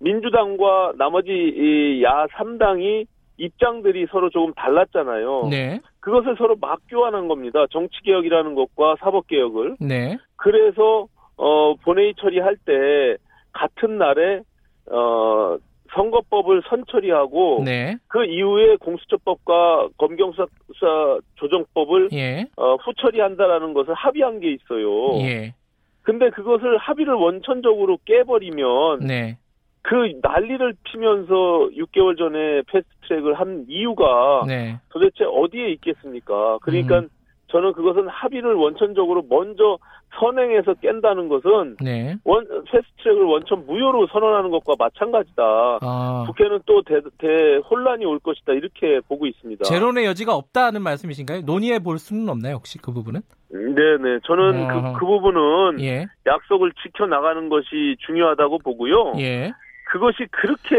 민주당과 0.00 0.94
나머지 0.98 2.02
야 2.04 2.26
3당이 2.26 3.06
입장들이 3.36 4.06
서로 4.10 4.30
조금 4.30 4.52
달랐잖아요. 4.54 5.48
네. 5.50 5.80
그것을 6.00 6.36
서로 6.36 6.56
맞교환한 6.60 7.28
겁니다. 7.28 7.66
정치개혁이라는 7.70 8.54
것과 8.54 8.96
사법개혁을. 9.00 9.76
네. 9.80 10.18
그래서, 10.36 11.06
어, 11.36 11.74
본회의 11.76 12.14
처리할 12.16 12.56
때 12.64 13.16
같은 13.52 13.98
날에, 13.98 14.40
어, 14.90 15.56
선거법을 15.94 16.62
선처리하고 16.68 17.62
네. 17.64 17.96
그 18.08 18.24
이후에 18.24 18.76
공수처법과 18.76 19.88
검경수사 19.96 20.46
조정법을 21.36 22.10
예. 22.12 22.46
어, 22.56 22.74
후처리한다라는 22.76 23.74
것을 23.74 23.94
합의한 23.94 24.40
게 24.40 24.52
있어요. 24.52 25.18
예. 25.20 25.54
근데 26.02 26.30
그것을 26.30 26.76
합의를 26.76 27.14
원천적으로 27.14 27.98
깨버리면 28.04 29.00
네. 29.00 29.38
그 29.82 30.12
난리를 30.22 30.74
피면서 30.84 31.34
6개월 31.76 32.16
전에 32.16 32.62
패스트트랙을 32.68 33.34
한 33.34 33.66
이유가 33.68 34.44
네. 34.46 34.78
도대체 34.88 35.24
어디에 35.24 35.72
있겠습니까? 35.72 36.58
그러니까 36.62 37.00
음. 37.00 37.08
저는 37.54 37.72
그것은 37.72 38.08
합의를 38.08 38.54
원천적으로 38.54 39.22
먼저 39.30 39.78
선행해서 40.18 40.74
깬다는 40.74 41.28
것은 41.28 41.76
네. 41.80 42.16
원 42.24 42.44
패스트트랙을 42.64 43.22
원천 43.22 43.64
무효로 43.64 44.08
선언하는 44.08 44.50
것과 44.50 44.74
마찬가지다. 44.76 45.42
아. 45.80 46.24
국회는 46.26 46.58
또 46.66 46.82
대, 46.82 47.00
대 47.18 47.56
혼란이 47.70 48.04
올 48.06 48.18
것이다 48.18 48.54
이렇게 48.54 48.98
보고 49.06 49.24
있습니다. 49.26 49.62
제론의 49.66 50.04
여지가 50.04 50.34
없다는 50.34 50.82
말씀이신가요? 50.82 51.42
논의해 51.42 51.78
볼 51.78 51.98
수는 52.00 52.28
없나요 52.28 52.56
혹시 52.56 52.78
그 52.78 52.92
부분은? 52.92 53.20
네네 53.52 54.18
저는 54.26 54.66
그, 54.66 54.98
그 54.98 55.06
부분은 55.06 55.80
예. 55.80 56.06
약속을 56.26 56.72
지켜 56.82 57.06
나가는 57.06 57.48
것이 57.48 57.94
중요하다고 58.04 58.58
보고요. 58.58 59.12
예. 59.20 59.52
그것이 59.92 60.26
그렇게 60.32 60.74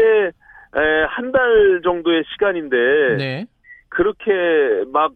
한 1.08 1.32
달 1.32 1.80
정도의 1.82 2.22
시간인데 2.32 2.76
네. 3.16 3.46
그렇게 3.88 4.30
막 4.92 5.12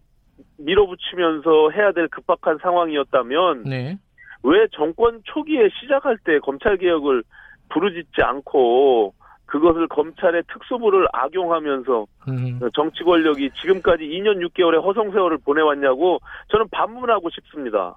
밀어붙이면서 0.58 1.70
해야 1.70 1.92
될 1.92 2.08
급박한 2.08 2.58
상황이었다면 2.62 3.64
네. 3.64 3.98
왜 4.42 4.66
정권 4.72 5.20
초기에 5.24 5.68
시작할 5.80 6.18
때 6.24 6.38
검찰 6.40 6.76
개혁을 6.76 7.22
부르짖지 7.68 8.22
않고 8.22 9.14
그것을 9.46 9.88
검찰의 9.88 10.44
특수부를 10.52 11.08
악용하면서 11.12 12.06
음. 12.28 12.60
정치 12.74 13.02
권력이 13.02 13.50
지금까지 13.60 14.04
2년 14.04 14.38
6개월의 14.48 14.82
허송 14.82 15.10
세월을 15.10 15.38
보내왔냐고 15.38 16.20
저는 16.50 16.68
반문하고 16.70 17.28
싶습니다. 17.30 17.96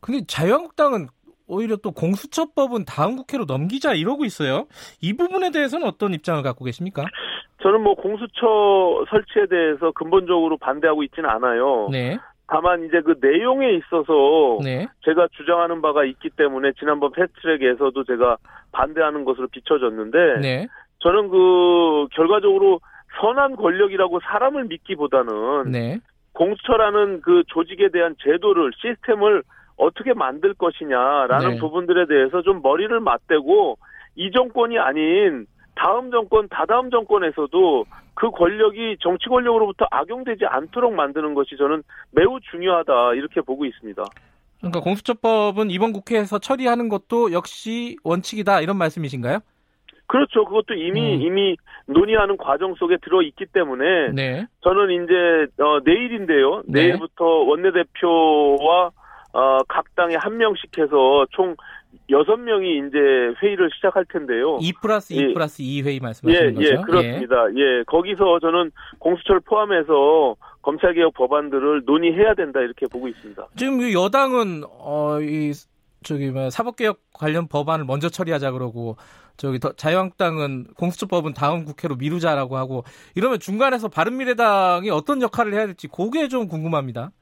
근데 0.00 0.24
자유한국당은 0.26 1.08
오히려 1.48 1.76
또 1.76 1.90
공수처법은 1.90 2.84
다음 2.84 3.16
국회로 3.16 3.44
넘기자 3.46 3.94
이러고 3.94 4.24
있어요. 4.24 4.66
이 5.00 5.14
부분에 5.14 5.50
대해서는 5.50 5.86
어떤 5.86 6.14
입장을 6.14 6.42
갖고 6.42 6.64
계십니까? 6.64 7.04
저는 7.62 7.82
뭐 7.82 7.94
공수처 7.94 9.04
설치에 9.10 9.46
대해서 9.46 9.90
근본적으로 9.92 10.58
반대하고 10.58 11.02
있지는 11.02 11.28
않아요. 11.28 11.88
네. 11.90 12.18
다만 12.46 12.84
이제 12.84 13.00
그 13.02 13.16
내용에 13.20 13.72
있어서 13.74 14.58
네. 14.62 14.86
제가 15.04 15.28
주장하는 15.32 15.82
바가 15.82 16.04
있기 16.04 16.30
때문에 16.30 16.72
지난번 16.78 17.12
패스트트랙에서도 17.12 18.04
제가 18.04 18.36
반대하는 18.72 19.24
것으로 19.24 19.48
비춰졌는데 19.48 20.40
네. 20.40 20.66
저는 21.00 21.28
그 21.28 22.06
결과적으로 22.12 22.80
선한 23.20 23.56
권력이라고 23.56 24.20
사람을 24.20 24.64
믿기보다는 24.64 25.72
네. 25.72 25.98
공수처라는 26.32 27.20
그 27.20 27.42
조직에 27.48 27.90
대한 27.90 28.14
제도를 28.22 28.70
시스템을 28.80 29.42
어떻게 29.78 30.12
만들 30.12 30.54
것이냐라는 30.54 31.50
네. 31.52 31.58
부분들에 31.58 32.06
대해서 32.06 32.42
좀 32.42 32.60
머리를 32.62 32.98
맞대고 33.00 33.78
이 34.16 34.30
정권이 34.32 34.78
아닌 34.78 35.46
다음 35.74 36.10
정권, 36.10 36.48
다다음 36.48 36.90
정권에서도 36.90 37.84
그 38.14 38.30
권력이 38.30 38.96
정치 39.00 39.28
권력으로부터 39.28 39.86
악용되지 39.90 40.44
않도록 40.44 40.92
만드는 40.92 41.34
것이 41.34 41.56
저는 41.56 41.84
매우 42.10 42.40
중요하다 42.50 43.14
이렇게 43.14 43.40
보고 43.40 43.64
있습니다. 43.64 44.02
그러니까 44.58 44.80
공수처법은 44.80 45.70
이번 45.70 45.92
국회에서 45.92 46.40
처리하는 46.40 46.88
것도 46.88 47.32
역시 47.32 47.96
원칙이다 48.02 48.60
이런 48.60 48.76
말씀이신가요? 48.76 49.38
그렇죠. 50.08 50.44
그것도 50.46 50.74
이미 50.74 51.14
음. 51.14 51.22
이미 51.22 51.56
논의하는 51.86 52.36
과정 52.38 52.74
속에 52.74 52.96
들어 53.02 53.22
있기 53.22 53.46
때문에 53.46 54.10
네. 54.14 54.46
저는 54.62 55.04
이제 55.04 55.62
어, 55.62 55.78
내일인데요. 55.84 56.62
네. 56.66 56.88
내일부터 56.88 57.24
원내대표와 57.24 58.90
어, 59.32 59.58
각 59.68 59.94
당에 59.94 60.16
한 60.16 60.36
명씩 60.36 60.78
해서 60.78 61.26
총 61.30 61.56
여섯 62.10 62.36
명이 62.36 62.78
이제 62.78 62.98
회의를 63.42 63.70
시작할 63.74 64.04
텐데요. 64.06 64.58
2 64.60 64.72
플러스 64.80 65.12
2 65.12 65.16
예. 65.16 65.32
플러스 65.32 65.62
2 65.62 65.82
회의 65.82 66.00
말씀하시는 66.00 66.50
예, 66.50 66.54
거죠? 66.54 66.66
예, 66.66 66.76
그렇습니다. 66.82 67.36
예. 67.54 67.60
예, 67.60 67.82
거기서 67.86 68.40
저는 68.40 68.70
공수처를 68.98 69.40
포함해서 69.40 70.36
검찰개혁 70.62 71.14
법안들을 71.14 71.82
논의해야 71.84 72.34
된다 72.34 72.60
이렇게 72.60 72.86
보고 72.86 73.08
있습니다. 73.08 73.46
지금 73.56 73.92
여당은 73.92 74.64
어, 74.66 75.18
이 75.20 75.52
저기 76.02 76.30
뭐 76.30 76.50
사법개혁 76.50 77.00
관련 77.12 77.48
법안을 77.48 77.84
먼저 77.84 78.08
처리하자 78.08 78.52
그러고 78.52 78.96
저기 79.36 79.58
더 79.58 79.72
자유한국당은 79.72 80.66
공수처법은 80.76 81.32
다음 81.34 81.64
국회로 81.64 81.96
미루자라고 81.96 82.56
하고 82.56 82.84
이러면 83.14 83.38
중간에서 83.38 83.88
바른미래당이 83.88 84.90
어떤 84.90 85.22
역할을 85.22 85.54
해야 85.54 85.66
될지 85.66 85.88
그게 85.88 86.28
좀 86.28 86.48
궁금합니다. 86.48 87.12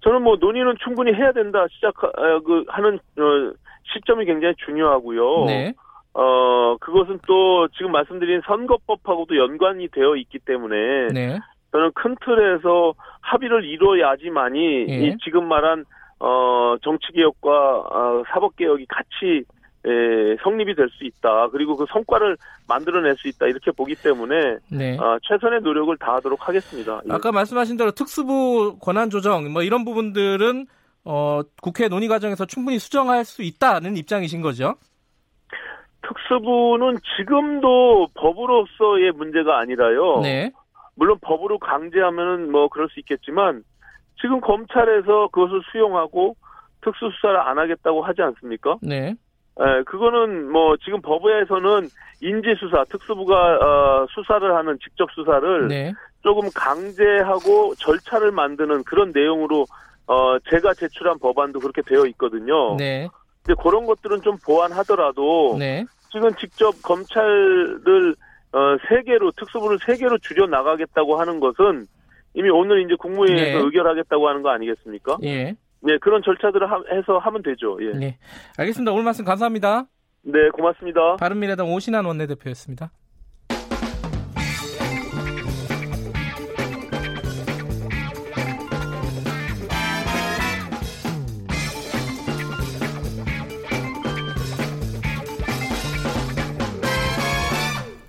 저는 0.00 0.22
뭐 0.22 0.36
논의는 0.40 0.76
충분히 0.82 1.12
해야 1.12 1.32
된다 1.32 1.66
시작 1.70 1.94
그 1.94 2.64
하는 2.68 2.96
어, 2.96 3.52
시점이 3.92 4.24
굉장히 4.24 4.54
중요하고요. 4.64 5.44
네. 5.46 5.72
어 6.12 6.76
그것은 6.80 7.20
또 7.26 7.68
지금 7.68 7.92
말씀드린 7.92 8.40
선거법하고도 8.44 9.36
연관이 9.36 9.88
되어 9.88 10.16
있기 10.16 10.40
때문에 10.40 11.08
네. 11.12 11.38
저는 11.70 11.92
큰 11.94 12.16
틀에서 12.24 12.94
합의를 13.20 13.64
이뤄야지만이 13.64 14.86
네. 14.86 15.06
이 15.06 15.16
지금 15.22 15.46
말한 15.46 15.84
어 16.18 16.76
정치 16.82 17.12
개혁과 17.12 17.50
어, 17.50 18.22
사법 18.32 18.56
개혁이 18.56 18.86
같이 18.86 19.44
에, 19.86 20.36
성립이 20.42 20.74
될 20.74 20.88
수 20.90 21.04
있다. 21.04 21.48
그리고 21.48 21.76
그 21.76 21.86
성과를 21.90 22.36
만들어낼 22.68 23.16
수 23.16 23.28
있다. 23.28 23.46
이렇게 23.46 23.70
보기 23.70 23.94
때문에 23.94 24.58
네. 24.70 24.98
어, 24.98 25.18
최선의 25.22 25.60
노력을 25.62 25.96
다하도록 25.96 26.46
하겠습니다. 26.48 27.00
예. 27.08 27.12
아까 27.12 27.32
말씀하신 27.32 27.76
대로 27.76 27.90
특수부 27.92 28.78
권한 28.80 29.08
조정 29.10 29.50
뭐 29.52 29.62
이런 29.62 29.84
부분들은 29.84 30.66
어, 31.04 31.40
국회 31.62 31.88
논의 31.88 32.08
과정에서 32.08 32.44
충분히 32.44 32.78
수정할 32.78 33.24
수 33.24 33.42
있다는 33.42 33.96
입장이신 33.96 34.42
거죠? 34.42 34.74
특수부는 36.02 36.96
지금도 37.16 38.08
법으로서의 38.14 39.12
문제가 39.12 39.58
아니라요. 39.60 40.20
네. 40.22 40.50
물론 40.94 41.18
법으로 41.22 41.58
강제하면은 41.58 42.50
뭐 42.50 42.68
그럴 42.68 42.88
수 42.90 43.00
있겠지만 43.00 43.62
지금 44.20 44.40
검찰에서 44.40 45.28
그것을 45.32 45.62
수용하고 45.72 46.36
특수수사를 46.82 47.38
안 47.38 47.58
하겠다고 47.58 48.02
하지 48.02 48.22
않습니까? 48.22 48.76
네. 48.82 49.14
예, 49.58 49.82
그거는 49.84 50.50
뭐 50.50 50.76
지금 50.78 51.00
법에서는 51.02 51.88
인지수사, 52.20 52.84
특수부가 52.88 53.34
어, 53.34 54.06
수사를 54.10 54.54
하는 54.54 54.78
직접 54.82 55.10
수사를 55.12 55.68
네. 55.68 55.92
조금 56.22 56.48
강제하고 56.54 57.74
절차를 57.76 58.30
만드는 58.30 58.84
그런 58.84 59.10
내용으로 59.14 59.66
어, 60.06 60.38
제가 60.50 60.74
제출한 60.74 61.18
법안도 61.18 61.60
그렇게 61.60 61.82
되어 61.82 62.06
있거든요. 62.06 62.76
네. 62.76 63.08
근데 63.42 63.60
그런 63.62 63.86
것들은 63.86 64.22
좀 64.22 64.36
보완하더라도 64.44 65.56
네. 65.58 65.84
지금 66.12 66.34
직접 66.36 66.74
검찰을 66.82 68.14
어, 68.52 68.58
세 68.88 69.02
개로 69.02 69.30
특수부를 69.32 69.78
세 69.86 69.96
개로 69.96 70.18
줄여 70.18 70.46
나가겠다고 70.46 71.20
하는 71.20 71.40
것은 71.40 71.86
이미 72.34 72.50
오늘 72.50 72.84
이제 72.84 72.94
국무회의에서 72.96 73.58
네. 73.58 73.64
의결하겠다고 73.64 74.28
하는 74.28 74.42
거 74.42 74.50
아니겠습니까? 74.50 75.18
예. 75.24 75.54
네, 75.82 75.98
그런 75.98 76.22
절차들을 76.22 76.70
하, 76.70 76.82
해서 76.92 77.18
하면 77.18 77.42
되죠. 77.42 77.78
예. 77.80 77.96
네. 77.96 78.18
알겠습니다. 78.58 78.92
오늘 78.92 79.04
말씀 79.04 79.24
감사합니다. 79.24 79.86
네, 80.22 80.50
고맙습니다. 80.52 81.16
바른미래당 81.16 81.72
오신환 81.72 82.04
원내대표였습니다. 82.04 82.92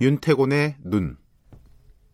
윤태곤의 0.02 0.78
눈. 0.84 1.16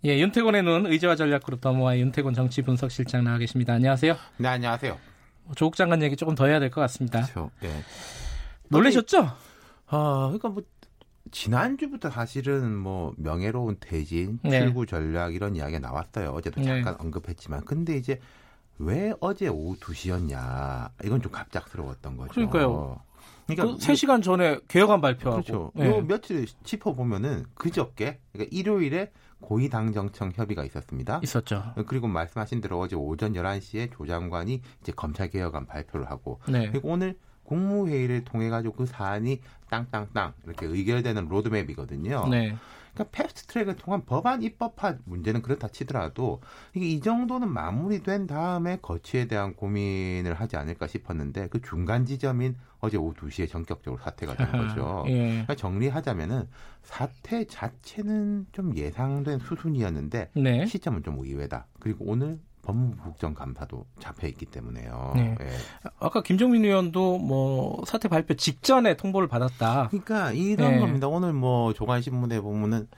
예, 0.03 0.20
윤태곤의 0.20 0.64
눈 0.64 0.86
의제와 0.88 1.16
전략그룹 1.16 1.62
더모아 1.62 1.97
윤태곤 1.97 2.34
정치 2.34 2.62
분석실장 2.62 3.24
나와 3.24 3.38
계십니다. 3.38 3.74
안녕하세요. 3.74 4.16
네, 4.38 4.47
안녕하세요. 4.49 5.16
조국 5.55 5.75
장관 5.75 6.01
얘기 6.01 6.15
조금 6.15 6.35
더 6.35 6.45
해야 6.45 6.59
될 6.59 6.69
것 6.69 6.81
같습니다. 6.81 7.21
그렇죠. 7.21 7.51
네. 7.61 7.69
놀라셨죠? 8.69 9.29
아, 9.87 10.23
그러니까 10.27 10.49
뭐 10.49 10.63
지난주부터 11.31 12.09
사실은 12.09 12.75
뭐 12.75 13.13
명예로운 13.17 13.77
퇴진, 13.79 14.39
네. 14.43 14.61
출구 14.61 14.85
전략 14.85 15.35
이런 15.35 15.55
이야기가 15.55 15.79
나왔어요. 15.79 16.31
어제도 16.31 16.59
네. 16.61 16.67
잠깐 16.67 16.93
네. 16.93 17.03
언급했지만. 17.03 17.65
근데 17.65 17.97
이제 17.97 18.19
왜 18.77 19.13
어제 19.19 19.47
오후 19.47 19.75
2시였냐. 19.77 20.91
이건 21.03 21.21
좀 21.21 21.31
갑작스러웠던 21.31 22.17
거죠. 22.17 22.31
그러니까요. 22.31 23.01
그러니까 23.47 23.77
그 23.77 23.77
3시간 23.77 24.21
전에 24.21 24.59
개혁안 24.67 25.01
발표하고. 25.01 25.41
그렇죠. 25.41 25.71
네. 25.75 25.87
요 25.87 26.01
며칠 26.01 26.45
짚어보면은 26.63 27.45
그저께, 27.55 28.19
그러니까 28.31 28.55
일요일에 28.55 29.11
고위당정청 29.41 30.31
협의가 30.35 30.63
있었습니다. 30.65 31.19
있었죠. 31.23 31.73
그리고 31.88 32.07
말씀하신 32.07 32.61
대로 32.61 32.79
어제 32.79 32.95
오전 32.95 33.33
11시에 33.33 33.91
조 33.91 34.05
장관이 34.05 34.61
이제 34.81 34.91
검찰개혁안 34.91 35.65
발표를 35.67 36.09
하고. 36.09 36.39
네. 36.47 36.69
그리고 36.71 36.89
오늘 36.89 37.17
국무회의를 37.43 38.25
통해 38.25 38.49
가지고 38.49 38.75
그 38.75 38.85
사안이 38.85 39.41
땅땅땅 39.69 40.33
이렇게 40.45 40.65
의결되는 40.65 41.27
로드맵이거든요. 41.27 42.27
네. 42.29 42.57
그러니까 42.97 43.05
패스트 43.11 43.45
트랙을 43.45 43.75
통한 43.75 44.03
법안 44.05 44.41
입법화 44.41 44.97
문제는 45.05 45.43
그렇다 45.43 45.67
치더라도 45.67 46.41
이게 46.73 46.87
이 46.87 46.99
정도는 46.99 47.49
마무리된 47.49 48.25
다음에 48.25 48.79
거치에 48.81 49.25
대한 49.25 49.53
고민을 49.53 50.33
하지 50.33 50.57
않을까 50.57 50.87
싶었는데 50.87 51.47
그 51.49 51.61
중간 51.61 52.05
지점인 52.05 52.55
어제 52.79 52.97
오후 52.97 53.13
2시에 53.13 53.47
전격적으로 53.49 54.01
사퇴가 54.01 54.35
된 54.35 54.51
거죠. 54.51 55.03
예. 55.07 55.27
그러니까 55.29 55.55
정리하자면은 55.55 56.47
사퇴 56.81 57.45
자체는 57.45 58.47
좀 58.51 58.75
예상된 58.75 59.39
수순이었는데 59.39 60.31
네. 60.35 60.65
시점은 60.65 61.03
좀 61.03 61.19
의외다. 61.19 61.67
그리고 61.79 62.05
오늘 62.07 62.39
법무부 62.68 63.01
국정감사도 63.01 63.86
잡혀 63.99 64.28
있기 64.28 64.45
때문에요. 64.45 65.13
네. 65.15 65.36
네. 65.39 65.47
아까 65.99 66.22
김종민 66.22 66.65
의원도 66.65 67.18
뭐 67.18 67.82
사태 67.88 68.09
발표 68.09 68.34
직전에 68.34 68.97
통보를 68.97 69.30
받았다. 69.30 69.88
그러니까 69.88 70.34
이런 70.34 70.74
네. 70.74 70.80
겁니다. 70.80 71.07
오늘 71.07 71.32
뭐 71.32 71.74
조간 71.74 72.01
신문에 72.01 72.41
보면은 72.41 72.89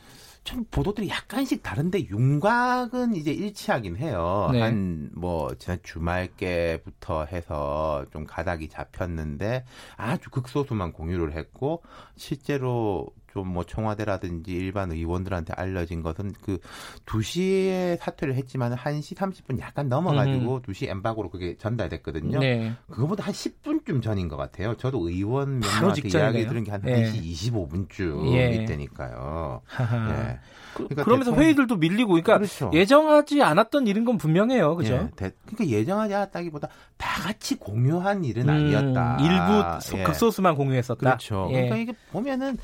좀 0.44 0.66
보도들이 0.72 1.10
약간씩 1.10 1.62
다른데 1.62 2.08
윤곽은 2.08 3.16
이제 3.16 3.32
일치하긴 3.32 3.98
해요. 3.98 4.50
네. 4.52 4.62
한뭐 4.62 5.54
지난 5.60 5.78
주말께부터 5.84 7.26
해서 7.26 8.06
좀 8.12 8.26
가닥이 8.26 8.70
잡혔는데 8.70 9.66
아주 9.98 10.32
극소수만 10.32 10.94
공유를 10.94 11.34
했고 11.34 11.84
실제로 12.16 13.08
좀 13.34 13.50
뭐 13.50 13.64
청와대라든지 13.64 14.52
일반 14.52 14.92
의원들한테 14.92 15.54
알려진 15.54 16.02
것은 16.02 16.34
그 16.42 16.60
2시에 17.06 17.98
사퇴를 18.00 18.36
했지만 18.36 18.76
1시 18.76 19.16
30분 19.16 19.60
약간 19.60 19.90
넘어가지고 19.90 20.56
음. 20.56 20.62
2시 20.62 20.88
엠박으로 20.88 21.30
그게 21.30 21.58
전달됐거든요. 21.58 22.40
네. 22.40 22.74
그거보다 22.90 23.26
한 23.26 23.34
10분쯤 23.34 24.02
전인 24.02 24.28
것 24.28 24.38
같아요. 24.38 24.76
저도 24.78 25.10
의원 25.10 25.60
몇 25.60 25.68
명한테 25.82 26.08
이야기 26.08 26.48
들은 26.48 26.64
게한 26.64 26.82
네. 26.84 27.12
1시 27.12 27.52
25분쯤 27.52 28.34
예. 28.34 28.52
이때니까요. 28.52 29.62
예. 29.80 30.40
그, 30.74 30.84
그러니까 30.84 31.04
그러면서 31.04 31.32
대통령... 31.32 31.44
회의들도 31.44 31.76
밀리고, 31.78 32.10
그러니까 32.10 32.38
그렇죠. 32.38 32.72
예정하지 32.74 33.42
않았던 33.42 33.88
일인 33.88 34.06
건 34.06 34.18
분명해요, 34.18 34.76
그죠? 34.76 34.94
예, 34.94 35.10
대, 35.16 35.32
그러니까 35.46 35.66
예정하지 35.66 36.14
않았다기보다 36.14 36.68
다 36.98 37.24
같이 37.24 37.58
공유한 37.58 38.24
일은 38.24 38.48
음, 38.48 38.50
아니었다. 38.50 39.18
일부 39.20 39.98
예. 39.98 40.04
극소수만 40.04 40.56
공유했었다. 40.56 41.00
그렇죠. 41.00 41.48
예. 41.50 41.54
그러니까 41.54 41.78
이게 41.78 41.94
보면은 42.12 42.58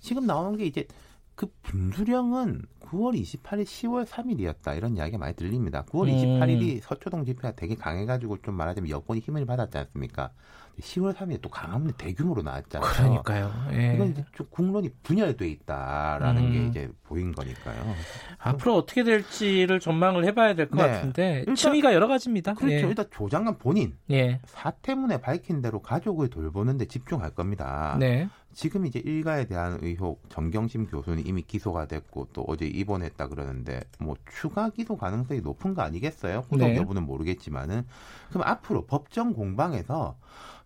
지금 0.00 0.26
나오는 0.26 0.56
게 0.56 0.64
이제 0.64 0.86
그 1.34 1.46
분수령은 1.62 2.66
9월 2.80 3.18
28일, 3.18 3.64
10월 3.64 4.04
3일이었다 4.04 4.76
이런 4.76 4.96
이야기가 4.96 5.16
많이 5.16 5.34
들립니다. 5.34 5.84
9월 5.86 6.08
음. 6.08 6.40
28일이 6.40 6.80
서초동 6.82 7.24
집회가 7.24 7.52
되게 7.52 7.74
강해가지고 7.74 8.42
좀 8.42 8.56
말하자면 8.56 8.90
여권이 8.90 9.20
힘을 9.20 9.46
받았지 9.46 9.78
않습니까? 9.78 10.32
10월 10.80 11.14
3일에 11.14 11.40
또 11.40 11.48
강화문에 11.48 11.92
대규모로 11.96 12.42
나왔잖아요. 12.42 13.22
그러니까요. 13.22 13.52
예. 13.72 13.94
이건 13.94 14.08
이제 14.08 14.24
좀 14.34 14.46
국론이 14.50 14.90
분열돼 15.02 15.48
있다라는 15.48 16.42
음. 16.42 16.52
게 16.52 16.66
이제 16.66 16.92
보인 17.04 17.32
거니까요. 17.32 17.94
앞으로 18.38 18.76
어떻게 18.76 19.02
될지를 19.02 19.80
전망을 19.80 20.24
해봐야 20.26 20.54
될것 20.54 20.76
네. 20.76 20.86
같은데 20.90 21.38
일단, 21.40 21.54
층위가 21.54 21.94
여러 21.94 22.08
가지입니다. 22.08 22.54
그렇죠. 22.54 22.74
예. 22.74 22.80
일단 22.80 23.06
조 23.10 23.28
장관 23.28 23.58
본인 23.58 23.96
예. 24.10 24.40
사태문에 24.46 25.20
밝힌 25.20 25.60
대로 25.62 25.80
가족을 25.80 26.28
돌보는데 26.28 26.86
집중할 26.86 27.30
겁니다. 27.30 27.96
네. 27.98 28.28
지금 28.52 28.84
이제 28.86 28.98
일가에 28.98 29.46
대한 29.46 29.78
의혹 29.82 30.28
정경심 30.28 30.86
교수는 30.86 31.26
이미 31.26 31.42
기소가 31.42 31.86
됐고 31.86 32.28
또 32.32 32.44
어제 32.48 32.66
입원했다 32.66 33.28
그러는데 33.28 33.80
뭐 33.98 34.16
추가 34.30 34.70
기소 34.70 34.96
가능성이 34.96 35.40
높은 35.40 35.74
거 35.74 35.82
아니겠어요? 35.82 36.44
후속 36.48 36.68
네. 36.68 36.76
여부는 36.76 37.04
모르겠지만은 37.04 37.86
그럼 38.28 38.42
앞으로 38.44 38.86
법정 38.86 39.32
공방에서 39.32 40.16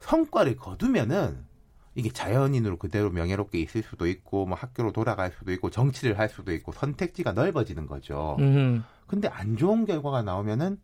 성과를 0.00 0.56
거두면은 0.56 1.44
이게 1.94 2.10
자연인으로 2.10 2.78
그대로 2.78 3.10
명예롭게 3.10 3.58
있을 3.60 3.82
수도 3.82 4.08
있고 4.08 4.46
뭐 4.46 4.56
학교로 4.56 4.92
돌아갈 4.92 5.30
수도 5.30 5.52
있고 5.52 5.70
정치를 5.70 6.18
할 6.18 6.28
수도 6.28 6.52
있고 6.52 6.72
선택지가 6.72 7.32
넓어지는 7.32 7.86
거죠. 7.86 8.36
음. 8.40 8.84
근데 9.06 9.28
안 9.28 9.56
좋은 9.56 9.84
결과가 9.84 10.22
나오면은 10.22 10.78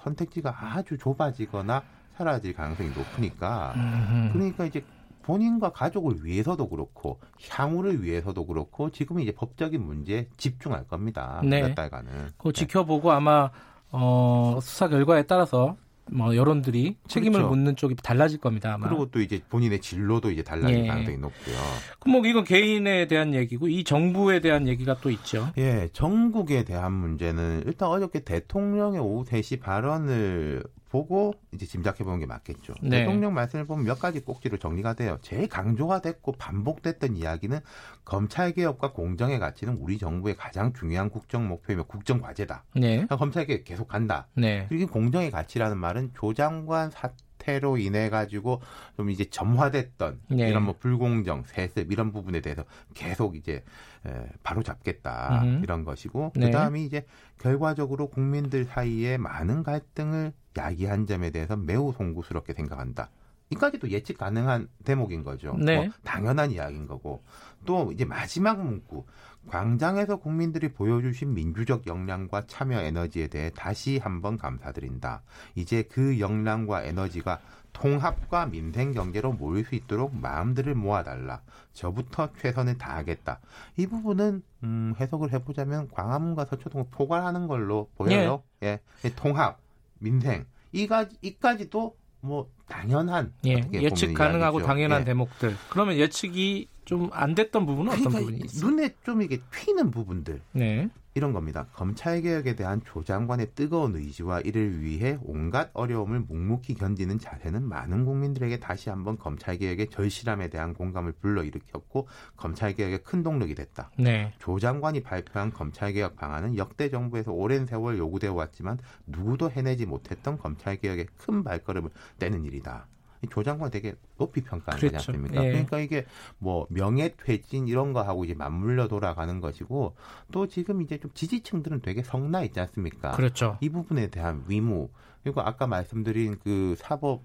선택지가 0.00 0.54
아주 0.58 0.98
좁아지거나 0.98 1.82
사라질 2.16 2.54
가능성이 2.54 2.90
높으니까 2.90 3.74
음. 3.76 4.30
그러니까 4.32 4.64
이제 4.64 4.84
본인과 5.26 5.70
가족을 5.70 6.24
위해서도 6.24 6.68
그렇고 6.68 7.18
향후를 7.50 8.04
위해서도 8.04 8.46
그렇고 8.46 8.90
지금은 8.90 9.22
이제 9.22 9.32
법적인 9.32 9.84
문제에 9.84 10.28
집중할 10.36 10.86
겁니다. 10.86 11.40
네. 11.44 11.62
몇 11.62 11.74
달간은. 11.74 12.28
그 12.38 12.52
지켜보고 12.52 13.10
아마 13.10 13.50
어, 13.90 14.60
수사 14.62 14.88
결과에 14.88 15.24
따라서 15.24 15.76
뭐 16.12 16.36
여론들이 16.36 16.96
책임을 17.08 17.40
그렇죠. 17.40 17.48
묻는 17.48 17.74
쪽이 17.74 17.96
달라질 17.96 18.38
겁니다. 18.38 18.74
아마. 18.74 18.88
그리고 18.88 19.10
또 19.10 19.20
이제 19.20 19.40
본인의 19.48 19.80
진로도 19.80 20.30
이제 20.30 20.44
달라질 20.44 20.84
예. 20.84 20.86
가능성이 20.86 21.16
높고요. 21.18 21.56
그럼 21.98 22.20
뭐 22.20 22.26
이건 22.26 22.44
개인에 22.44 23.08
대한 23.08 23.34
얘기고 23.34 23.66
이 23.66 23.82
정부에 23.82 24.38
대한 24.38 24.68
얘기가 24.68 24.98
또 25.00 25.10
있죠. 25.10 25.48
예, 25.58 25.88
전국에 25.92 26.62
대한 26.62 26.92
문제는 26.92 27.64
일단 27.66 27.88
어저께 27.88 28.20
대통령의 28.20 29.00
오후 29.00 29.24
3시 29.24 29.60
발언을 29.60 30.62
보고 30.96 31.34
이제 31.52 31.66
짐작해 31.66 32.04
보는 32.04 32.20
게 32.20 32.26
맞겠죠. 32.26 32.72
네. 32.80 33.00
대통령 33.00 33.34
말씀을 33.34 33.66
보면 33.66 33.84
몇 33.84 33.98
가지 33.98 34.20
꼭지로 34.20 34.56
정리가 34.56 34.94
돼요. 34.94 35.18
제일 35.20 35.46
강조가 35.46 36.00
됐고 36.00 36.32
반복됐던 36.32 37.16
이야기는 37.18 37.60
검찰 38.06 38.52
개혁과 38.52 38.92
공정의 38.92 39.38
가치는 39.38 39.76
우리 39.78 39.98
정부의 39.98 40.36
가장 40.36 40.72
중요한 40.72 41.10
국정 41.10 41.48
목표이며 41.48 41.82
국정 41.82 42.22
과제다. 42.22 42.64
네. 42.76 43.06
검찰 43.10 43.44
개혁 43.44 43.64
계속 43.64 43.88
간다. 43.88 44.28
네. 44.32 44.64
그리고 44.70 44.90
공정의 44.90 45.30
가치라는 45.30 45.76
말은 45.76 46.12
조 46.14 46.32
장관 46.32 46.90
사 46.90 47.10
사태로 47.46 47.78
인해 47.78 48.10
가지고 48.10 48.60
좀 48.96 49.10
이제 49.10 49.24
점화됐던 49.24 50.20
네. 50.30 50.48
이런 50.48 50.64
뭐 50.64 50.74
불공정, 50.78 51.44
세습 51.44 51.92
이런 51.92 52.12
부분에 52.12 52.40
대해서 52.40 52.64
계속 52.94 53.36
이제 53.36 53.64
에, 54.04 54.26
바로 54.42 54.62
잡겠다 54.62 55.42
음. 55.44 55.60
이런 55.62 55.84
것이고 55.84 56.32
네. 56.34 56.46
그다음에 56.46 56.82
이제 56.82 57.06
결과적으로 57.38 58.08
국민들 58.08 58.64
사이에 58.64 59.16
많은 59.16 59.62
갈등을 59.62 60.32
야기한 60.56 61.06
점에 61.06 61.30
대해서 61.30 61.56
매우 61.56 61.92
송구스럽게 61.92 62.54
생각한다. 62.54 63.10
이까지도 63.50 63.90
예측 63.90 64.18
가능한 64.18 64.68
대목인 64.84 65.22
거죠. 65.22 65.56
네. 65.58 65.76
뭐 65.76 65.88
당연한 66.02 66.50
이야기인 66.50 66.86
거고 66.86 67.22
또 67.64 67.92
이제 67.92 68.04
마지막 68.04 68.60
문구 68.64 69.04
광장에서 69.48 70.16
국민들이 70.16 70.72
보여주신 70.72 71.34
민주적 71.34 71.86
역량과 71.86 72.46
참여 72.48 72.80
에너지에 72.80 73.28
대해 73.28 73.50
다시 73.54 73.98
한번 73.98 74.36
감사드린다. 74.36 75.22
이제 75.54 75.82
그 75.84 76.18
역량과 76.18 76.82
에너지가 76.82 77.40
통합과 77.72 78.46
민생 78.46 78.92
경제로 78.92 79.32
모일 79.32 79.64
수 79.64 79.74
있도록 79.74 80.16
마음들을 80.16 80.74
모아달라. 80.74 81.42
저부터 81.74 82.30
최선을 82.38 82.78
다하겠다. 82.78 83.40
이 83.76 83.86
부분은 83.86 84.42
음, 84.64 84.94
해석을 84.98 85.32
해보자면 85.32 85.88
광화문과 85.90 86.46
서초동을 86.46 86.86
포괄하는 86.90 87.46
걸로 87.46 87.90
보여요. 87.96 88.42
예, 88.62 88.80
예. 89.04 89.10
통합, 89.14 89.60
민생 89.98 90.46
이까지 90.72 91.16
이까지도 91.22 91.96
뭐 92.20 92.50
당연한 92.68 93.32
예, 93.46 93.62
예측 93.72 94.14
가능하고 94.14 94.58
이야기죠. 94.58 94.66
당연한 94.66 95.00
예. 95.02 95.04
대목들. 95.04 95.56
그러면 95.70 95.96
예측이 95.96 96.68
좀 96.86 97.10
안 97.12 97.34
됐던 97.34 97.66
부분은 97.66 97.92
어떤 97.92 98.04
그러니까 98.04 98.20
부분이 98.20 98.40
있어요? 98.44 98.70
눈에 98.70 98.94
좀 99.04 99.20
이게 99.20 99.40
튀는 99.50 99.90
부분들. 99.90 100.40
네. 100.52 100.88
이런 101.14 101.32
겁니다. 101.32 101.66
검찰 101.72 102.20
개혁에 102.20 102.56
대한 102.56 102.82
조 102.84 103.02
장관의 103.02 103.52
뜨거운 103.54 103.96
의지와 103.96 104.40
이를 104.40 104.82
위해 104.82 105.18
온갖 105.22 105.70
어려움을 105.72 106.20
묵묵히 106.20 106.74
견디는 106.74 107.18
자세는 107.18 107.66
많은 107.66 108.04
국민들에게 108.04 108.60
다시 108.60 108.90
한번 108.90 109.16
검찰 109.16 109.56
개혁의 109.56 109.88
절실함에 109.88 110.48
대한 110.50 110.74
공감을 110.74 111.12
불러일으켰고 111.12 112.06
검찰 112.36 112.74
개혁의 112.74 113.02
큰 113.02 113.22
동력이 113.22 113.54
됐다. 113.54 113.90
네. 113.98 114.34
조 114.38 114.58
장관이 114.58 115.02
발표한 115.02 115.52
검찰 115.52 115.94
개혁 115.94 116.16
방안은 116.16 116.58
역대 116.58 116.90
정부에서 116.90 117.32
오랜 117.32 117.64
세월 117.64 117.96
요구되어 117.96 118.34
왔지만 118.34 118.78
누구도 119.06 119.50
해내지 119.50 119.86
못했던 119.86 120.36
검찰 120.36 120.76
개혁의 120.76 121.06
큰 121.16 121.42
발걸음을 121.42 121.88
떼는 122.18 122.44
일이다. 122.44 122.86
조 123.30 123.42
장관 123.42 123.70
되게 123.70 123.94
높이 124.18 124.42
평가하는 124.42 124.80
그렇죠. 124.80 124.96
거지 124.96 125.10
않습니까? 125.10 125.44
예. 125.44 125.50
그러니까 125.50 125.78
이게 125.80 126.06
뭐 126.38 126.66
명예퇴진 126.70 127.68
이런 127.68 127.92
거 127.92 128.02
하고 128.02 128.24
이제 128.24 128.34
맞물려 128.34 128.88
돌아가는 128.88 129.40
것이고 129.40 129.96
또 130.32 130.46
지금 130.46 130.82
이제 130.82 130.98
좀 130.98 131.10
지지층들은 131.14 131.80
되게 131.80 132.02
성나 132.02 132.42
있지 132.42 132.60
않습니까? 132.60 133.12
그렇죠. 133.12 133.58
이 133.60 133.68
부분에 133.68 134.08
대한 134.08 134.44
위무 134.46 134.88
그리고 135.22 135.40
아까 135.40 135.66
말씀드린 135.66 136.38
그 136.42 136.74
사법 136.78 137.22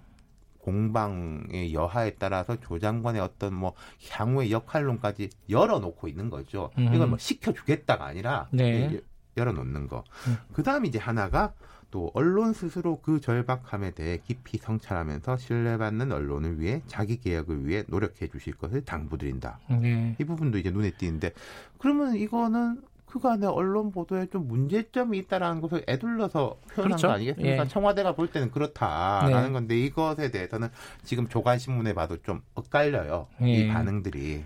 공방의 0.60 1.74
여하에 1.74 2.16
따라서 2.20 2.60
조 2.60 2.80
장관의 2.80 3.22
어떤 3.22 3.54
뭐 3.54 3.74
향후의 4.12 4.52
역할론까지 4.52 5.30
열어놓고 5.50 6.08
있는 6.08 6.30
거죠. 6.30 6.72
음. 6.78 6.94
이걸 6.94 7.08
뭐 7.08 7.18
시켜주겠다가 7.18 8.06
아니라 8.06 8.48
네. 8.52 9.02
열어놓는 9.38 9.88
거. 9.88 10.04
음. 10.28 10.38
그 10.54 10.64
다음에 10.64 10.88
이제 10.88 11.00
하나가 11.00 11.54
또 11.92 12.10
언론 12.14 12.54
스스로 12.54 13.00
그 13.02 13.22
절박함에 13.22 13.92
대해 13.92 14.20
깊이 14.26 14.58
성찰하면서 14.58 15.38
신뢰받는 15.38 16.12
언론을 16.12 16.60
위해 16.60 16.82
자기 16.88 17.20
개혁을 17.20 17.68
위해 17.68 17.84
노력해 17.88 18.28
주실 18.30 18.56
것을 18.56 18.84
당부드린다. 18.84 19.60
네. 19.82 20.16
이 20.20 20.24
부분도 20.24 20.58
이제 20.58 20.72
눈에 20.72 20.92
띄는데 20.92 21.34
그러면 21.78 22.16
이거는 22.16 22.82
그간의 23.06 23.50
언론 23.50 23.92
보도에 23.92 24.28
좀 24.28 24.48
문제점이 24.48 25.18
있다라는 25.18 25.60
것을 25.60 25.84
애둘러서 25.88 26.56
표현한 26.74 26.98
그렇죠? 26.98 27.08
거 27.08 27.14
아니겠습니까? 27.14 27.64
예. 27.64 27.68
청와대가 27.68 28.16
볼 28.16 28.32
때는 28.32 28.52
그렇다라는 28.52 29.48
네. 29.48 29.52
건데 29.52 29.78
이것에 29.78 30.32
대해서는 30.32 30.70
지금 31.04 31.28
조간신문에 31.28 31.94
봐도 31.94 32.16
좀 32.22 32.42
엇갈려요. 32.56 33.28
예. 33.42 33.48
이 33.48 33.68
반응들이. 33.68 34.20
네. 34.20 34.46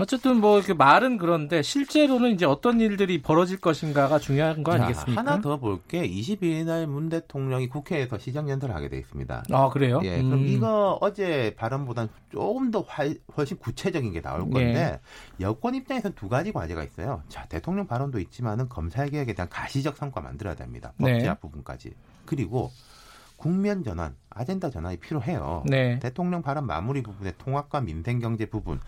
어쨌든 0.00 0.40
뭐 0.40 0.56
이렇게 0.56 0.72
말은 0.72 1.18
그런데 1.18 1.62
실제로는 1.62 2.32
이제 2.32 2.46
어떤 2.46 2.80
일들이 2.80 3.20
벌어질 3.20 3.60
것인가가 3.60 4.18
중요한 4.18 4.62
거 4.62 4.72
아니겠습니까? 4.72 5.20
하나 5.20 5.40
더 5.40 5.58
볼게 5.58 6.08
22일 6.08 6.64
날문 6.64 7.10
대통령이 7.10 7.68
국회에서 7.68 8.18
시정 8.18 8.48
연설을 8.48 8.74
하게 8.74 8.88
돼 8.88 8.98
있습니다. 8.98 9.44
아 9.50 9.68
그래요? 9.68 10.00
예, 10.04 10.16
그럼 10.22 10.32
음. 10.32 10.46
이거 10.46 10.98
어제 11.00 11.54
발언보다는 11.56 12.08
조금 12.32 12.70
더 12.70 12.84
훨씬 13.36 13.58
구체적인 13.58 14.12
게 14.12 14.22
나올 14.22 14.40
건데 14.40 14.72
네. 14.72 15.00
여권 15.40 15.74
입장에서는 15.74 16.14
두 16.14 16.28
가지 16.28 16.52
과제가 16.52 16.82
있어요. 16.82 17.22
자 17.28 17.44
대통령 17.46 17.86
발언도 17.86 18.18
있지만은 18.20 18.68
검찰 18.68 19.10
개혁에 19.10 19.34
대한 19.34 19.48
가시적 19.48 19.96
성과 19.96 20.20
만들어야 20.20 20.54
됩니다. 20.54 20.92
법제화 20.98 21.34
네. 21.34 21.40
부분까지 21.40 21.92
그리고 22.24 22.70
국면 23.40 23.82
전환, 23.84 24.14
아젠다 24.28 24.68
전환이 24.68 24.98
필요해요. 24.98 25.64
네. 25.66 25.98
대통령 25.98 26.42
발언 26.42 26.66
마무리 26.66 27.02
부분의 27.02 27.34
통합과 27.38 27.80
민생 27.80 28.18
경제 28.18 28.44
부분 28.44 28.78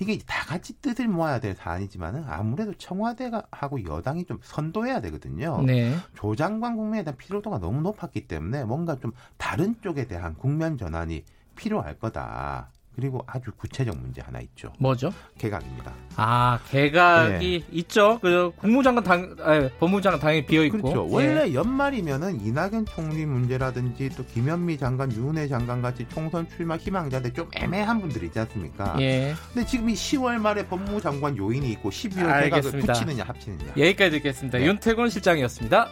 이게 0.00 0.18
다 0.26 0.44
같이 0.46 0.80
뜻을 0.80 1.06
모아야 1.06 1.38
될 1.38 1.54
사안이지만은 1.54 2.24
아무래도 2.26 2.74
청와대가 2.74 3.44
하고 3.52 3.84
여당이 3.84 4.24
좀 4.24 4.40
선도해야 4.42 5.00
되거든요. 5.02 5.62
네. 5.64 5.94
조 6.16 6.34
장관 6.34 6.76
국면에 6.76 7.04
대한 7.04 7.16
필요도가 7.16 7.60
너무 7.60 7.82
높았기 7.82 8.26
때문에 8.26 8.64
뭔가 8.64 8.96
좀 8.98 9.12
다른 9.36 9.76
쪽에 9.80 10.08
대한 10.08 10.34
국면 10.34 10.76
전환이 10.76 11.24
필요할 11.54 12.00
거다. 12.00 12.70
그리고 13.00 13.24
아주 13.26 13.50
구체적 13.56 13.96
문제 13.98 14.20
하나 14.20 14.40
있죠. 14.40 14.72
뭐죠? 14.78 15.10
개각입니다. 15.38 15.94
아, 16.16 16.58
개각이 16.68 17.64
네. 17.66 17.66
있죠. 17.78 18.18
그 18.20 18.52
국무장관 18.56 19.02
당, 19.02 19.36
아니, 19.40 19.70
법무장관 19.78 20.20
당연히 20.20 20.44
비어 20.44 20.64
있고. 20.64 20.82
그렇죠. 20.82 21.06
예. 21.08 21.14
원래 21.14 21.54
연말이면은 21.54 22.44
이낙연 22.44 22.84
총리 22.84 23.24
문제라든지 23.24 24.10
또 24.10 24.24
김현미 24.26 24.76
장관, 24.76 25.10
유은혜 25.10 25.48
장관 25.48 25.80
같이 25.80 26.06
총선 26.10 26.46
출마 26.50 26.76
희망자인데 26.76 27.32
좀 27.32 27.48
애매한 27.56 28.02
분들 28.02 28.22
있지 28.24 28.38
않습니까? 28.38 28.96
예. 29.00 29.34
근데 29.54 29.66
지금 29.66 29.88
이 29.88 29.94
10월 29.94 30.38
말에 30.38 30.66
법무장관 30.66 31.38
요인이 31.38 31.70
있고 31.72 31.88
12월 31.88 32.44
개각을 32.44 32.80
붙이느냐 32.80 33.24
합치느냐. 33.24 33.72
여기까지 33.78 34.10
듣겠습니다. 34.10 34.58
네. 34.58 34.66
윤태곤 34.66 35.08
실장이었습니다. 35.08 35.88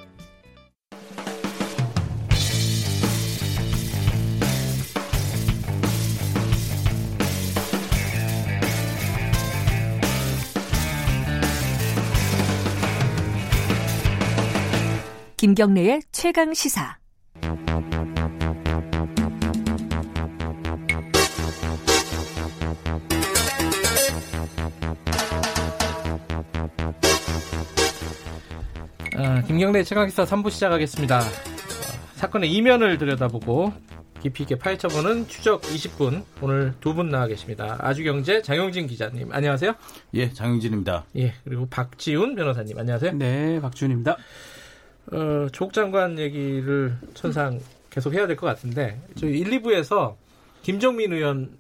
김경래의 15.39 16.03
최강 16.11 16.53
시사. 16.53 16.99
아, 29.17 29.43
김경래 29.43 29.83
최강시사 29.83 30.25
3부 30.25 30.51
시작하겠습니다. 30.51 31.21
사건의 32.15 32.53
이면을 32.53 32.99
들여다보고 32.99 33.73
깊이 34.21 34.43
있게 34.43 34.57
파헤쳐보는 34.59 35.29
추적 35.29 35.63
20분 35.63 36.25
오늘 36.41 36.75
두 36.81 36.93
분 36.93 37.09
나와 37.09 37.27
계십니다. 37.29 37.77
아주경제 37.81 38.43
장영진 38.43 38.87
기자님 38.89 39.33
안녕하세요. 39.33 39.75
예, 40.15 40.33
장영진입니다. 40.33 41.05
예, 41.17 41.35
그리고 41.45 41.67
박지훈 41.69 42.35
변호사님 42.35 42.77
안녕하세요. 42.79 43.13
네, 43.13 43.61
박지훈입니다. 43.61 44.17
어, 45.13 45.49
조국 45.53 45.73
장관 45.73 46.19
얘기를 46.19 46.97
천상 47.15 47.61
계속 47.91 48.13
해야 48.15 48.27
될 48.27 48.37
것 48.37 48.47
같은데 48.47 49.01
저희 49.17 49.39
1, 49.39 49.63
2부에서 49.63 50.17
김정민 50.63 51.13
의원 51.13 51.57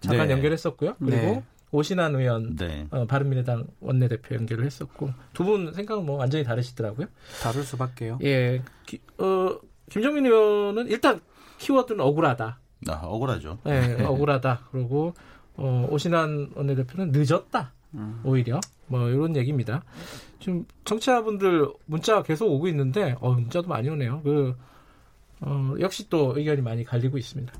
잠깐 0.00 0.28
네. 0.28 0.34
연결했었고요. 0.34 0.96
그리고 0.98 1.16
네. 1.16 1.42
오신환 1.70 2.14
의원 2.14 2.56
네. 2.56 2.86
어, 2.90 3.06
바른미래당 3.06 3.66
원내대표 3.80 4.34
연결을 4.34 4.64
했었고 4.66 5.10
두 5.32 5.44
분 5.44 5.72
생각은 5.72 6.04
뭐 6.04 6.18
완전히 6.18 6.44
다르시더라고요. 6.44 7.06
다를 7.42 7.62
수밖에요. 7.64 8.18
예, 8.22 8.62
기, 8.86 9.00
어, 9.18 9.58
김정민 9.90 10.26
의원은 10.26 10.88
일단 10.88 11.20
키워드는 11.58 12.00
억울하다. 12.00 12.58
아, 12.88 12.92
억울하죠. 13.04 13.58
네, 13.64 14.04
억울하다. 14.04 14.68
그리고 14.70 15.14
어, 15.56 15.88
오신환 15.90 16.50
원내대표는 16.54 17.12
늦었다. 17.12 17.72
음. 17.94 18.20
오히려 18.24 18.60
뭐 18.86 19.08
이런 19.08 19.34
얘기입니다. 19.36 19.82
지금 20.40 20.66
청취자분들 20.84 21.68
문자 21.86 22.22
계속 22.22 22.46
오고 22.50 22.68
있는데 22.68 23.16
어, 23.20 23.32
문자도 23.32 23.68
많이 23.68 23.88
오네요. 23.88 24.20
그 24.22 24.54
어, 25.40 25.74
역시 25.80 26.08
또 26.08 26.34
의견이 26.36 26.60
많이 26.62 26.84
갈리고 26.84 27.18
있습니다. 27.18 27.52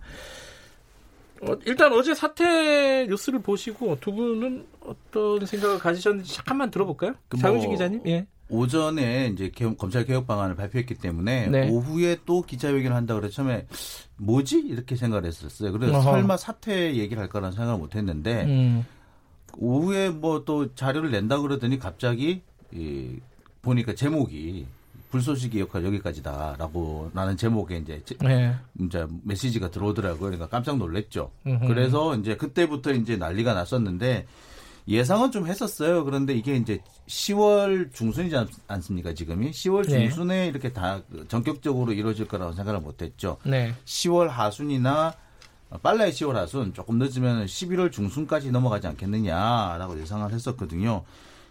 어, 1.43 1.57
일단 1.67 1.93
어제 1.93 2.15
사태 2.15 3.07
뉴스를 3.09 3.41
보시고 3.41 3.99
두 4.01 4.13
분은 4.13 4.67
어떤 4.81 5.45
생각을 5.45 5.79
가지셨는지 5.79 6.35
잠깐만 6.35 6.71
들어볼까요? 6.71 7.15
그 7.29 7.37
장윤진 7.39 7.69
뭐, 7.69 7.75
기자님. 7.77 8.03
예. 8.07 8.27
오전에 8.51 9.31
이제 9.33 9.51
개혁, 9.55 9.79
검찰 9.79 10.05
개혁 10.05 10.27
방안을 10.27 10.55
발표했기 10.55 10.95
때문에 10.97 11.47
네. 11.49 11.71
오후에 11.71 12.19
또 12.27 12.43
기자회견을 12.43 12.95
한다 12.95 13.15
그래서 13.15 13.37
처음에 13.37 13.67
뭐지 14.19 14.59
이렇게 14.61 14.97
생각을 14.97 15.25
했었어요. 15.27 15.73
그래서 15.73 15.95
어허. 15.95 16.03
설마 16.03 16.37
사퇴 16.37 16.95
얘기를 16.97 17.23
할까라는 17.23 17.53
생각을 17.57 17.79
못 17.81 17.95
했는데 17.97 18.45
음. 18.45 18.87
오후에 19.57 20.11
뭐 20.11 20.45
또 20.45 20.75
자료를 20.75 21.11
낸다 21.11 21.39
그러더니 21.41 21.79
갑자기 21.79 22.43
이 22.75 23.19
보니까 23.63 23.95
제목이 23.95 24.67
불쏘시개 25.11 25.61
역할 25.61 25.85
여기까지다라고 25.85 27.13
라는 27.15 27.37
제목에 27.37 27.77
이제 27.77 28.03
네. 28.21 28.55
이제 28.81 29.07
메시지가 29.23 29.71
들어오더라고요. 29.71 30.19
그러니까 30.19 30.49
깜짝 30.49 30.77
놀랐죠. 30.77 31.31
음흠. 31.47 31.69
그래서 31.69 32.17
이제 32.17 32.37
그때부터 32.37 32.93
이제 32.93 33.17
난리가 33.17 33.55
났었는데 33.55 34.27
예상은 34.89 35.31
좀 35.31 35.47
했었어요. 35.47 36.05
그런데 36.05 36.35
이게 36.35 36.57
이제 36.57 36.81
10월 37.07 37.95
중순이지 37.95 38.37
않 38.67 38.81
습니까, 38.83 39.15
지금이? 39.15 39.51
10월 39.51 39.89
중순에 39.89 40.43
네. 40.43 40.47
이렇게 40.49 40.73
다 40.73 41.01
전격적으로 41.29 41.93
이루어질 41.93 42.27
거라고 42.27 42.53
생각을 42.53 42.81
못 42.81 43.01
했죠. 43.01 43.39
네. 43.45 43.73
10월 43.87 44.27
하순이나 44.27 45.15
빨라야 45.83 46.11
10월 46.11 46.35
하순, 46.35 46.75
조금 46.75 46.99
늦으면 46.99 47.47
11월 47.47 47.91
중순까지 47.91 48.51
넘어가지 48.51 48.87
않겠느냐라고 48.89 49.99
예상을 50.01 50.31
했었거든요. 50.33 51.05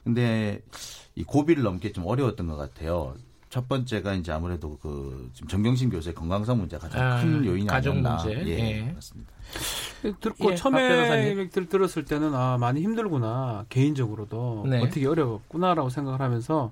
근데 0.03 0.61
이 1.15 1.23
고비를 1.23 1.63
넘기 1.63 1.93
좀 1.93 2.05
어려웠던 2.05 2.47
것 2.47 2.55
같아요. 2.55 3.13
첫 3.49 3.67
번째가 3.69 4.13
이제 4.15 4.31
아무래도 4.31 4.79
그 4.81 5.29
지금 5.33 5.47
정경심 5.47 5.91
교수의 5.91 6.15
건강상 6.15 6.57
문제가 6.57 6.87
가장 6.87 7.11
아, 7.11 7.21
큰 7.21 7.45
요인이 7.45 7.67
가족 7.67 7.91
아니었나. 7.91 8.15
문제. 8.23 8.47
예, 8.47 8.59
예. 8.87 8.91
맞습니다. 8.91 9.31
듣고 10.19 10.51
예, 10.51 10.55
처음에 10.55 11.47
들, 11.49 11.69
들었을 11.69 12.03
때는 12.03 12.33
아 12.33 12.57
많이 12.57 12.81
힘들구나 12.81 13.65
개인적으로도 13.69 14.65
네. 14.67 14.81
어떻게 14.81 15.05
어려웠구나라고 15.05 15.89
생각을 15.89 16.19
하면서 16.19 16.71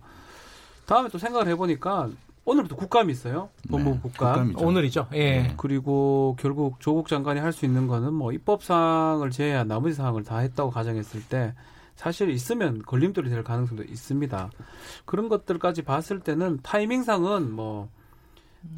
다음에 0.87 1.07
또 1.09 1.19
생각을 1.19 1.47
해보니까 1.49 2.09
오늘부터 2.45 2.75
국감이 2.75 3.11
있어요. 3.13 3.49
법무부 3.69 3.91
네, 3.97 4.01
국감. 4.01 4.53
오늘이죠. 4.57 5.07
예. 5.13 5.17
네. 5.43 5.53
그리고 5.57 6.35
결국 6.39 6.79
조국 6.79 7.07
장관이 7.07 7.39
할 7.39 7.53
수 7.53 7.65
있는 7.65 7.85
거는 7.85 8.11
뭐 8.11 8.31
입법 8.33 8.63
사항을 8.63 9.29
제외한 9.29 9.67
나머지 9.67 9.93
사항을 9.93 10.23
다 10.23 10.39
했다고 10.39 10.71
가정했을 10.71 11.21
때 11.27 11.53
사실 12.01 12.31
있으면 12.31 12.81
걸림돌이 12.81 13.29
될 13.29 13.43
가능성도 13.43 13.83
있습니다. 13.83 14.49
그런 15.05 15.29
것들까지 15.29 15.83
봤을 15.83 16.19
때는 16.19 16.57
타이밍상은 16.63 17.51
뭐 17.51 17.89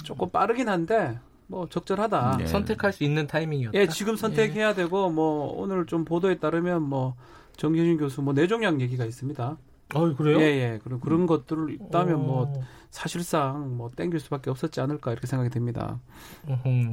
조금 0.03 0.30
빠르긴 0.30 0.67
한데 0.67 1.17
뭐 1.47 1.69
적절하다. 1.69 2.38
네. 2.39 2.47
선택할 2.47 2.91
수 2.91 3.05
있는 3.05 3.26
타이밍이었다. 3.26 3.80
예, 3.80 3.88
지금 3.88 4.17
선택해야 4.17 4.71
예. 4.71 4.74
되고 4.74 5.09
뭐 5.09 5.53
오늘 5.57 5.86
좀 5.86 6.03
보도에 6.03 6.38
따르면 6.39 6.84
뭐 6.84 7.15
정규진 7.55 7.97
교수 7.97 8.21
뭐 8.21 8.34
내종양 8.34 8.82
얘기가 8.82 9.05
있습니다. 9.05 9.57
어, 9.95 10.15
그래요? 10.15 10.41
예, 10.41 10.43
예. 10.43 10.80
그런 10.84 10.99
그런 10.99 11.26
것들을 11.26 11.71
있다면 11.71 12.19
뭐 12.19 12.41
오. 12.41 12.45
뭐 12.47 12.63
사실상 12.93 13.75
뭐 13.75 13.89
땡길 13.95 14.19
수밖에 14.19 14.51
없었지 14.51 14.79
않을까 14.79 15.11
이렇게 15.11 15.25
생각이 15.25 15.49
됩니다. 15.49 15.99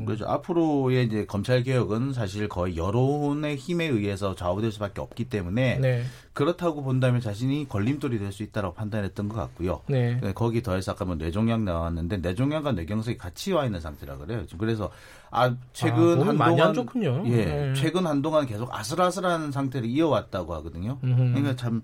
그렇죠. 0.06 0.26
앞으로의 0.26 1.04
이제 1.04 1.26
검찰 1.26 1.62
개혁은 1.62 2.14
사실 2.14 2.48
거의 2.48 2.78
여론의 2.78 3.56
힘에 3.56 3.84
의해서 3.84 4.34
좌우될 4.34 4.72
수밖에 4.72 5.02
없기 5.02 5.26
때문에 5.26 5.78
네. 5.78 6.02
그렇다고 6.32 6.82
본다면 6.82 7.20
자신이 7.20 7.68
걸림돌이 7.68 8.18
될 8.18 8.30
수 8.32 8.42
있다고 8.42 8.72
판단했던 8.72 9.28
것 9.28 9.36
같고요. 9.36 9.82
네. 9.88 10.18
네. 10.22 10.32
거기 10.32 10.62
더해서 10.62 10.92
아까 10.92 11.04
뭐 11.04 11.16
뇌종양 11.16 11.66
나왔는데 11.66 12.18
뇌종양과 12.18 12.72
뇌경색이 12.72 13.18
같이 13.18 13.52
와 13.52 13.66
있는 13.66 13.80
상태라 13.80 14.16
그래요. 14.16 14.44
그래서 14.56 14.90
아 15.30 15.54
최근 15.74 16.22
아, 16.22 16.28
한동안 16.28 16.72
좋군요. 16.72 17.24
예, 17.26 17.44
네. 17.44 17.74
최근 17.74 18.06
한동안 18.06 18.46
계속 18.46 18.72
아슬아슬한 18.74 19.52
상태를 19.52 19.86
이어왔다고 19.86 20.54
하거든요. 20.54 20.98
음흠. 21.04 21.16
그러니까 21.16 21.56
참. 21.56 21.82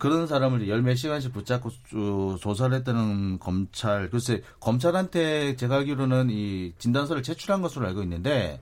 그런 0.00 0.26
사람을 0.26 0.66
열 0.68 0.82
몇 0.82 0.96
시간씩 0.96 1.32
붙잡고 1.32 1.70
조사를 2.40 2.74
했다는 2.78 3.38
검찰. 3.38 4.10
글쎄, 4.10 4.42
검찰한테 4.58 5.54
제가 5.54 5.76
알기로는 5.76 6.30
이 6.30 6.72
진단서를 6.78 7.22
제출한 7.22 7.62
것으로 7.62 7.86
알고 7.86 8.02
있는데, 8.02 8.60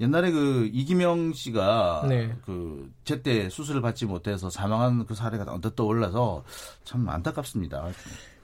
옛날에 0.00 0.30
그 0.30 0.68
이기명 0.72 1.32
씨가 1.32 2.06
네. 2.08 2.36
그 2.44 2.90
제때 3.04 3.48
수술을 3.48 3.80
받지 3.80 4.04
못해서 4.04 4.50
사망한 4.50 5.06
그 5.06 5.14
사례가 5.14 5.44
언뜻 5.48 5.74
떠올라서 5.74 6.44
참 6.84 7.08
안타깝습니다. 7.08 7.86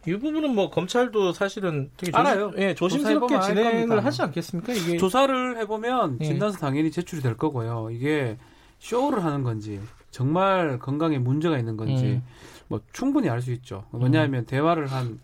이 0.06 0.12
부분은 0.12 0.54
뭐 0.54 0.70
검찰도 0.70 1.32
사실은 1.32 1.90
되게 1.96 2.12
조심, 2.12 2.26
알아요. 2.26 2.52
예, 2.58 2.74
조심스럽게 2.74 3.40
진행을 3.40 4.04
하지 4.04 4.22
않겠습니까? 4.22 4.72
이게 4.72 4.96
조사를 4.98 5.56
해보면 5.58 6.18
예. 6.20 6.24
진단서 6.26 6.58
당연히 6.58 6.90
제출이 6.90 7.22
될 7.22 7.36
거고요. 7.36 7.88
이게 7.90 8.36
쇼를 8.78 9.24
하는 9.24 9.42
건지 9.42 9.80
정말 10.14 10.78
건강에 10.78 11.18
문제가 11.18 11.58
있는 11.58 11.76
건지 11.76 12.04
음. 12.04 12.22
뭐 12.68 12.80
충분히 12.92 13.28
알 13.28 13.42
수 13.42 13.52
있죠. 13.52 13.84
왜냐하면 13.92 14.42
음. 14.42 14.46
대화를 14.46 14.86
한 14.86 15.18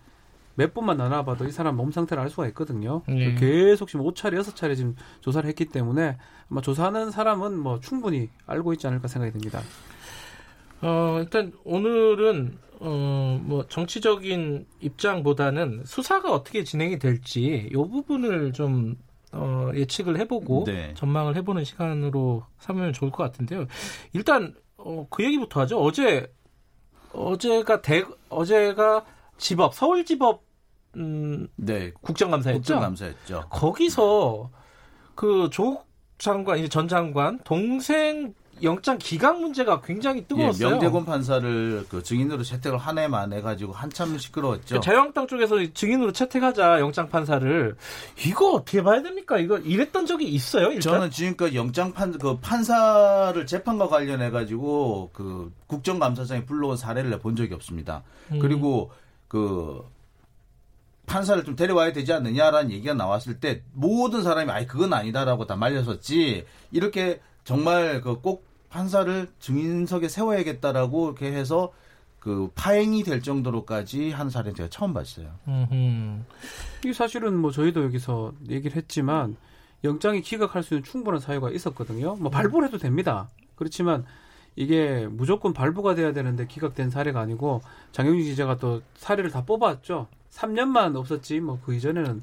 몇 0.61 0.75
번만 0.75 0.99
나눠봐도 0.99 1.47
이 1.47 1.53
사람 1.53 1.77
몸 1.77 1.91
상태를 1.91 2.23
알 2.23 2.29
수가 2.29 2.47
있거든요. 2.49 3.01
네. 3.09 3.35
계속 3.35 3.89
지금 3.89 4.05
5차례, 4.05 4.39
6차례 4.41 4.77
지금 4.77 4.95
조사를 5.23 5.49
했기 5.49 5.65
때문에 5.65 6.19
아마 6.51 6.61
조사하는 6.61 7.11
사람은 7.11 7.59
뭐 7.59 7.81
충분히 7.81 8.29
알고 8.47 8.75
있지 8.75 8.87
않을까 8.87 9.09
생각이 9.09 9.33
듭니다. 9.33 9.63
어, 10.83 11.19
일단 11.21 11.53
오늘은 11.65 12.59
어, 12.81 13.41
뭐 13.43 13.67
정치적인 13.69 14.67
입장보다는 14.81 15.85
수사가 15.87 16.31
어떻게 16.31 16.63
진행이 16.63 16.99
될지 16.99 17.69
이 17.71 17.75
부분을 17.75 18.53
좀 18.53 18.97
어, 19.33 19.71
예측을 19.75 20.19
해보고 20.19 20.65
네. 20.67 20.93
전망을 20.95 21.37
해보는 21.37 21.65
시간으로 21.65 22.45
삼으면 22.59 22.93
좋을 22.93 23.11
것 23.11 23.23
같은데요. 23.23 23.67
일단 24.13 24.55
어, 24.85 25.07
그 25.11 25.25
얘기부터 25.25 25.61
하죠. 25.61 25.81
어제 25.81 26.33
어제가 27.13 27.83
대 27.83 28.05
어제가 28.29 29.05
지법 29.39 29.75
서울지법 29.75 30.43
음, 30.97 31.49
네 31.57 31.93
국정감사였죠. 32.03 32.59
국정감사였죠. 32.61 33.49
거기서 33.51 34.51
그 35.15 35.49
조국 35.53 35.87
장관 36.19 36.59
이제 36.59 36.69
전 36.69 36.89
장관 36.89 37.39
동생 37.45 38.35
영장 38.63 38.99
기각 38.99 39.41
문제가 39.41 39.81
굉장히 39.81 40.25
뜨거웠어요. 40.27 40.67
예, 40.67 40.71
명대권 40.71 41.05
판사를 41.05 41.87
그 41.89 42.03
증인으로 42.03 42.43
채택을 42.43 42.79
한 42.79 42.99
해만 42.99 43.33
해가지고 43.33 43.73
한참 43.73 44.17
시끄러웠죠. 44.19 44.77
그 44.77 44.81
자유한국당 44.81 45.27
쪽에서 45.27 45.57
증인으로 45.73 46.13
채택하자 46.13 46.81
영장 46.81 47.09
판사를 47.09 47.77
이거 48.27 48.53
어떻게 48.53 48.83
봐야 48.83 49.03
됩니까? 49.03 49.39
이거 49.39 49.59
이랬던 49.59 50.07
적이 50.07 50.27
있어요? 50.29 50.67
일단? 50.69 50.81
저는 50.81 51.11
지금까지 51.11 51.57
영장 51.57 51.93
판 51.93 52.11
그 52.19 52.39
판사를 52.39 53.47
재판과 53.47 53.89
관련해 53.89 54.31
가지고 54.31 55.11
그 55.13 55.53
국정감사장에 55.69 56.45
불러온 56.45 56.77
사례를 56.77 57.19
본 57.19 57.37
적이 57.37 57.55
없습니다. 57.55 58.03
음. 58.33 58.39
그리고 58.41 58.91
그 59.29 59.83
판사를 61.07 61.43
좀 61.45 61.57
데려와야 61.57 61.93
되지 61.93 62.13
않느냐라는 62.13 62.71
얘기가 62.71 62.95
나왔을 62.95 63.41
때 63.41 63.63
모든 63.73 64.23
사람이 64.23 64.51
아이 64.51 64.67
그건 64.67 64.93
아니다라고 64.93 65.47
다 65.47 65.57
말렸었지 65.57 66.45
이렇게 66.73 67.21
정말 67.45 68.01
그 68.01 68.21
꼭 68.21 68.50
판사를 68.71 69.29
증인석에 69.41 70.09
세워야겠다라고 70.09 71.07
이렇게 71.09 71.33
해서 71.33 71.73
그 72.19 72.51
파행이 72.55 73.03
될 73.03 73.23
정도로까지 73.23 74.11
한 74.13 74.31
사례는 74.31 74.55
제가 74.55 74.69
처음 74.69 74.93
봤어요. 74.95 75.29
이게 76.85 76.93
사실은 76.93 77.37
뭐 77.37 77.51
저희도 77.51 77.83
여기서 77.85 78.33
얘기를 78.49 78.77
했지만 78.77 79.37
영장이 79.85 80.21
기각할 80.23 80.63
수 80.63 80.75
있는 80.75 80.85
충분한 80.85 81.21
사유가 81.21 81.51
있었거든요. 81.51 82.17
뭐 82.17 82.31
발부를 82.31 82.69
해도 82.69 82.79
됩니다. 82.79 83.29
그렇지만 83.57 84.05
이게 84.57 85.07
무조건 85.11 85.53
발부가 85.53 85.95
돼야 85.95 86.13
되는데 86.13 86.47
기각된 86.47 86.91
사례가 86.91 87.21
아니고 87.21 87.63
장영진 87.93 88.25
기자가 88.25 88.59
또 88.59 88.83
사례를 88.97 89.31
다 89.31 89.45
뽑았죠. 89.45 90.07
3년만 90.31 90.97
없었지 90.97 91.41
뭐 91.41 91.59
그 91.65 91.75
이전에는 91.75 92.23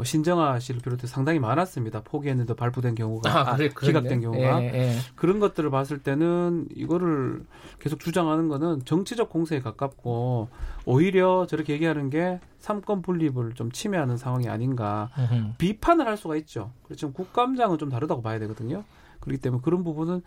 뭐 0.00 0.04
신정아 0.06 0.60
씨를 0.60 0.80
비롯해 0.80 1.06
상당히 1.06 1.38
많았습니다. 1.40 2.00
포기했는데 2.00 2.54
발부된 2.54 2.94
경우가 2.94 3.50
아, 3.50 3.56
그래, 3.56 3.68
기각된 3.68 4.22
경우가 4.22 4.62
예, 4.62 4.72
예. 4.72 4.96
그런 5.14 5.40
것들을 5.40 5.70
봤을 5.70 5.98
때는 5.98 6.68
이거를 6.74 7.44
계속 7.80 8.00
주장하는 8.00 8.48
거는 8.48 8.86
정치적 8.86 9.28
공세에 9.28 9.60
가깝고 9.60 10.48
오히려 10.86 11.46
저렇게 11.46 11.74
얘기하는 11.74 12.08
게 12.08 12.40
삼권 12.60 13.02
분립을 13.02 13.52
좀 13.52 13.70
침해하는 13.70 14.16
상황이 14.16 14.48
아닌가 14.48 15.10
으흠. 15.18 15.56
비판을 15.58 16.06
할 16.06 16.16
수가 16.16 16.36
있죠. 16.36 16.72
그렇지만 16.84 17.12
국감장은 17.12 17.76
좀 17.76 17.90
다르다고 17.90 18.22
봐야 18.22 18.38
되거든요. 18.38 18.84
그렇기 19.20 19.40
때문에 19.40 19.62
그런 19.62 19.84
부분은 19.84 20.22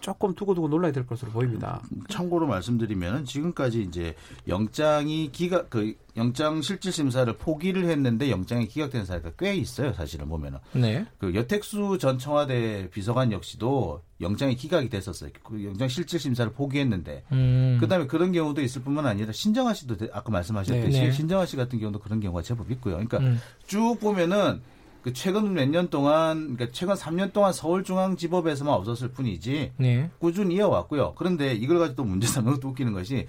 조금 0.00 0.34
두고두고 0.34 0.68
놀라야 0.68 0.92
될 0.92 1.06
것으로 1.06 1.30
보입니다. 1.30 1.82
참고로 2.08 2.46
말씀드리면 2.46 3.26
지금까지 3.26 3.82
이제 3.82 4.14
영장이 4.48 5.30
기각 5.30 5.70
그 5.70 5.94
영장 6.16 6.62
실질 6.62 6.90
심사를 6.90 7.30
포기를 7.34 7.84
했는데 7.84 8.30
영장이 8.30 8.66
기각된 8.66 9.04
사례가 9.04 9.32
꽤 9.38 9.54
있어요. 9.54 9.92
사실은 9.92 10.28
보면은. 10.28 10.58
네. 10.72 11.06
그 11.18 11.34
여택수 11.34 11.98
전 11.98 12.18
청와대 12.18 12.88
비서관 12.90 13.30
역시도 13.30 14.02
영장이 14.20 14.56
기각이 14.56 14.88
됐었어요. 14.88 15.30
그 15.42 15.64
영장 15.64 15.88
실질 15.88 16.18
심사를 16.18 16.50
포기했는데. 16.52 17.24
음. 17.32 17.78
그다음에 17.80 18.06
그런 18.06 18.32
경우도 18.32 18.62
있을 18.62 18.82
뿐만 18.82 19.06
아니라 19.06 19.32
신정아 19.32 19.74
씨도 19.74 20.08
아까 20.12 20.30
말씀하셨듯이 20.32 20.98
네, 20.98 21.06
네. 21.06 21.12
신정아 21.12 21.46
씨 21.46 21.56
같은 21.56 21.78
경우도 21.78 22.00
그런 22.00 22.20
경우가 22.20 22.42
제법 22.42 22.70
있고요. 22.72 22.94
그러니까 22.94 23.18
음. 23.18 23.38
쭉 23.66 23.98
보면은 24.00 24.62
그 25.02 25.12
최근 25.12 25.54
몇 25.54 25.66
년 25.68 25.88
동안 25.88 26.54
그러니까 26.54 26.68
최근 26.72 26.94
3년 26.94 27.32
동안 27.32 27.52
서울중앙지법에서만 27.52 28.72
없었을 28.74 29.08
뿐이지 29.08 29.72
네. 29.76 30.10
꾸준히 30.18 30.56
이어왔고요. 30.56 31.14
그런데 31.16 31.54
이걸 31.54 31.78
가지고 31.78 31.96
또 31.96 32.04
문제 32.04 32.26
삼는 32.26 32.54
것도 32.54 32.68
웃기는 32.68 32.92
것이 32.92 33.26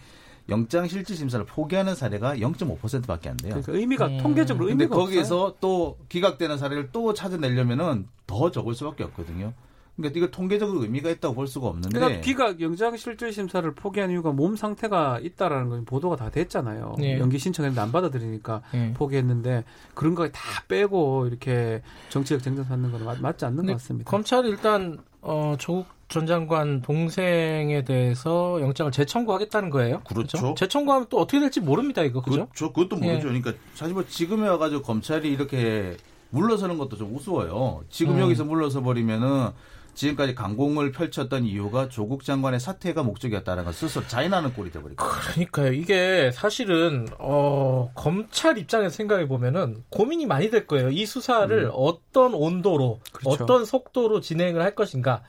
영장 0.50 0.88
실질 0.88 1.16
심사를 1.16 1.46
포기하는 1.46 1.96
사례가 1.96 2.36
0.5%밖에 2.38 3.30
안 3.30 3.38
돼요. 3.38 3.52
그러니까 3.54 3.72
의미가 3.74 4.08
음. 4.08 4.18
통계적으로 4.18 4.68
의미가 4.70 4.90
근데 4.90 5.02
거기서 5.02 5.42
없어요? 5.44 5.58
또 5.62 5.98
기각되는 6.10 6.58
사례를 6.58 6.90
또 6.92 7.14
찾아내려면은 7.14 8.08
더 8.28 8.52
적을 8.52 8.74
수밖에 8.76 9.04
없거든요. 9.06 9.54
그러니까 10.02 10.18
이걸 10.18 10.32
통계적으로 10.32 10.82
의미가 10.84 11.10
있다고 11.12 11.36
볼 11.36 11.48
수가 11.48 11.68
없는데. 11.68 11.98
그러니까 11.98 12.22
기각 12.22 12.62
영장 12.62 12.98
실질 12.98 13.32
심사를 13.32 13.70
포기한 13.76 14.10
이유가 14.12 14.32
몸 14.32 14.56
상태가 14.56 15.20
있다라는 15.22 15.70
건 15.70 15.86
보도가 15.86 16.16
다 16.16 16.30
됐잖아요. 16.30 16.96
네. 16.98 17.20
연기 17.20 17.38
신청했는데 17.38 17.80
안 17.82 17.92
받아들이니까 17.92 18.62
네. 18.74 18.94
포기했는데 18.94 19.64
그런 19.94 20.16
거 20.16 20.32
다 20.32 20.64
빼고 20.68 21.28
이렇게 21.28 21.82
정치적 22.10 22.42
쟁점 22.42 22.66
삼는 22.66 22.92
건 22.92 23.22
맞, 23.22 23.38
지 23.38 23.46
않는 23.46 23.66
것 23.66 23.74
같습니다. 23.74 24.10
검찰이 24.10 24.50
일단 24.50 24.98
어, 25.22 25.56
조국 25.60 25.86
전 26.10 26.26
장관 26.26 26.82
동생에 26.82 27.84
대해서 27.84 28.60
영장을 28.62 28.92
재청구하겠다는 28.92 29.70
거예요. 29.70 30.02
그렇죠. 30.04 30.38
그렇죠? 30.38 30.56
재청구하면 30.56 31.08
또 31.10 31.20
어떻게 31.20 31.40
될지 31.40 31.62
모릅니다, 31.62 32.02
이거. 32.02 32.22
그죠? 32.22 32.48
그렇죠. 32.48 32.74
그것도 32.74 32.98
모르죠. 32.98 33.16
예. 33.16 33.40
그러니까 33.40 33.54
사실 33.76 33.94
뭐 33.94 34.06
지금에 34.06 34.48
와가지고 34.48 34.82
검찰이 34.82 35.32
이렇게 35.32 35.96
물러서는 36.32 36.78
것도 36.78 36.98
좀 36.98 37.16
우스워요. 37.16 37.84
지금 37.90 38.16
음. 38.16 38.20
여기서 38.22 38.44
물러서 38.46 38.82
버리면은 38.82 39.50
지금까지 39.94 40.36
강공을 40.36 40.92
펼쳤던 40.92 41.46
이유가 41.46 41.90
조국 41.90 42.24
장관의 42.24 42.60
사퇴가 42.60 43.04
목적이었다는 43.04 43.64
걸 43.66 43.74
스스로 43.74 44.06
자인하는 44.08 44.54
꼴이 44.54 44.72
돼버리고. 44.72 45.04
그러니까요. 45.06 45.74
이게 45.74 46.32
사실은 46.34 47.08
어, 47.20 47.92
검찰 47.96 48.58
입장에서 48.58 48.96
생각해 48.96 49.28
보면은 49.28 49.84
고민이 49.90 50.26
많이 50.26 50.50
될 50.50 50.68
거예요. 50.68 50.90
이 50.90 51.06
수사를 51.06 51.66
음. 51.66 51.72
어떤 51.74 52.34
온도로, 52.34 53.00
그렇죠. 53.12 53.44
어떤 53.44 53.66
속도로 53.66 54.22
진행을 54.22 54.62
할 54.62 54.76
것인가. 54.76 55.24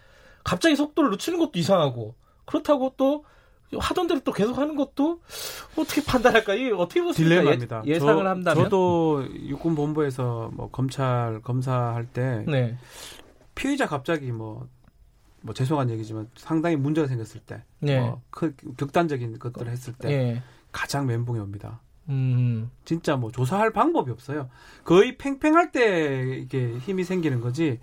갑자기 0.44 0.76
속도를 0.76 1.10
늦추는 1.10 1.38
것도 1.38 1.52
이상하고 1.54 2.14
그렇다고 2.44 2.94
또 2.96 3.24
하던 3.78 4.06
대로 4.06 4.20
또 4.20 4.32
계속 4.32 4.58
하는 4.58 4.76
것도 4.76 5.20
어떻게 5.76 6.04
판단할까? 6.04 6.54
이 6.54 6.70
어떻게 6.72 7.00
보십니까? 7.00 7.36
딜레마입니다. 7.36 7.82
예, 7.86 7.98
상을 7.98 8.26
한다면 8.26 8.64
저도 8.64 9.26
육군 9.46 9.74
본부에서 9.74 10.50
뭐 10.52 10.70
검찰 10.70 11.40
검사할 11.42 12.06
때 12.06 12.44
네. 12.46 12.76
피의자 13.55 13.86
갑자기 13.86 14.32
뭐, 14.32 14.68
뭐 15.40 15.55
죄송한 15.55 15.90
얘기지만 15.90 16.28
상당히 16.36 16.76
문제가 16.76 17.07
생겼을 17.07 17.40
때, 17.40 17.62
네. 17.80 18.00
뭐큰 18.00 18.57
극단적인 18.76 19.38
것들을 19.38 19.70
했을 19.70 19.92
때 19.94 20.09
네. 20.09 20.42
가장 20.70 21.07
멘붕이 21.07 21.38
옵니다. 21.38 21.80
음. 22.09 22.70
진짜 22.84 23.16
뭐 23.16 23.30
조사할 23.30 23.72
방법이 23.72 24.11
없어요. 24.11 24.48
거의 24.84 25.16
팽팽할 25.16 25.70
때 25.72 26.38
이게 26.38 26.78
힘이 26.78 27.05
생기는 27.05 27.40
거지. 27.40 27.80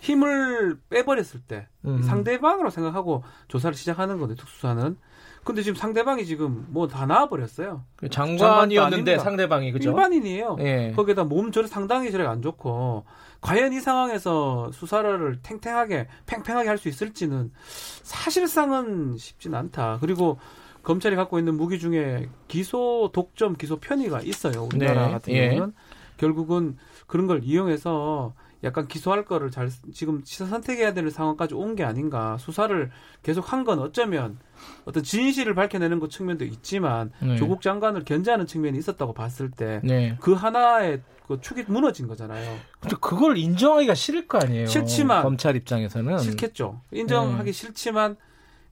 힘을 0.00 0.80
빼버렸을 0.90 1.40
때 1.40 1.68
음. 1.84 2.02
상대방으로 2.02 2.70
생각하고 2.70 3.22
조사를 3.48 3.74
시작하는 3.76 4.18
건데 4.18 4.34
특수사는 4.34 4.96
근데 5.44 5.62
지금 5.62 5.74
상대방이 5.76 6.24
지금 6.24 6.66
뭐 6.70 6.86
다 6.86 7.04
나와버렸어요. 7.06 7.82
그 7.96 8.08
장관이었는데 8.08 9.18
상대방이 9.18 9.72
그죠? 9.72 9.90
일반인이에요. 9.90 10.56
예. 10.60 10.92
거기다 10.94 11.24
몸 11.24 11.50
저리 11.50 11.66
상당히 11.66 12.12
저리 12.12 12.24
안 12.24 12.42
좋고 12.42 13.04
과연 13.40 13.72
이 13.72 13.80
상황에서 13.80 14.70
수사를 14.72 15.38
탱탱하게 15.42 16.06
팽팽하게 16.26 16.68
할 16.68 16.78
수 16.78 16.88
있을지는 16.88 17.50
사실상은 18.02 19.16
쉽진 19.18 19.54
않다. 19.54 19.98
그리고 20.00 20.38
검찰이 20.84 21.16
갖고 21.16 21.38
있는 21.38 21.56
무기 21.56 21.78
중에 21.78 22.28
기소 22.48 23.10
독점, 23.12 23.56
기소 23.56 23.78
편의가 23.78 24.20
있어요. 24.20 24.68
우리나라 24.72 25.06
네. 25.06 25.12
같은 25.12 25.32
예. 25.32 25.48
경우는 25.50 25.74
결국은 26.18 26.76
그런 27.06 27.26
걸 27.26 27.42
이용해서 27.42 28.34
약간 28.64 28.86
기소할 28.86 29.24
거를 29.24 29.50
잘 29.50 29.70
지금 29.92 30.22
선택해야 30.24 30.94
되는 30.94 31.10
상황까지 31.10 31.54
온 31.54 31.74
게 31.74 31.82
아닌가. 31.82 32.36
수사를 32.38 32.90
계속 33.24 33.52
한 33.52 33.64
건 33.64 33.80
어쩌면 33.80 34.38
어떤 34.84 35.02
진실을 35.02 35.54
밝혀내는 35.54 36.00
것 36.00 36.10
측면도 36.10 36.44
있지만 36.44 37.10
네. 37.20 37.36
조국 37.36 37.60
장관을 37.62 38.04
견제하는 38.04 38.46
측면이 38.46 38.78
있었다고 38.78 39.12
봤을 39.14 39.50
때그 39.50 39.86
네. 39.86 40.16
그 40.20 40.32
하나의 40.32 41.02
그 41.26 41.40
축이 41.40 41.64
무너진 41.68 42.08
거잖아요. 42.08 42.58
근데 42.80 42.96
그걸 43.00 43.38
인정하기가 43.38 43.94
싫을 43.94 44.26
거 44.26 44.38
아니에요. 44.38 44.66
싫지만 44.66 45.22
검찰 45.22 45.56
입장에서는 45.56 46.18
싫겠죠. 46.18 46.80
인정하기 46.90 47.44
네. 47.44 47.52
싫지만 47.52 48.16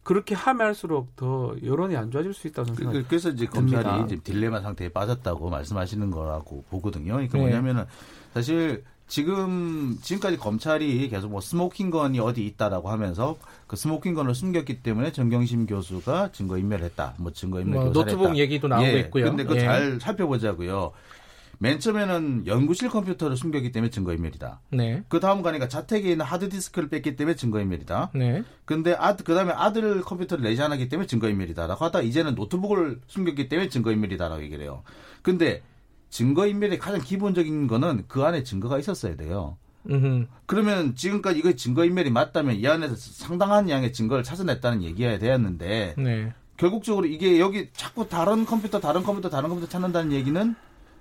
그렇게 0.02 0.34
하면 0.34 0.66
할수록 0.66 1.14
더 1.16 1.54
여론이 1.62 1.96
안 1.96 2.10
좋아질 2.10 2.32
수 2.34 2.48
있다고 2.48 2.66
생각합니다. 2.66 3.02
그, 3.02 3.08
그래서 3.08 3.30
이제 3.30 3.46
검찰이 3.46 4.04
이제 4.04 4.16
딜레마 4.16 4.60
상태에 4.60 4.88
빠졌다고 4.88 5.50
말씀하시는 5.50 6.10
거라고 6.10 6.64
보거든요. 6.70 7.12
그러니까 7.12 7.38
네. 7.38 7.44
뭐냐면은 7.44 7.84
사실 8.32 8.84
지금 9.10 9.98
지금까지 10.02 10.36
검찰이 10.36 11.08
계속 11.08 11.32
뭐 11.32 11.40
스모킹건이 11.40 12.20
어디 12.20 12.46
있다라고 12.46 12.90
하면서 12.90 13.36
그 13.66 13.74
스모킹건을 13.74 14.36
숨겼기 14.36 14.84
때문에 14.84 15.10
정경심 15.10 15.66
교수가 15.66 16.30
증거 16.30 16.56
인멸했다. 16.56 17.14
뭐 17.18 17.32
증거 17.32 17.60
인멸 17.60 17.74
뭐, 17.74 17.92
교사를 17.92 18.12
노트북 18.12 18.38
얘기도 18.38 18.68
나오고 18.68 18.86
예, 18.86 19.00
있고요. 19.00 19.24
근데 19.24 19.42
그거 19.42 19.56
예. 19.56 19.60
잘 19.62 19.98
살펴보자고요. 20.00 20.92
맨 21.58 21.80
처음에는 21.80 22.46
연구실 22.46 22.88
컴퓨터를 22.88 23.36
숨겼기 23.36 23.72
때문에 23.72 23.90
증거인멸이다. 23.90 24.60
네. 24.70 25.02
그 25.08 25.18
다음 25.18 25.42
가니까 25.42 25.66
자택에 25.66 26.12
있는 26.12 26.24
하드디스크를 26.24 26.88
뺐기 26.88 27.16
때문에 27.16 27.34
증거인멸이다. 27.34 28.12
네. 28.14 28.44
근데 28.64 28.94
아드 28.94 29.24
그 29.24 29.34
다음에 29.34 29.52
아들 29.52 30.02
컴퓨터를 30.02 30.44
내지 30.44 30.62
않았기 30.62 30.88
때문에 30.88 31.08
증거인멸이다라고 31.08 31.84
하다 31.84 32.02
이제는 32.02 32.36
노트북을 32.36 33.00
숨겼기 33.08 33.48
때문에 33.48 33.68
증거인멸이다라고 33.70 34.40
얘기를 34.44 34.62
해요. 34.62 34.84
근데 35.22 35.62
증거인멸의 36.10 36.78
가장 36.78 37.00
기본적인 37.00 37.66
거는 37.66 38.04
그 38.08 38.22
안에 38.24 38.42
증거가 38.42 38.78
있었어야 38.78 39.16
돼요. 39.16 39.56
음흠. 39.88 40.26
그러면 40.46 40.94
지금까지 40.94 41.38
이거 41.38 41.52
증거인멸이 41.54 42.10
맞다면 42.10 42.56
이 42.56 42.66
안에서 42.66 42.94
상당한 42.96 43.70
양의 43.70 43.92
증거를 43.92 44.22
찾아냈다는 44.22 44.82
얘기여야 44.82 45.18
되었는데 45.18 45.94
네. 45.96 46.32
결국적으로 46.58 47.06
이게 47.06 47.40
여기 47.40 47.70
자꾸 47.72 48.06
다른 48.06 48.44
컴퓨터 48.44 48.80
다른 48.80 49.02
컴퓨터 49.02 49.30
다른 49.30 49.48
컴퓨터 49.48 49.68
찾는다는 49.70 50.12
얘기는 50.12 50.54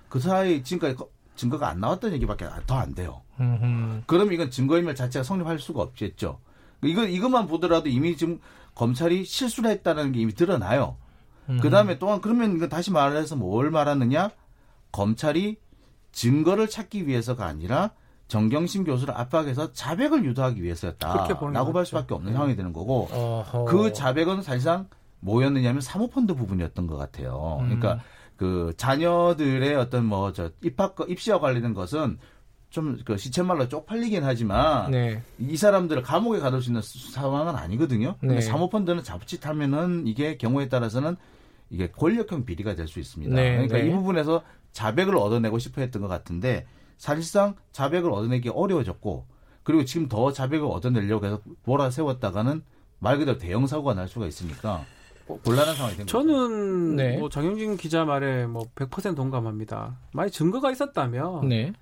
그 0.08 0.18
사이 0.18 0.62
지금까지 0.62 0.96
증거가 1.36 1.68
안 1.68 1.80
나왔다는 1.80 2.16
얘기밖에 2.16 2.46
더 2.66 2.76
안 2.76 2.94
돼요. 2.94 3.20
음흠. 3.38 4.02
그럼 4.06 4.32
이건 4.32 4.50
증거인멸 4.50 4.94
자체가 4.94 5.22
성립할 5.22 5.58
수가 5.58 5.82
없겠죠. 5.82 6.38
이거 6.82 7.04
이것만 7.04 7.46
보더라도 7.46 7.90
이미 7.90 8.16
지금 8.16 8.40
검찰이 8.74 9.24
실수를 9.24 9.70
했다는 9.70 10.12
게 10.12 10.20
이미 10.20 10.34
드러나요. 10.34 10.96
그 11.60 11.68
다음에 11.68 11.98
또한 11.98 12.20
그러면 12.20 12.54
이거 12.56 12.68
다시 12.68 12.92
말해서 12.92 13.34
뭘 13.34 13.70
말하느냐? 13.72 14.30
검찰이 14.92 15.56
증거를 16.12 16.68
찾기 16.68 17.06
위해서가 17.06 17.46
아니라 17.46 17.92
정경심 18.28 18.84
교수를 18.84 19.16
압박해서 19.16 19.72
자백을 19.72 20.24
유도하기 20.24 20.62
위해서였다라고 20.62 21.72
볼 21.72 21.86
수밖에 21.86 22.14
없는 22.14 22.30
네. 22.30 22.32
상황이 22.34 22.56
되는 22.56 22.72
거고 22.72 23.08
어허. 23.10 23.64
그 23.64 23.92
자백은 23.92 24.42
사실상 24.42 24.88
뭐였느냐면 25.20 25.80
사모펀드 25.80 26.34
부분이었던 26.34 26.86
것 26.86 26.96
같아요. 26.96 27.58
음. 27.60 27.66
그러니까 27.66 28.00
그 28.36 28.72
자녀들의 28.76 29.74
어떤 29.76 30.06
뭐 30.06 30.32
저 30.32 30.50
입학 30.62 30.96
입시와 31.08 31.40
관련된 31.40 31.74
것은 31.74 32.18
좀그 32.70 33.16
시쳇말로 33.16 33.68
쪽팔리긴 33.68 34.22
하지만 34.22 34.92
네. 34.92 35.22
이 35.40 35.56
사람들을 35.56 36.02
감옥에 36.02 36.38
가둘 36.38 36.62
수 36.62 36.70
있는 36.70 36.82
상황은 36.82 37.56
아니거든요. 37.56 38.14
네. 38.20 38.40
사모펀드는 38.40 39.02
자칫하면은 39.02 40.06
이게 40.06 40.36
경우에 40.36 40.68
따라서는 40.68 41.16
이게 41.68 41.90
권력형 41.90 42.44
비리가 42.44 42.76
될 42.76 42.86
수 42.86 43.00
있습니다. 43.00 43.34
네. 43.34 43.52
그러니까 43.52 43.78
이 43.78 43.84
네. 43.88 43.90
부분에서 43.90 44.42
자백을 44.72 45.16
얻어내고 45.16 45.58
싶어 45.58 45.80
했던 45.80 46.02
것 46.02 46.08
같은데 46.08 46.66
사실상 46.96 47.54
자백을 47.72 48.10
얻어내기 48.12 48.50
어려워졌고 48.50 49.26
그리고 49.62 49.84
지금 49.84 50.08
더 50.08 50.32
자백을 50.32 50.66
얻어내려고 50.66 51.26
해서 51.26 51.40
몰아세웠다가는 51.64 52.62
말 52.98 53.18
그대로 53.18 53.38
대형 53.38 53.66
사고가 53.66 53.94
날 53.94 54.08
수가 54.08 54.26
있으니까 54.26 54.84
곤란한 55.44 55.74
상황이 55.76 55.96
된 55.96 56.06
거죠. 56.06 56.18
저는 56.18 56.96
네. 56.96 57.16
뭐 57.18 57.28
장영진 57.28 57.76
기자 57.76 58.04
말에 58.04 58.46
뭐 58.46 58.64
100% 58.74 59.14
동감합니다. 59.16 59.98
만약 60.12 60.30
증거가 60.30 60.70
있었다면 60.72 61.48
네. 61.48 61.72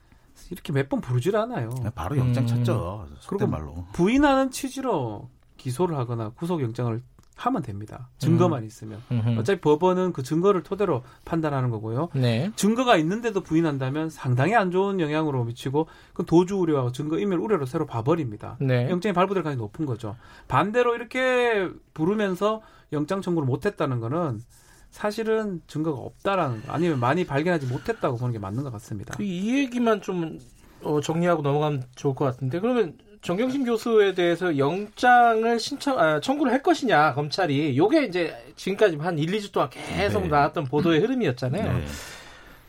이렇게 0.50 0.72
몇 0.72 0.88
번 0.88 1.00
부르질 1.00 1.34
않아요. 1.36 1.70
네, 1.82 1.90
바로 1.94 2.16
영장 2.16 2.44
음. 2.44 2.46
찾죠. 2.46 3.06
그리고 3.26 3.46
말로 3.46 3.86
부인하는 3.92 4.50
취지로 4.50 5.28
기소를 5.56 5.96
하거나 5.96 6.28
구속영장을 6.30 7.02
하면 7.38 7.62
됩니다. 7.62 8.08
증거만 8.18 8.62
음. 8.62 8.66
있으면. 8.66 9.00
음흠. 9.12 9.38
어차피 9.38 9.60
법원은 9.60 10.12
그 10.12 10.22
증거를 10.22 10.64
토대로 10.64 11.02
판단하는 11.24 11.70
거고요. 11.70 12.08
네. 12.14 12.50
증거가 12.56 12.96
있는데도 12.96 13.42
부인한다면 13.42 14.10
상당히 14.10 14.56
안 14.56 14.72
좋은 14.72 14.98
영향으로 14.98 15.44
미치고 15.44 15.86
그 16.14 16.24
도주 16.26 16.56
우려하고 16.56 16.90
증거 16.90 17.18
인멸 17.18 17.38
우려로 17.38 17.64
새로 17.64 17.86
봐버립니다. 17.86 18.56
네. 18.60 18.90
영장이 18.90 19.12
발부될 19.12 19.44
가능성이 19.44 19.62
높은 19.64 19.86
거죠. 19.86 20.16
반대로 20.48 20.96
이렇게 20.96 21.70
부르면서 21.94 22.60
영장 22.92 23.22
청구를 23.22 23.46
못했다는 23.46 24.00
거는 24.00 24.40
사실은 24.90 25.60
증거가 25.68 26.00
없다라는 26.00 26.62
거 26.62 26.72
아니면 26.72 26.98
많이 26.98 27.24
발견하지 27.24 27.66
못했다고 27.66 28.16
보는 28.16 28.32
게 28.32 28.38
맞는 28.40 28.64
것 28.64 28.72
같습니다. 28.72 29.14
이 29.20 29.58
얘기만 29.58 30.00
좀 30.00 30.40
어, 30.82 31.00
정리하고 31.00 31.42
넘어가면 31.42 31.84
좋을 31.94 32.14
것 32.14 32.24
같은데 32.24 32.58
그러면 32.58 32.96
정경심 33.22 33.64
교수에 33.64 34.14
대해서 34.14 34.56
영장을 34.56 35.58
신청 35.58 35.98
아, 35.98 36.20
청구를 36.20 36.52
할 36.52 36.62
것이냐 36.62 37.14
검찰이 37.14 37.76
요게 37.76 38.04
이제 38.04 38.34
지금까지 38.56 38.96
한 38.96 39.18
1, 39.18 39.30
2주 39.30 39.52
동안 39.52 39.70
계속 39.70 40.22
네. 40.22 40.28
나왔던 40.28 40.64
보도의 40.64 41.00
흐름이었잖아요. 41.00 41.78
네. 41.78 41.84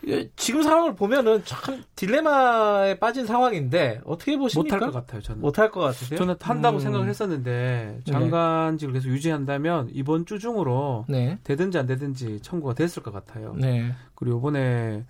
예, 0.07 0.29
지금 0.37 0.63
상황을 0.63 0.95
보면은 0.95 1.43
참 1.45 1.83
딜레마에 1.95 2.99
빠진 2.99 3.25
상황인데 3.25 4.01
어떻게 4.05 4.37
보십니까? 4.37 4.77
못할 4.77 4.91
것 4.91 4.99
같아요. 4.99 5.21
저는 5.21 5.41
못할 5.41 5.71
것 5.71 5.81
같으세요? 5.81 6.17
저는 6.17 6.35
한다고 6.39 6.77
음. 6.77 6.79
생각을 6.79 7.07
했었는데 7.09 8.01
네. 8.05 8.11
장관직을 8.11 8.93
계속 8.93 9.09
유지한다면 9.09 9.89
이번 9.91 10.25
주 10.25 10.39
중으로 10.39 11.05
네. 11.09 11.37
되든지 11.43 11.77
안 11.77 11.85
되든지 11.85 12.39
청구가 12.41 12.75
됐을 12.75 13.03
것 13.03 13.11
같아요. 13.11 13.53
네. 13.57 13.91
그리고 14.15 14.39
이번에 14.39 15.03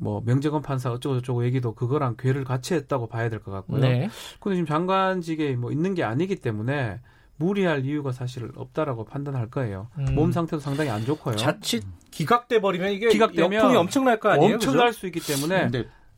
뭐 0.00 0.22
명재건 0.24 0.62
판사 0.62 0.90
어쩌고저쩌고 0.92 1.44
얘기도 1.44 1.74
그거랑 1.74 2.16
괴를 2.18 2.44
같이 2.44 2.74
했다고 2.74 3.08
봐야 3.08 3.28
될 3.28 3.40
것 3.40 3.50
같고요. 3.52 3.80
네. 3.80 4.08
근데 4.40 4.56
지금 4.56 4.66
장관직에 4.66 5.56
뭐 5.56 5.70
있는 5.72 5.94
게 5.94 6.04
아니기 6.04 6.36
때문에 6.36 7.00
무리할 7.36 7.84
이유가 7.84 8.10
사실 8.12 8.50
없다라고 8.56 9.04
판단할 9.04 9.48
거예요. 9.50 9.88
음. 9.98 10.14
몸 10.14 10.32
상태도 10.32 10.60
상당히 10.60 10.90
안 10.90 11.04
좋고요. 11.04 11.36
자칫 11.36 11.84
기각돼 12.10 12.60
버리면 12.60 12.92
이게 12.92 13.08
기각되면 13.10 13.52
역풍이 13.52 13.76
엄청날 13.76 14.18
거 14.18 14.30
아니에요? 14.30 14.54
엄청날 14.54 14.88
그죠? 14.88 14.98
수 15.00 15.06
있기 15.06 15.20
때문에 15.20 15.70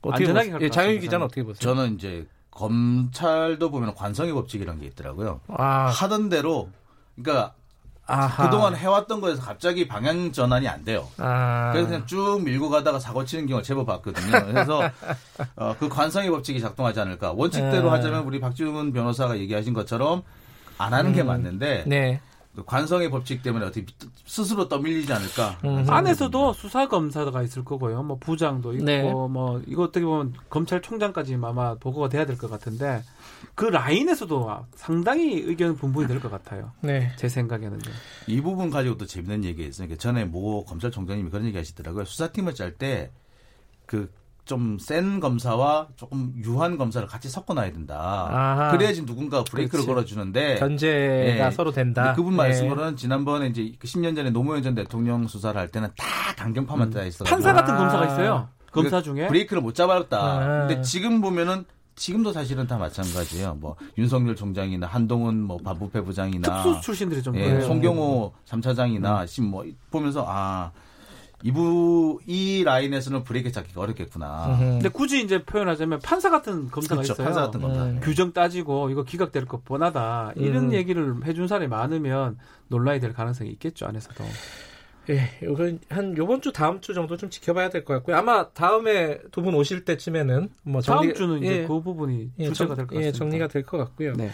안전하게 0.03 0.51
갈 0.51 0.63
예, 0.63 0.71
장윤 0.71 1.01
기자는 1.01 1.27
어떻게 1.27 1.43
보세요? 1.43 1.61
저는 1.61 1.95
이제 1.97 2.27
검찰도 2.51 3.71
보면 3.71 3.95
관성의 3.95 4.33
법칙이라는 4.33 4.81
게 4.81 4.87
있더라고요. 4.89 5.41
아. 5.49 5.87
하던 5.89 6.29
대로 6.31 6.71
그러니까 7.17 7.55
아하. 8.11 8.45
그동안 8.45 8.75
해왔던 8.77 9.21
거에서 9.21 9.41
갑자기 9.43 9.87
방향 9.87 10.33
전환이 10.33 10.67
안 10.69 10.85
돼요. 10.85 11.07
아. 11.19 11.71
그래서 11.73 11.89
그냥 11.89 12.07
쭉 12.07 12.41
밀고 12.45 12.69
가다가 12.71 12.99
사고 12.99 13.25
치는 13.25 13.47
경우를 13.47 13.63
제법 13.65 13.87
봤거든요. 13.87 14.47
그래서 14.47 14.83
어, 15.57 15.75
그 15.79 15.89
관성의 15.89 16.31
법칙이 16.31 16.61
작동하지 16.61 17.01
않을까. 17.01 17.33
원칙대로 17.33 17.91
아. 17.91 17.95
하자면 17.95 18.25
우리 18.25 18.41
박지훈 18.41 18.93
변호사가 18.93 19.39
얘기하신 19.39 19.75
것처럼 19.75 20.23
안 20.79 20.93
하는 20.95 21.13
게 21.13 21.21
음. 21.23 21.27
맞는데 21.29 21.85
네. 21.87 22.21
그 22.57 22.65
관성의 22.65 23.11
법칙 23.11 23.45
때문에 23.45 23.65
어떻게 23.65 23.87
스스로 24.27 24.69
떠밀리지 24.69 25.13
않을까. 25.13 25.57
음. 25.65 25.87
안에서도 25.89 26.53
수사 26.55 26.89
검사가 26.89 27.43
있을 27.43 27.65
거고요. 27.65 28.03
뭐 28.03 28.17
부장도 28.19 28.73
있고 28.75 28.85
네. 28.85 29.03
뭐 29.03 29.63
이거 29.69 29.85
어떻게 29.85 30.05
보면 30.05 30.35
검찰총장까지 30.51 31.39
아마 31.43 31.75
보고가 31.75 32.09
돼야 32.09 32.27
될 32.27 32.37
것 32.37 32.51
같은데 32.51 33.05
그 33.55 33.65
라인에서도 33.67 34.67
상당히 34.75 35.41
의견 35.41 35.77
분분이 35.77 36.07
될 36.09 36.21
것 36.21 36.31
같아요. 36.31 36.73
네. 36.83 37.11
제 37.17 37.29
생각에는요. 37.29 37.81
이 38.27 38.41
부분 38.41 38.71
가지고 38.71 38.97
또 38.97 39.07
재밌는 39.07 39.45
얘기가 39.45 39.69
있어요. 39.69 39.87
그러니까 39.89 40.01
전에 40.03 40.25
모 40.25 40.65
검찰총장님이 40.65 41.31
그런 41.31 41.47
얘기 41.47 41.57
하시더라고요. 41.57 42.05
수사팀을 42.05 42.55
짤 42.55 42.73
때 42.77 43.11
그 43.87 44.09
좀 44.47 44.79
센 44.81 45.21
검사와 45.21 45.89
조금 45.97 46.33
유한 46.45 46.77
검사를 46.77 47.07
같이 47.07 47.29
섞어놔야 47.29 47.73
된다. 47.73 48.27
아하. 48.31 48.71
그래야지 48.73 49.07
누군가 49.07 49.45
브레이크를 49.45 49.85
그렇지. 49.85 49.87
걸어주는데 49.87 50.57
견제가 50.57 51.47
예. 51.47 51.51
서로 51.53 51.71
된다. 51.71 52.15
그분 52.15 52.35
말씀으로는 52.35 52.91
네. 52.91 52.97
지난번에 52.97 53.47
이제 53.47 53.71
10년 53.81 54.11
그 54.11 54.15
전에 54.17 54.31
노무현 54.31 54.63
전 54.63 54.75
대통령 54.75 55.29
수사를 55.29 55.61
할 55.61 55.69
때는 55.69 55.91
다 55.97 56.05
강경파만 56.37 56.93
음. 56.93 57.07
있어. 57.07 57.25
판사 57.25 57.53
같은 57.53 57.77
검사가 57.77 58.07
있어요. 58.07 58.49
검사 58.73 59.01
중에 59.03 59.29
브레이크를 59.29 59.63
못 59.63 59.75
잡았다. 59.75 60.19
아. 60.19 60.67
근데 60.67 60.83
지금 60.83 61.21
보면은 61.21 61.65
지금도 62.01 62.33
사실은 62.33 62.67
다 62.67 62.79
마찬가지예요. 62.79 63.57
뭐 63.61 63.77
윤석열 63.99 64.35
총장이나 64.35 64.87
한동훈 64.87 65.43
뭐 65.43 65.59
반부패 65.59 66.01
부장이나 66.01 66.63
특수 66.63 66.81
출신들이 66.81 67.23
좀 67.23 67.37
예, 67.37 67.61
송경호 67.61 68.33
3차장이나 68.47 69.39
음. 69.39 69.45
뭐 69.51 69.67
보면서 69.91 70.25
아 70.27 70.73
이부 71.43 72.21
이 72.27 72.65
라인에서는 72.65 73.23
브레이크 73.23 73.53
잡기가 73.53 73.83
어렵겠구나. 73.83 74.47
음. 74.47 74.59
근데 74.59 74.89
굳이 74.89 75.23
이제 75.23 75.45
표현하자면 75.45 76.01
판사 76.01 76.31
같은 76.31 76.71
검사가 76.71 77.03
그렇죠, 77.03 77.13
있어요. 77.13 77.25
판사 77.27 77.43
같은 77.43 77.61
검사. 77.61 77.83
음. 77.85 78.01
규정 78.03 78.33
따지고 78.33 78.89
이거 78.89 79.05
기각될 79.05 79.45
것 79.45 79.63
뻔하다. 79.67 80.33
이런 80.37 80.69
음. 80.69 80.73
얘기를 80.73 81.15
해준 81.27 81.49
사람이 81.49 81.69
많으면 81.69 82.39
논란이 82.69 83.01
될 83.01 83.13
가능성이 83.13 83.51
있겠죠 83.51 83.87
안에서도. 83.87 84.25
예, 85.09 85.31
이건 85.43 85.81
한 85.89 86.17
요번 86.17 86.41
주 86.41 86.53
다음 86.53 86.81
주 86.81 86.95
정도 86.95 87.17
좀 87.17 87.31
지켜봐야 87.31 87.71
될 87.71 87.85
것 87.85 87.95
같고요. 87.95 88.17
아마 88.17 88.49
다음에 88.51 89.19
두 89.33 89.43
분 89.43 89.55
오실 89.55 89.85
때쯤에는 89.85 90.51
뭐 90.63 90.81
정리, 90.83 91.09
다음 91.09 91.15
주는 91.15 91.39
이제 91.43 91.63
예, 91.63 91.67
그 91.67 91.81
부분이 91.81 92.31
예, 92.39 92.45
주제가 92.49 92.75
될 92.77 92.87
것 92.87 92.95
같습니다. 92.95 93.07
예, 93.09 93.13
정리가 93.13 93.49
될 93.49 93.65
것 93.65 93.79
같고요. 93.79 94.13
네. 94.15 94.31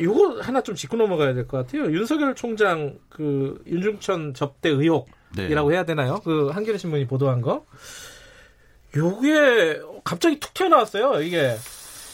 요거 0.00 0.40
하나 0.42 0.60
좀 0.62 0.74
짚고 0.74 0.96
넘어가야 0.96 1.34
될 1.34 1.48
것 1.48 1.56
같아요. 1.56 1.90
윤석열 1.90 2.34
총장 2.34 2.98
그 3.08 3.60
윤중천 3.66 4.34
접대 4.34 4.68
의혹이라고 4.68 5.68
네. 5.70 5.74
해야 5.74 5.84
되나요? 5.84 6.20
그 6.22 6.48
한겨레 6.50 6.78
신문이 6.78 7.06
보도한 7.06 7.40
거. 7.40 7.64
요게 8.96 9.80
갑자기 10.04 10.38
툭 10.40 10.52
튀어나왔어요. 10.54 11.22
이게 11.22 11.54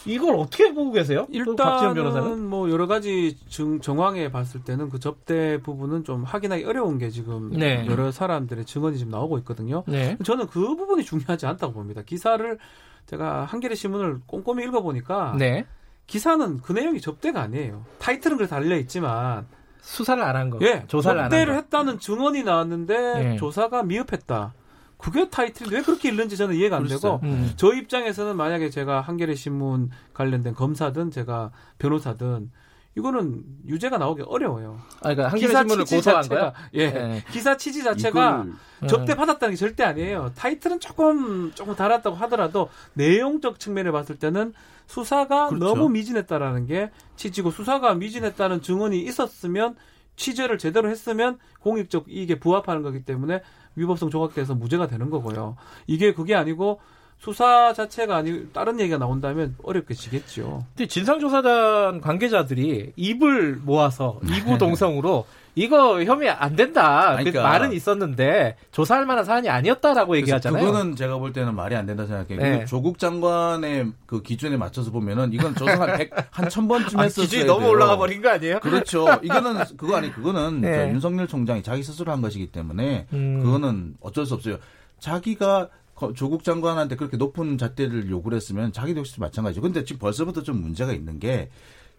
이걸 0.07 0.37
어떻게 0.37 0.73
보고 0.73 0.93
계세요? 0.93 1.27
일단은 1.31 1.95
변호사는? 1.95 2.49
뭐 2.49 2.71
여러 2.71 2.87
가지 2.87 3.37
증, 3.49 3.81
정황에 3.81 4.31
봤을 4.31 4.63
때는 4.63 4.89
그 4.89 4.99
접대 5.01 5.61
부분은 5.61 6.05
좀 6.05 6.23
확인하기 6.25 6.65
어려운 6.65 6.99
게 6.99 7.11
지금 7.11 7.51
네. 7.51 7.85
여러 7.89 8.11
사람들의 8.11 8.65
증언이 8.65 8.99
지금 8.99 9.11
나오고 9.13 9.39
있거든요. 9.39 9.83
네. 9.87 10.17
저는 10.25 10.47
그 10.47 10.61
부분이 10.77 11.05
중요하지 11.05 11.47
않다고 11.47 11.73
봅니다. 11.73 12.03
기사를 12.03 12.59
제가 13.07 13.45
한겨레 13.45 13.75
신문을 13.75 14.21
꼼꼼히 14.27 14.65
읽어보니까 14.65 15.35
네. 15.39 15.67
기사는 16.07 16.61
그 16.61 16.73
내용이 16.73 17.01
접대가 17.01 17.43
아니에요. 17.43 17.85
타이틀은 17.99 18.37
그래 18.37 18.47
달려 18.49 18.77
있지만 18.79 19.47
수사를 19.81 20.23
안 20.23 20.37
한 20.37 20.51
거. 20.51 20.59
예, 20.63 20.85
조사를 20.89 21.21
접대를 21.23 21.55
했다는 21.57 21.99
증언이 22.01 22.43
나왔는데 22.45 22.97
네. 23.23 23.37
조사가 23.37 23.83
미흡했다. 23.85 24.55
그게 24.99 25.29
타이틀이 25.29 25.71
왜 25.73 25.83
그렇게 25.83 26.09
읽는지 26.09 26.37
저는 26.37 26.55
이해가 26.57 26.77
안 26.77 26.87
되고 26.87 27.21
음. 27.23 27.53
저 27.57 27.73
입장에서는 27.75 28.37
만약에 28.37 28.71
제가 28.71 29.01
한겨레 29.01 29.35
신문 29.35 29.91
관련된 30.15 30.55
검사든 30.55 31.11
제가 31.11 31.51
변호사든 31.79 32.51
이거는 32.97 33.45
유죄가 33.67 33.99
나오기 33.99 34.23
어려워요. 34.23 34.81
아, 35.01 35.15
그러니까 35.15 35.29
한겨레 35.29 35.53
신문을 35.55 35.85
고소한 35.85 36.23
자체가, 36.23 36.41
거야? 36.41 36.53
예, 36.73 36.91
네. 36.91 37.25
기사 37.31 37.59
취지 37.59 37.85
자체가 37.85 38.47
이걸... 38.47 38.89
접대 38.89 39.15
받았다는 39.15 39.53
게 39.53 39.57
절대 39.59 39.85
아니에요. 39.85 40.33
타이틀은 40.35 40.81
조금 40.81 41.53
조금 41.55 41.75
달았다고 41.75 42.17
하더라도 42.17 42.71
내용적 42.95 43.61
측면에 43.61 43.91
봤을 43.91 44.17
때는 44.17 44.55
수사가 44.87 45.49
그렇죠. 45.49 45.65
너무 45.65 45.91
미진했다라는 45.91 46.67
게 46.67 46.91
취지고 47.17 47.51
수사가 47.51 47.95
미진했다는 47.95 48.63
증언이 48.63 49.03
있었으면 49.03 49.77
취재를 50.17 50.57
제대로 50.57 50.89
했으면 50.89 51.39
공익적 51.61 52.07
이익에 52.09 52.39
부합하는 52.39 52.83
거기 52.83 53.05
때문에 53.05 53.43
위법성 53.77 54.11
조각돼서 54.11 54.55
무죄가 54.55 54.87
되는 54.89 55.11
거고요. 55.11 55.57
이게 55.87 56.13
그게 56.13 56.35
아니고 56.35 56.81
수사 57.19 57.73
자체가 57.73 58.17
아니 58.17 58.49
다른 58.53 58.79
얘기가 58.81 58.99
나온다면 58.99 59.57
어렵게 59.63 59.95
지겠죠. 59.95 60.65
근데 60.75 60.87
진상조사단 60.87 62.01
관계자들이 62.01 62.93
입을 62.97 63.57
모아서 63.63 64.21
이구동성으로 64.29 65.27
이거 65.57 66.05
혐의 66.05 66.29
안 66.29 66.55
된다. 66.55 67.17
그 67.17 67.25
그러니까, 67.25 67.43
말은 67.43 67.73
있었는데 67.73 68.57
조사할 68.73 69.07
만한 69.07 69.25
사안이 69.25 69.49
아니었다라고 69.49 70.17
얘기하잖아요. 70.19 70.63
그거는 70.63 70.95
제가 70.95 71.17
볼 71.17 71.33
때는 71.33 71.57
말이 71.57 71.75
안 71.75 71.87
된다 71.87 72.05
생각해요. 72.05 72.39
네. 72.41 72.65
조국 72.67 72.99
장관의 72.99 73.91
그 74.05 74.23
기준에 74.23 74.59
맞춰서 74.59 74.91
보면은 74.91 75.33
이건 75.33 75.55
조사 75.55 75.81
한 75.81 75.97
100, 75.97 76.11
한 76.31 76.49
1000번쯤 76.49 77.03
했었어요. 77.03 77.25
기준이 77.25 77.45
너무 77.45 77.61
돼요. 77.61 77.71
올라가 77.71 77.97
버린 77.97 78.21
거 78.21 78.29
아니에요? 78.29 78.61
그렇죠. 78.61 79.07
이거는 79.23 79.65
그거 79.79 79.97
아니 79.97 80.13
그거는 80.13 80.61
네. 80.61 80.91
윤석열 80.91 81.27
총장이 81.27 81.63
자기 81.63 81.83
스스로 81.83 82.13
한 82.13 82.21
것이기 82.21 82.49
때문에 82.49 83.07
음. 83.15 83.43
그거는 83.43 83.95
어쩔 84.03 84.27
수 84.27 84.35
없어요. 84.35 84.59
자기가 84.99 85.71
조국 86.15 86.45
장관한테 86.45 86.97
그렇게 86.97 87.17
높은 87.17 87.57
잣대를 87.57 88.11
요구를 88.11 88.37
했으면 88.37 88.73
자기도 88.73 89.01
역시 89.01 89.19
마찬가지죠. 89.19 89.63
근데 89.63 89.85
지금 89.85 89.99
벌써부터 90.01 90.43
좀 90.43 90.61
문제가 90.61 90.93
있는 90.93 91.19
게 91.19 91.49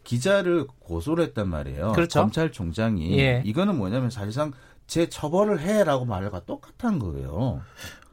기자를 0.08 0.68
고소를 0.80 1.26
했단 1.26 1.50
말이에요. 1.50 1.92
그렇죠. 1.92 2.22
검찰총장이 2.22 3.20
예. 3.20 3.42
이거는 3.46 3.78
뭐냐면 3.78 4.10
사실상 4.10 4.54
재 4.88 5.10
처벌을 5.10 5.60
해라고 5.60 6.06
말과 6.06 6.46
똑같은 6.46 6.98
거예요. 6.98 7.60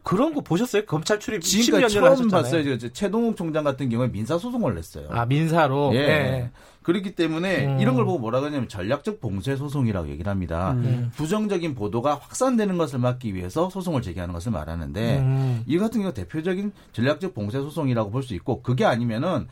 그런 0.02 0.34
거 0.34 0.40
보셨어요? 0.40 0.86
검찰 0.86 1.20
출입 1.20 1.40
지금까지 1.40 1.94
처음 1.94 2.04
하셨잖아요. 2.10 2.30
봤어요. 2.42 2.78
최동욱 2.92 3.36
총장 3.36 3.62
같은 3.62 3.88
경우에 3.90 4.10
민사 4.10 4.36
소송을 4.36 4.74
냈어요. 4.74 5.06
아 5.10 5.24
민사로. 5.24 5.92
예. 5.94 5.98
예. 5.98 6.50
그렇기 6.82 7.14
때문에 7.14 7.66
음. 7.66 7.80
이런 7.80 7.94
걸 7.94 8.04
보고 8.04 8.18
뭐라 8.18 8.40
그러냐면 8.40 8.68
전략적 8.68 9.20
봉쇄 9.20 9.54
소송이라고 9.54 10.08
얘기를 10.08 10.28
합니다. 10.28 10.72
음. 10.72 11.12
부정적인 11.14 11.76
보도가 11.76 12.16
확산되는 12.16 12.76
것을 12.76 12.98
막기 12.98 13.36
위해서 13.36 13.70
소송을 13.70 14.02
제기하는 14.02 14.34
것을 14.34 14.50
말하는데 14.50 15.18
음. 15.20 15.62
이 15.64 15.78
같은 15.78 16.00
경우 16.00 16.12
대표적인 16.12 16.72
전략적 16.92 17.34
봉쇄 17.34 17.60
소송이라고 17.60 18.10
볼 18.10 18.24
수 18.24 18.34
있고 18.34 18.62
그게 18.62 18.84
아니면은 18.84 19.46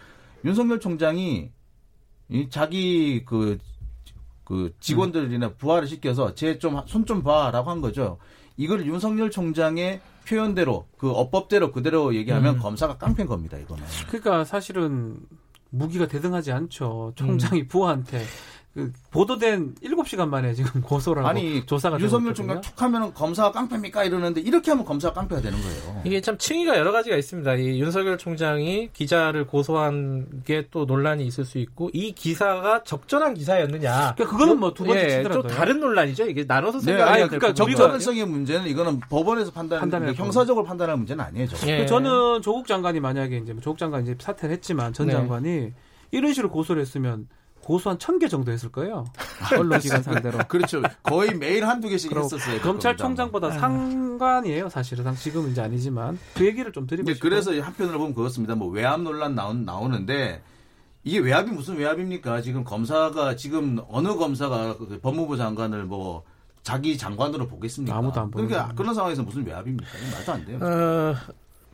윤석열 0.44 0.80
총장이 0.80 1.50
이 2.28 2.48
자기 2.50 3.24
그, 3.24 3.58
그 4.44 4.74
직원들이나 4.80 5.54
부하를 5.54 5.88
시켜서 5.88 6.34
쟤좀손 6.34 7.06
좀 7.06 7.22
봐라고 7.22 7.70
한 7.70 7.80
거죠. 7.80 8.18
이걸 8.56 8.86
윤석열 8.86 9.30
총장의 9.30 10.00
표현대로 10.26 10.86
그 10.98 11.10
어법대로 11.10 11.72
그대로 11.72 12.14
얘기하면 12.14 12.56
음. 12.56 12.60
검사가 12.60 12.96
깡패인 12.98 13.28
겁니다, 13.28 13.58
이거는. 13.58 13.84
그러니까 14.08 14.44
사실은 14.44 15.18
무기가 15.70 16.06
대등하지 16.06 16.52
않죠. 16.52 17.12
총장이 17.16 17.62
음. 17.62 17.68
부하한테 17.68 18.18
그 18.18 18.61
보도된 19.10 19.74
7시간 19.82 20.28
만에 20.28 20.54
지금 20.54 20.80
고소를 20.82 21.24
아니, 21.26 21.64
조사가 21.66 22.00
윤석열 22.00 22.34
총장 22.34 22.60
툭 22.60 22.80
하면 22.82 23.12
검사가 23.12 23.52
깡패입니까 23.52 24.04
이러는데 24.04 24.40
이렇게 24.40 24.70
하면 24.70 24.84
검사가 24.84 25.14
깡패가 25.14 25.42
되는 25.42 25.60
거예요. 25.60 26.00
이게 26.04 26.20
참 26.20 26.38
층위가 26.38 26.76
여러 26.78 26.90
가지가 26.90 27.16
있습니다. 27.16 27.54
이 27.56 27.80
윤석열 27.80 28.16
총장이 28.18 28.90
기자를 28.92 29.46
고소한 29.46 30.42
게 30.44 30.62
또 30.72 30.86
논란이 30.86 31.26
있을 31.26 31.44
수 31.44 31.58
있고 31.58 31.90
이 31.92 32.12
기사가 32.12 32.82
적절한 32.84 33.34
기사였느냐. 33.34 34.14
그러니까 34.16 34.24
그거는 34.24 34.58
뭐 34.58 34.72
두 34.72 34.84
번째 34.84 35.18
예, 35.18 35.22
또 35.22 35.42
다른 35.42 35.80
논란이죠. 35.80 36.26
이게 36.28 36.44
나눠서 36.44 36.78
네, 36.78 36.84
생각해야 36.86 37.16
네, 37.24 37.26
그러니까 37.26 37.52
적절성의 37.52 38.24
문제는 38.26 38.66
이거는 38.68 39.00
법원에서 39.00 39.50
판단 39.50 39.90
그 40.06 40.12
형사적으로 40.14 40.64
판단할 40.64 40.96
문제는 40.96 41.22
아니에요. 41.22 41.48
예. 41.66 41.84
저는 41.84 42.40
조국 42.42 42.66
장관이 42.66 43.00
만약에 43.00 43.36
이제 43.36 43.54
조국 43.60 43.76
장관이 43.76 44.04
이제 44.04 44.16
사퇴를 44.18 44.54
했지만 44.54 44.92
전 44.94 45.08
네. 45.08 45.12
장관이 45.12 45.72
이런 46.10 46.32
식으로 46.32 46.50
고소를 46.50 46.80
했으면 46.80 47.28
고소 47.64 47.90
한 47.90 47.98
천 47.98 48.18
개 48.18 48.28
정도 48.28 48.50
했을 48.52 48.70
거예요. 48.70 49.04
언론기관 49.56 50.02
상대로. 50.02 50.38
그렇죠. 50.48 50.82
거의 51.02 51.34
매일 51.34 51.66
한두 51.66 51.88
개씩 51.88 52.14
했었어요. 52.14 52.60
검찰총장보다 52.60 53.48
아. 53.48 53.50
상관이에요, 53.52 54.68
사실은. 54.68 55.14
지금은 55.14 55.50
이제 55.52 55.60
아니지만. 55.62 56.18
그 56.34 56.44
얘기를 56.44 56.72
좀 56.72 56.86
드리고 56.86 57.12
싶어요. 57.14 57.30
그래서 57.30 57.52
한편으로 57.60 57.98
보면 57.98 58.14
그렇습니다. 58.14 58.54
뭐 58.54 58.68
외압 58.68 59.00
논란 59.00 59.34
나오, 59.34 59.52
나오는데 59.52 60.42
이게 61.04 61.18
외압이 61.18 61.50
무슨 61.52 61.76
외압입니까? 61.76 62.42
지금 62.42 62.64
검사가 62.64 63.36
지금 63.36 63.80
어느 63.88 64.14
검사가 64.16 64.76
그 64.78 64.98
법무부 65.00 65.36
장관을 65.36 65.84
뭐 65.84 66.24
자기 66.62 66.96
장관으로 66.96 67.48
보겠습니까? 67.48 67.96
아무도 67.96 68.20
안 68.20 68.30
보는 68.30 68.48
그러니까 68.48 68.74
그런 68.74 68.94
상황에서 68.94 69.22
무슨 69.22 69.44
외압입니까? 69.46 69.90
말도 70.14 70.32
안 70.32 70.44
돼요. 70.44 70.58
어, 70.62 71.14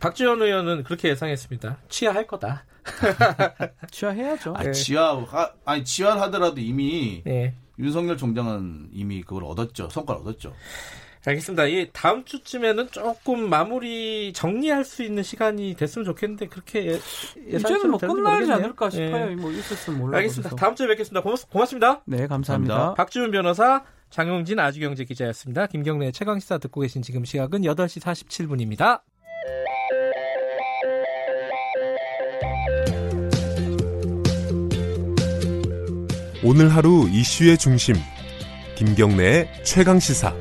박지원 0.00 0.40
의원은 0.40 0.84
그렇게 0.84 1.08
예상했습니다. 1.10 1.76
취하할 1.88 2.26
거다. 2.26 2.64
취하해야죠. 3.90 4.54
아, 4.56 4.62
네. 4.62 4.72
취하 4.72 5.24
아니 5.64 5.84
취하를 5.84 6.20
하더라도 6.22 6.60
이미 6.60 7.22
네. 7.24 7.54
윤석열 7.78 8.16
총장은 8.16 8.88
이미 8.92 9.22
그걸 9.22 9.44
얻었죠. 9.44 9.88
성과를 9.88 10.22
얻었죠. 10.22 10.52
알겠습니다. 11.26 11.66
이 11.66 11.90
다음 11.92 12.24
주쯤에는 12.24 12.90
조금 12.90 13.50
마무리 13.50 14.32
정리할 14.32 14.84
수 14.84 15.02
있는 15.02 15.22
시간이 15.22 15.74
됐으면 15.74 16.04
좋겠는데 16.06 16.46
그렇게 16.46 16.86
예, 16.86 17.00
예상은 17.46 17.90
뭐 17.90 17.98
끝나지 17.98 18.50
않을까 18.50 18.88
싶어요. 18.88 19.26
네. 19.26 19.36
뭐 19.36 19.50
있었으면 19.50 19.98
몰라. 19.98 20.18
알겠습니다. 20.18 20.56
다음 20.56 20.74
주에 20.74 20.86
뵙겠습니다. 20.86 21.22
고맙, 21.22 21.66
습니다 21.66 22.02
네, 22.06 22.26
감사합니다. 22.26 22.74
감사합니다. 22.74 22.94
박지훈 22.94 23.30
변호사, 23.30 23.84
장용진 24.10 24.58
아주경제 24.58 25.04
기자였습니다. 25.04 25.66
김경래 25.66 26.12
최강 26.12 26.38
시사 26.38 26.58
듣고 26.58 26.80
계신 26.80 27.02
지금 27.02 27.24
시각은 27.24 27.62
8시 27.62 28.00
47분입니다. 28.00 29.02
오늘 36.44 36.68
하루 36.68 37.08
이슈의 37.10 37.58
중심 37.58 37.96
김경래의 38.76 39.64
최강 39.64 39.98
시사 39.98 40.32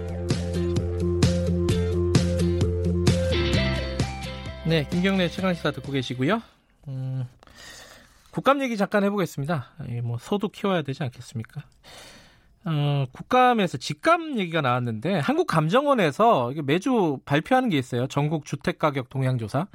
네, 4.68 4.86
김경래 4.92 5.28
최강 5.30 5.56
시사 5.56 5.72
듣고 5.72 5.92
계시고요. 5.94 6.42
음, 6.90 7.26
국감 8.30 8.62
얘기 8.62 8.78
잠깐 8.78 9.04
해보겠습니다. 9.06 9.72
뭐 10.04 10.18
소도 10.20 10.50
키워야 10.50 10.84
되지 10.84 11.02
않겠습니까? 11.04 11.64
어, 12.66 13.06
국감에서 13.12 13.78
집감 13.78 14.38
얘기가 14.38 14.62
나왔는데 14.62 15.20
한국감정원에서 15.20 16.54
매주 16.66 17.18
발표하는 17.26 17.70
게 17.70 17.78
있어요. 17.78 18.08
전국 18.08 18.46
주택가격 18.46 19.10
동향조사. 19.10 19.68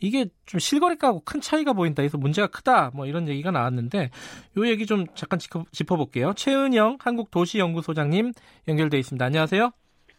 이게 0.00 0.26
좀 0.44 0.60
실거래가하고 0.60 1.22
큰 1.24 1.40
차이가 1.40 1.72
보인다 1.72 2.02
해서 2.02 2.18
문제가 2.18 2.48
크다 2.48 2.90
뭐 2.94 3.06
이런 3.06 3.28
얘기가 3.28 3.50
나왔는데 3.50 4.10
요 4.58 4.66
얘기 4.66 4.86
좀 4.86 5.06
잠깐 5.14 5.38
짚어, 5.38 5.96
볼게요 5.96 6.32
최은영 6.36 6.98
한국도시연구소장님 7.00 8.32
연결돼 8.68 8.98
있습니다. 8.98 9.24
안녕하세요. 9.24 9.70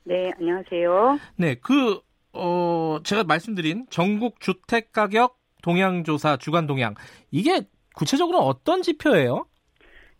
네, 0.04 0.32
안녕하세요. 0.40 1.20
네, 1.36 1.56
그 1.56 2.00
어, 2.34 3.00
제가 3.04 3.24
말씀드린 3.24 3.86
전국 3.90 4.40
주택 4.40 4.92
가격 4.92 5.38
동향 5.62 6.04
조사 6.04 6.38
주간 6.38 6.66
동향 6.68 6.96
이게 7.32 7.62
구체적으로 7.94 8.40
어떤 8.40 8.82
지표예요? 8.82 9.46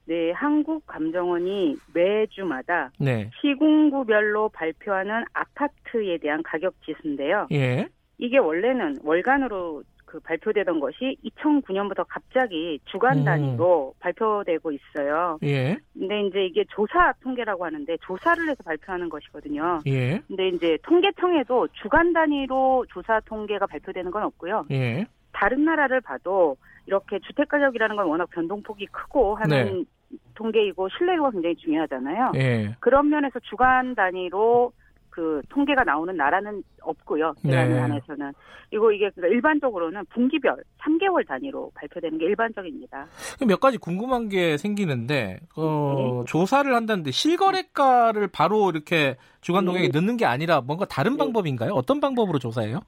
네, 0.06 0.32
한국감정원이 0.32 1.76
매주마다 1.94 2.92
네. 2.98 3.30
시군구별로 3.42 4.50
발표하는 4.50 5.26
아파트에 5.34 6.18
대한 6.20 6.42
가격 6.44 6.74
지수인데요. 6.86 7.48
예. 7.52 7.88
이게 8.18 8.38
원래는 8.38 8.98
월간으로 9.04 9.84
그 10.06 10.20
발표되던 10.22 10.80
것이 10.80 11.18
2009년부터 11.26 12.06
갑자기 12.08 12.80
주간 12.86 13.20
음. 13.20 13.26
단위로 13.26 13.94
음. 13.94 14.00
발표되고 14.00 14.72
있어요. 14.72 15.38
예. 15.44 15.78
근데 15.94 16.22
이제 16.22 16.46
이게 16.46 16.64
조사 16.70 17.14
통계라고 17.22 17.66
하는데 17.66 17.98
조사를 18.02 18.50
해서 18.50 18.64
발표하는 18.64 19.10
것이거든요. 19.10 19.82
예. 19.86 20.22
근데 20.28 20.48
이제 20.48 20.78
통계청에도 20.84 21.68
주간 21.74 22.14
단위로 22.14 22.86
조사 22.90 23.20
통계가 23.26 23.68
발표되는 23.68 24.10
건 24.10 24.24
없고요. 24.24 24.66
예. 24.72 25.06
다른 25.34 25.66
나라를 25.66 26.00
봐도 26.00 26.56
이렇게 26.86 27.20
주택 27.20 27.50
가격이라는 27.50 27.98
건 27.98 28.08
워낙 28.08 28.30
변동폭이 28.32 28.88
크고 28.88 29.36
하는 29.36 29.86
네. 30.10 30.18
통계이고 30.36 30.88
신뢰도가 30.98 31.32
굉장히 31.32 31.56
중요하잖아요. 31.58 32.32
예. 32.36 32.76
그런 32.80 33.10
면에서 33.10 33.40
주간 33.42 33.94
단위로 33.94 34.72
그 35.18 35.42
통계가 35.50 35.84
나오는 35.84 36.16
나라는 36.16 36.62
없고요. 36.80 37.34
대한 37.42 37.70
네. 37.70 37.80
안에서는 37.80 38.34
그리고 38.70 38.92
이게 38.92 39.10
그러니까 39.10 39.36
일반적으로는 39.36 40.06
분기별 40.14 40.64
3개월 40.78 41.28
단위로 41.28 41.72
발표되는 41.74 42.20
게 42.20 42.26
일반적입니다. 42.26 43.08
몇 43.48 43.60
가지 43.60 43.80
궁금한 43.80 44.30
게 44.30 44.58
생기는데 44.58 45.40
어, 45.56 46.22
네. 46.24 46.32
조사를 46.32 46.72
한다는데 46.72 47.10
실거래가를 47.10 48.28
바로 48.28 48.70
이렇게 48.70 49.18
주간 49.42 49.66
동향에 49.66 49.90
네. 49.90 50.00
넣는 50.00 50.18
게 50.18 50.26
아니라 50.26 50.62
뭔가 50.62 50.86
다른 50.86 51.14
네. 51.14 51.18
방법인가요? 51.18 51.72
어떤 51.74 52.00
방법으로 52.00 52.38
조사해요? 52.38 52.82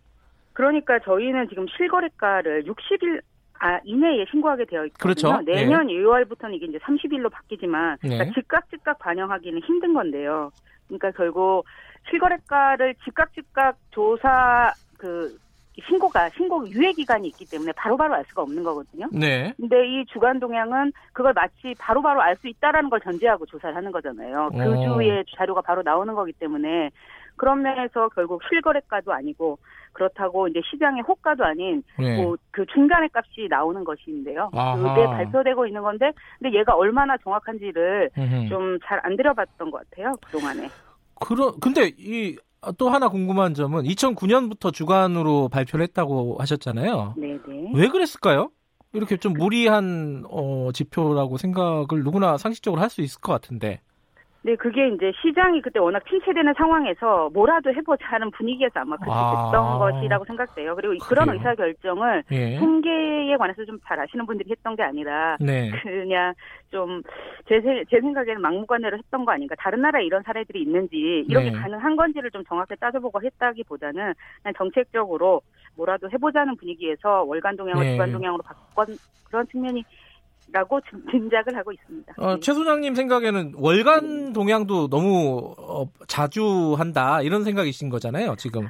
그러니까 0.54 1.00
저희는 1.00 1.50
지금 1.50 1.66
실거래가를 1.78 2.66
60일 2.66 3.22
아, 3.58 3.80
이내에 3.84 4.26
신고하게 4.30 4.66
되어 4.66 4.86
있거든요. 4.86 5.00
그렇죠. 5.00 5.42
내년 5.42 5.88
네. 5.88 5.94
2월부터는 5.94 6.54
이게 6.54 6.68
이제 6.68 6.78
30일로 6.78 7.32
바뀌지만 7.32 7.98
네. 8.04 8.10
그러니까 8.10 8.34
즉각 8.36 8.70
즉각 8.70 9.00
반영하기는 9.00 9.62
힘든 9.64 9.96
건데요. 9.96 10.52
그러니까 10.88 11.12
결국 11.12 11.66
실거래가를 12.10 12.96
즉각 13.04 13.34
즉각 13.34 13.76
조사 13.92 14.72
그 14.98 15.38
신고가 15.88 16.30
신고 16.32 16.68
유예 16.68 16.92
기간이 16.92 17.30
있기 17.30 17.46
때문에 17.50 17.72
바로바로 17.72 18.14
알 18.14 18.26
수가 18.26 18.42
없는 18.42 18.64
거거든요. 18.64 19.08
네. 19.14 19.54
근데 19.56 19.88
이 19.88 20.06
주간 20.08 20.40
동향은 20.40 20.92
그걸 21.14 21.32
마치 21.34 21.74
바로바로 21.80 22.22
알수 22.22 22.50
있다라는 22.50 22.90
걸 22.90 23.00
전제하고 23.00 23.46
조사를 23.46 23.74
하는 23.76 23.92
거잖아요. 23.92 24.50
그 24.52 24.58
어. 24.62 24.98
주에 24.98 25.24
자료가 25.38 25.62
바로 25.62 25.82
나오는 25.82 26.14
거기 26.14 26.34
때문에 26.34 26.90
그런 27.38 27.62
면에서 27.62 28.10
결국 28.10 28.42
실거래가도 28.50 29.14
아니고 29.14 29.58
그렇다고 29.94 30.50
이제 30.50 30.60
시장의 30.70 31.04
호가도 31.04 31.46
아닌 31.46 31.82
네. 31.98 32.22
뭐그 32.22 32.66
중간의 32.74 33.10
값이 33.14 33.48
나오는 33.50 33.82
것인데요. 33.86 34.50
그게 34.52 35.06
발표되고 35.06 35.66
있는 35.66 35.82
건데 35.82 36.12
근데 36.40 36.58
얘가 36.58 36.76
얼마나 36.76 37.16
정확한지를 37.18 38.10
좀 38.50 38.80
잘 38.84 39.00
안 39.04 39.16
들여봤던 39.16 39.72
것 39.72 39.90
같아요 39.90 40.12
그 40.26 40.32
동안에. 40.38 40.68
그러 41.20 41.52
근데 41.60 41.92
이 41.98 42.38
또 42.78 42.90
하나 42.90 43.08
궁금한 43.08 43.54
점은 43.54 43.84
2009년부터 43.84 44.74
주간으로 44.74 45.48
발표를 45.48 45.84
했다고 45.84 46.36
하셨잖아요. 46.40 47.16
네네. 47.18 47.72
왜 47.74 47.88
그랬을까요? 47.88 48.52
이렇게 48.92 49.16
좀 49.18 49.32
무리한 49.34 50.26
어, 50.30 50.70
지표라고 50.74 51.38
생각을 51.38 52.04
누구나 52.04 52.38
상식적으로 52.38 52.82
할 52.82 52.90
수 52.90 53.02
있을 53.02 53.22
것 53.22 53.32
같은데. 53.32 53.80
네, 54.42 54.56
그게 54.56 54.88
이제 54.88 55.12
시장이 55.22 55.62
그때 55.62 55.80
워낙 55.80 56.02
침체되는 56.08 56.54
상황에서 56.58 57.30
뭐라도 57.34 57.74
해보자 57.74 58.06
하는 58.08 58.32
분위기에서 58.32 58.80
아마 58.80 58.96
그렇게 58.96 59.12
아. 59.14 59.46
됐던 59.46 59.66
아. 59.66 59.78
것이라고 59.78 60.26
생각돼요. 60.26 60.76
그리고 60.76 60.94
그래요? 60.94 61.08
그런 61.10 61.30
의사 61.30 61.56
결정을 61.56 62.24
예. 62.32 62.58
통계에 62.58 63.36
관해서 63.38 63.66
좀 63.66 63.80
잘 63.90 64.00
아시는 64.00 64.26
분들이 64.28 64.52
했던 64.52 64.76
게 64.76 64.84
아니라 64.84 65.36
네. 65.40 65.72
그냥 65.82 66.34
좀제 66.70 67.86
제 67.90 68.00
생각에는 68.00 68.40
막무가내로 68.40 68.98
했던 68.98 69.26
거 69.26 69.32
아닌가. 69.32 69.56
다른 69.58 69.82
나라에 69.82 70.04
이런 70.06 70.22
사례들이 70.22 70.62
있는지 70.62 71.26
이렇게 71.28 71.50
네. 71.50 71.58
가능한 71.58 71.96
건지를 71.96 72.30
좀 72.30 72.44
정확히 72.46 72.76
따져보고 72.76 73.22
했다기보다는 73.24 74.14
그냥 74.44 74.54
정책적으로 74.58 75.42
뭐라도 75.76 76.10
해보자는 76.12 76.56
분위기에서 76.58 77.24
월간 77.24 77.58
동향을 77.58 77.84
네. 77.84 77.92
주간 77.94 78.12
동향으로 78.12 78.44
바꾼 78.44 78.96
그런 79.24 79.48
측면이 79.48 79.84
라고 80.52 80.80
짐작을 81.12 81.56
하고 81.56 81.72
있습니다. 81.72 82.14
어, 82.18 82.36
네. 82.36 82.40
최 82.42 82.54
소장님 82.54 82.96
생각에는 82.96 83.54
월간 83.56 84.34
동향도 84.34 84.90
너무 84.90 85.54
어, 85.58 85.86
자주 86.08 86.76
한다 86.78 87.22
이런 87.22 87.44
생각이신 87.44 87.90
거잖아요, 87.90 88.36
지금. 88.38 88.68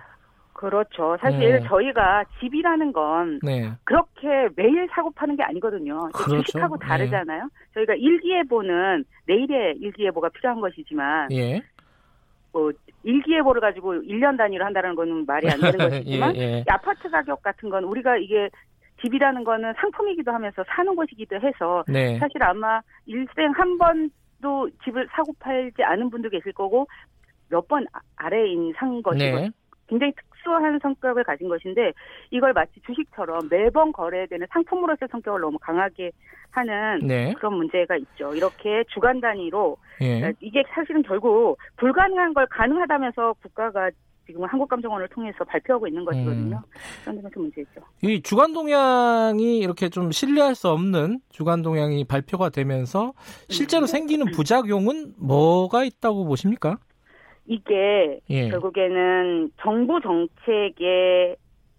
그렇죠. 0.53 1.15
사실 1.21 1.39
네. 1.39 1.63
저희가 1.69 2.25
집이라는 2.41 2.91
건 2.91 3.39
네. 3.41 3.71
그렇게 3.85 4.49
매일 4.57 4.89
사고 4.91 5.09
파는 5.11 5.37
게 5.37 5.43
아니거든요. 5.43 6.09
그렇죠. 6.13 6.43
주식하고 6.43 6.77
네. 6.77 6.85
다르잖아요. 6.85 7.43
네. 7.43 7.49
저희가 7.75 7.93
일기예보는 7.95 9.05
내일의 9.25 9.77
일기예보가 9.79 10.27
필요한 10.29 10.59
것이지만 10.59 11.31
예. 11.31 11.61
뭐 12.51 12.73
일기예보를 13.03 13.61
가지고 13.61 13.93
1년 13.93 14.37
단위로 14.37 14.65
한다는 14.65 14.95
거는 14.95 15.25
말이 15.25 15.49
안 15.49 15.61
되는 15.61 15.77
것이지만 15.77 16.35
예, 16.35 16.41
예. 16.41 16.63
아파트 16.67 17.09
가격 17.09 17.41
같은 17.41 17.69
건 17.69 17.85
우리가 17.85 18.17
이게 18.17 18.49
집이라는 19.01 19.43
거는 19.43 19.73
상품이기도 19.77 20.31
하면서 20.31 20.63
사는 20.67 20.95
곳이기도 20.95 21.35
해서 21.37 21.83
네. 21.87 22.17
사실 22.19 22.41
아마 22.43 22.81
일생 23.05 23.51
한 23.51 23.77
번도 23.77 24.69
집을 24.83 25.07
사고 25.11 25.33
팔지 25.39 25.83
않은 25.83 26.09
분도 26.09 26.29
계실 26.29 26.51
거고 26.53 26.87
몇 27.49 27.67
번 27.67 27.85
아래인 28.15 28.73
상인 28.77 29.01
것이고 29.01 29.39
네. 29.39 29.49
굉장히 29.87 30.13
특수한 30.13 30.79
성격을 30.79 31.23
가진 31.23 31.49
것인데 31.49 31.93
이걸 32.29 32.53
마치 32.53 32.79
주식처럼 32.85 33.49
매번 33.49 33.91
거래되는 33.91 34.47
상품으로서의 34.51 35.09
성격을 35.11 35.41
너무 35.41 35.57
강하게 35.59 36.11
하는 36.51 36.99
네. 37.07 37.33
그런 37.33 37.53
문제가 37.55 37.95
있죠. 37.97 38.33
이렇게 38.33 38.83
주간 38.89 39.19
단위로 39.19 39.77
예. 40.01 40.33
이게 40.39 40.63
사실은 40.69 41.01
결국 41.03 41.57
불가능한 41.77 42.33
걸 42.33 42.45
가능하다면서 42.47 43.33
국가가 43.41 43.89
지금은 44.29 44.47
한국감정원을 44.47 45.07
통해서 45.07 45.43
발표하고 45.43 45.87
있는 45.87 46.05
것이거든요. 46.05 46.57
음. 46.57 46.71
그런 47.01 47.15
점에서 47.15 47.39
문제죠. 47.39 47.81
이 48.03 48.21
주간 48.21 48.53
동향이 48.53 49.57
이렇게 49.57 49.89
좀 49.89 50.11
신뢰할 50.11 50.53
수 50.53 50.69
없는 50.69 51.19
주간 51.29 51.63
동향이 51.63 52.03
발표가 52.05 52.49
되면서 52.49 53.13
실제로 53.49 53.87
네. 53.87 53.91
생기는 53.91 54.27
부작용은 54.31 55.13
뭐가 55.17 55.83
있다고 55.83 56.25
보십니까? 56.25 56.77
이게 57.47 58.19
예. 58.29 58.49
결국에는 58.49 59.49
정부 59.61 59.99
정책의 59.99 61.35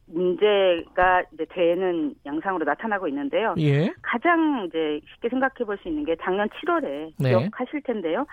문제가 0.07 1.23
이제 1.33 1.47
되는 1.51 2.13
양상으로 2.27 2.65
나타나고 2.65 3.07
있는데요. 3.07 3.55
예. 3.61 3.93
가장 4.03 4.65
이제 4.67 5.01
쉽게 5.15 5.29
생각해 5.29 5.65
볼 5.65 5.79
수 5.79 5.87
있는 5.89 6.05
게 6.05 6.17
작년 6.21 6.49
7월에 6.49 7.13
네. 7.21 7.29
기억하실 7.29 7.83
텐데요. 7.83 8.27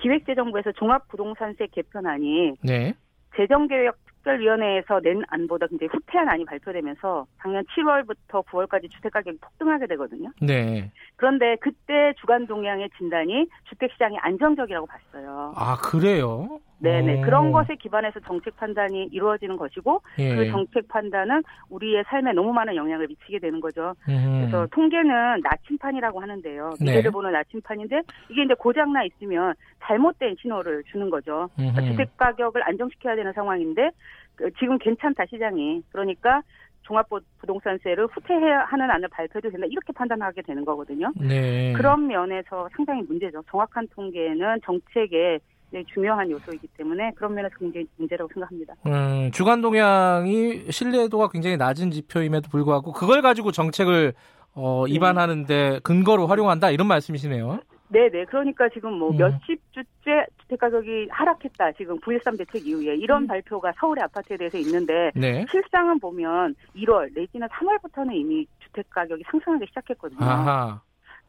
기획재정부에서 0.00 0.72
종합부동산세 0.72 1.68
개편안이 1.70 2.54
네. 2.64 2.94
재정계획 3.36 3.94
특별위원회에서 4.24 5.00
낸 5.00 5.22
안보다 5.28 5.66
굉장히 5.66 5.90
후퇴한 5.92 6.28
안이 6.28 6.44
발표되면서 6.46 7.26
작년 7.40 7.64
7월부터 7.64 8.44
9월까지 8.46 8.90
주택 8.90 9.12
가격이 9.12 9.38
폭등하게 9.38 9.86
되거든요. 9.88 10.30
네. 10.40 10.90
그런데 11.16 11.56
그때 11.60 12.14
주간 12.20 12.46
동향의 12.46 12.90
진단이 12.98 13.46
주택 13.68 13.92
시장이 13.92 14.16
안정적이라고 14.18 14.86
봤어요. 14.86 15.52
아 15.56 15.76
그래요? 15.76 16.58
네네. 16.78 17.20
오. 17.20 17.20
그런 17.22 17.52
것에 17.52 17.76
기반해서 17.76 18.20
정책 18.20 18.56
판단이 18.56 19.04
이루어지는 19.12 19.56
것이고 19.56 20.02
예. 20.18 20.34
그 20.34 20.50
정책 20.50 20.88
판단은 20.88 21.42
우리의 21.70 22.04
삶에 22.06 22.32
너무 22.32 22.52
많은 22.52 22.76
영향을 22.76 23.06
미치게 23.08 23.38
되는 23.38 23.60
거죠. 23.60 23.94
음. 24.08 24.40
그래서 24.40 24.66
통계는 24.72 25.40
나침판이라고 25.42 26.20
하는데요. 26.20 26.70
네. 26.80 26.84
미래를 26.84 27.04
네. 27.04 27.10
보는 27.10 27.32
나침판인데 27.32 28.02
이게 28.30 28.44
이제 28.44 28.54
고장나 28.54 29.04
있으면 29.04 29.54
잘못된 29.82 30.36
신호를 30.40 30.84
주는 30.84 31.10
거죠. 31.10 31.48
그러니까 31.56 31.82
주택 31.82 32.16
가격을 32.16 32.62
안정시켜야 32.68 33.16
되는 33.16 33.32
상황인데 33.32 33.90
그 34.36 34.50
지금 34.58 34.78
괜찮다 34.78 35.26
시장이. 35.26 35.82
그러니까 35.92 36.42
종합부동산세를 36.82 38.06
후퇴해야 38.08 38.60
하는 38.64 38.90
안을 38.90 39.08
발표해도 39.08 39.50
된다 39.50 39.66
이렇게 39.70 39.92
판단하게 39.92 40.42
되는 40.42 40.64
거거든요. 40.64 41.12
네. 41.16 41.72
그런 41.72 42.06
면에서 42.06 42.68
상당히 42.76 43.02
문제죠. 43.02 43.42
정확한 43.50 43.88
통계는 43.94 44.60
정책의 44.64 45.40
중요한 45.92 46.30
요소이기 46.30 46.68
때문에 46.76 47.12
그런 47.16 47.34
면에서 47.34 47.56
굉장히 47.58 47.86
문제라고 47.96 48.30
생각합니다. 48.32 48.74
음, 48.86 49.30
주간 49.32 49.60
동향이 49.60 50.70
신뢰도가 50.70 51.28
굉장히 51.28 51.56
낮은 51.56 51.90
지표임에도 51.90 52.48
불구하고 52.50 52.92
그걸 52.92 53.22
가지고 53.22 53.50
정책을 53.50 54.14
어, 54.54 54.86
입안하는데 54.86 55.80
근거로 55.82 56.26
활용한다 56.28 56.70
이런 56.70 56.86
말씀이시네요. 56.86 57.58
네네. 57.88 58.24
그러니까 58.26 58.68
지금 58.70 58.94
뭐 58.94 59.10
음. 59.10 59.16
몇십 59.16 59.60
주째 59.72 60.26
주택 60.40 60.58
가격이 60.58 61.08
하락했다. 61.10 61.72
지금 61.72 61.98
9.13 62.00 62.38
대책 62.38 62.66
이후에 62.66 62.96
이런 62.96 63.22
음. 63.22 63.26
발표가 63.26 63.72
서울의 63.78 64.02
아파트에 64.04 64.36
대해서 64.36 64.58
있는데 64.58 65.10
네. 65.14 65.44
실상은 65.50 65.98
보면 66.00 66.54
1월 66.76 67.12
내지는 67.14 67.46
3월부터는 67.48 68.14
이미 68.14 68.46
주택 68.60 68.88
가격이 68.90 69.22
상승하기 69.30 69.66
시작했거든요. 69.68 70.24
아하. 70.24 70.80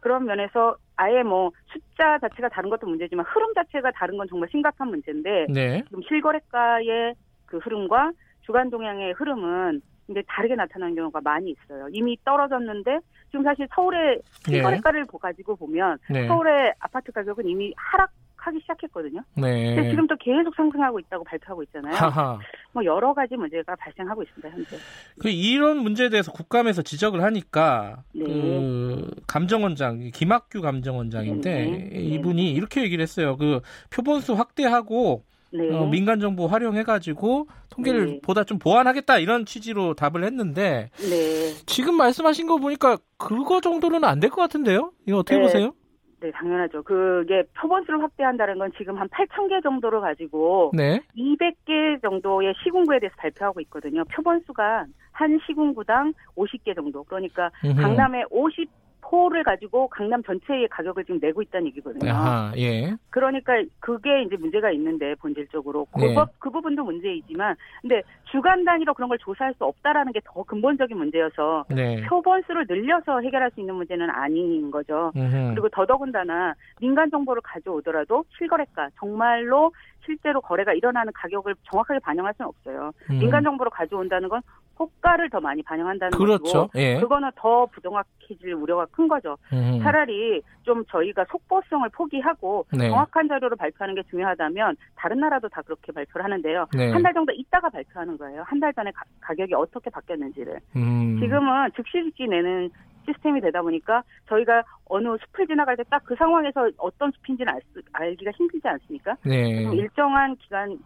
그런 0.06 0.26
면에서 0.26 0.77
아예 0.98 1.23
뭐 1.23 1.49
숫자 1.65 2.19
자체가 2.19 2.49
다른 2.49 2.69
것도 2.69 2.86
문제지만 2.86 3.26
흐름 3.26 3.56
자체가 3.56 3.90
다른 3.95 4.19
건 4.19 4.27
정말 4.30 4.48
심각한 4.52 4.90
문제인데 4.90 5.48
네. 5.49 5.82
지금 5.88 6.03
실거래가의 6.03 7.15
그 7.48 7.57
흐름과 7.57 8.11
주간 8.41 8.69
동향의 8.69 9.14
흐름은 9.14 9.82
근데 10.06 10.22
다르게 10.27 10.53
나타나는 10.53 10.94
경우가 10.94 11.22
많이 11.23 11.49
있어요. 11.49 11.88
이미 11.91 12.15
떨어졌는데 12.23 12.99
지금 13.32 13.44
사실 13.44 13.68
서울의 13.73 14.22
실거래가를 14.48 15.07
네. 15.07 15.18
가지고 15.19 15.56
보면 15.56 15.98
네. 16.11 16.27
서울의 16.27 16.76
아파트 16.82 17.11
가격은 17.11 17.48
이미 17.48 17.73
하락 17.76 18.11
하기 18.46 18.60
시작했거든요. 18.62 19.22
네. 19.36 19.76
근데 19.76 19.90
지금 19.90 20.08
또 20.08 20.16
계속 20.18 20.54
상승하고 20.56 21.00
있다고 21.00 21.24
발표하고 21.24 21.64
있잖아요. 21.64 21.96
하하. 21.96 22.40
뭐 22.74 22.84
여러 22.86 23.14
가지 23.14 23.36
문제가 23.36 23.76
발생하고 23.76 24.22
있습니다 24.24 24.50
현재. 24.50 24.78
그 25.20 25.30
이런 25.30 25.78
문제에 25.80 26.10
대해서 26.10 26.32
국감에서 26.32 26.82
지적을 26.82 27.24
하니까 27.24 28.04
네. 28.14 28.24
그 28.26 29.10
감정원장 29.28 30.12
김학규 30.14 30.62
감정원장인데 30.62 31.52
네. 31.66 31.90
네. 31.92 32.00
이분이 32.00 32.52
이렇게 32.52 32.82
얘기를 32.84 33.02
했어요. 33.02 33.38
그 33.38 33.62
표본수 33.90 34.34
확대하고 34.34 35.24
네. 35.52 35.74
어, 35.74 35.86
민간 35.86 36.20
정보 36.20 36.48
활용해 36.48 36.84
가지고 36.84 37.48
통계를 37.70 38.06
네. 38.06 38.20
보다 38.22 38.44
좀 38.44 38.60
보완하겠다 38.60 39.20
이런 39.20 39.46
취지로 39.46 39.94
답을 39.94 40.24
했는데 40.26 40.90
네. 40.98 41.54
지금 41.66 41.96
말씀하신 41.96 42.46
거 42.48 42.58
보니까 42.58 42.98
그거 43.18 43.62
정도는 43.62 44.04
안 44.04 44.20
될 44.20 44.30
것 44.30 44.42
같은데요? 44.42 44.92
이거 45.08 45.20
어떻게 45.20 45.38
네. 45.38 45.42
보세요? 45.44 45.74
네, 46.22 46.32
당연하죠. 46.32 46.84
그게 46.84 47.44
표본수를 47.60 48.02
확대한다는 48.02 48.58
건 48.58 48.72
지금 48.78 48.98
한 48.98 49.08
8천 49.10 49.50
개 49.50 49.60
정도를 49.62 50.02
가지고 50.02 50.72
네. 50.74 51.02
200개 51.18 52.02
정도의 52.02 52.54
시군구에 52.64 53.00
대해서 53.00 53.16
발표하고 53.18 53.60
있거든요. 53.62 54.04
표본수가 54.06 54.86
한 55.12 55.40
시군구당 55.46 56.14
50개 56.36 56.76
정도. 56.76 57.04
그러니까 57.04 57.52
음흠. 57.64 57.82
강남에 57.82 58.24
50 58.30 58.70
포를 59.10 59.44
가지고 59.44 59.88
강남 59.88 60.23
전체의 60.23 60.68
가격을 60.69 61.06
지금 61.06 61.19
내고 61.22 61.41
있다는 61.41 61.68
얘기거든요. 61.68 62.11
아하, 62.11 62.53
예. 62.57 62.95
그러니까 63.11 63.53
그게 63.80 64.23
이제 64.23 64.36
문제가 64.36 64.72
있는데 64.72 65.15
본질적으로 65.15 65.86
그, 65.91 66.02
네. 66.02 66.15
그 66.40 66.49
부분도 66.49 66.84
문제이지만 66.84 67.56
근데 67.82 68.02
주간 68.32 68.65
단위로 68.65 68.94
그런 68.94 69.10
걸 69.10 69.18
조사할 69.19 69.53
수 69.53 69.64
없다라는 69.64 70.11
게 70.11 70.19
더 70.26 70.44
근본적인 70.44 70.98
문제여서 70.98 71.65
네. 71.69 72.02
표본 72.07 72.41
수를 72.48 72.65
늘려서 72.68 73.22
해결할 73.22 73.52
수 73.52 73.60
있는 73.60 73.76
문제는 73.76 74.10
아닌 74.10 74.72
거죠. 74.72 75.11
음흠. 75.15 75.52
그리고 75.52 75.69
더더군다나 75.69 76.56
민간 76.82 77.10
정보를 77.11 77.41
가져오더라도 77.44 78.26
실거래가 78.38 78.90
정말로 78.99 79.72
실제로 80.03 80.41
거래가 80.41 80.73
일어나는 80.73 81.14
가격을 81.14 81.56
정확하게 81.72 81.99
반영할 81.99 82.34
수는 82.36 82.49
없어요. 82.49 82.91
음. 83.10 83.19
민간 83.19 83.44
정보를 83.44 83.69
가져온다는 83.72 84.30
건 84.30 84.41
호가를 84.78 85.30
더 85.30 85.40
많이 85.40 85.64
반영한다는 85.64 86.18
그렇죠. 86.18 86.68
거고 86.68 86.70
예. 86.76 87.00
그거는 87.00 87.30
더 87.36 87.66
부정확해질 87.68 88.54
우려가 88.54 88.86
큰 88.92 89.08
거죠. 89.08 89.38
음. 89.54 89.80
차라리 89.82 90.42
좀 90.64 90.84
저희가 90.86 91.26
속보성을 91.32 91.88
포기하고 91.90 92.66
네. 92.78 92.90
정확한 92.90 93.28
자료를 93.28 93.56
발표하는 93.58 93.96
게 93.96 94.04
중요하다면 94.10 94.76
다른 94.96 95.20
나라도 95.20 95.48
다 95.50 95.62
그렇게 95.62 95.92
발표를 95.92 96.26
하는데요. 96.26 96.68
네. 96.76 96.92
한달 96.92 97.14
정도 97.14 97.32
있다가 97.32 97.70
발표하는 97.70 98.18
거예요. 98.18 98.44
한 98.46 98.60
달 98.60 98.74
전에 98.74 98.92
가, 98.92 99.04
격이 99.36 99.54
어떻게 99.54 99.90
바뀌었는지를. 99.90 100.60
음. 100.76 101.20
지금은 101.22 101.70
즉시 101.76 102.04
즉시 102.04 102.24
내는 102.28 102.70
시스템이 103.06 103.40
되다 103.42 103.62
보니까 103.62 104.02
저희가 104.28 104.64
어느 104.86 105.08
숲을 105.18 105.46
지나갈 105.48 105.78
때 105.78 105.84
딱 105.84 106.02
그 106.06 106.16
상황에서 106.16 106.70
어떤 106.78 107.12
숲인지는 107.12 107.54
알 107.54 107.62
수, 107.74 107.82
알기가 107.94 108.32
힘들지 108.32 108.68
않습니까? 108.68 109.16
네. 109.24 109.64
일정한 109.74 110.36
기간 110.38 110.78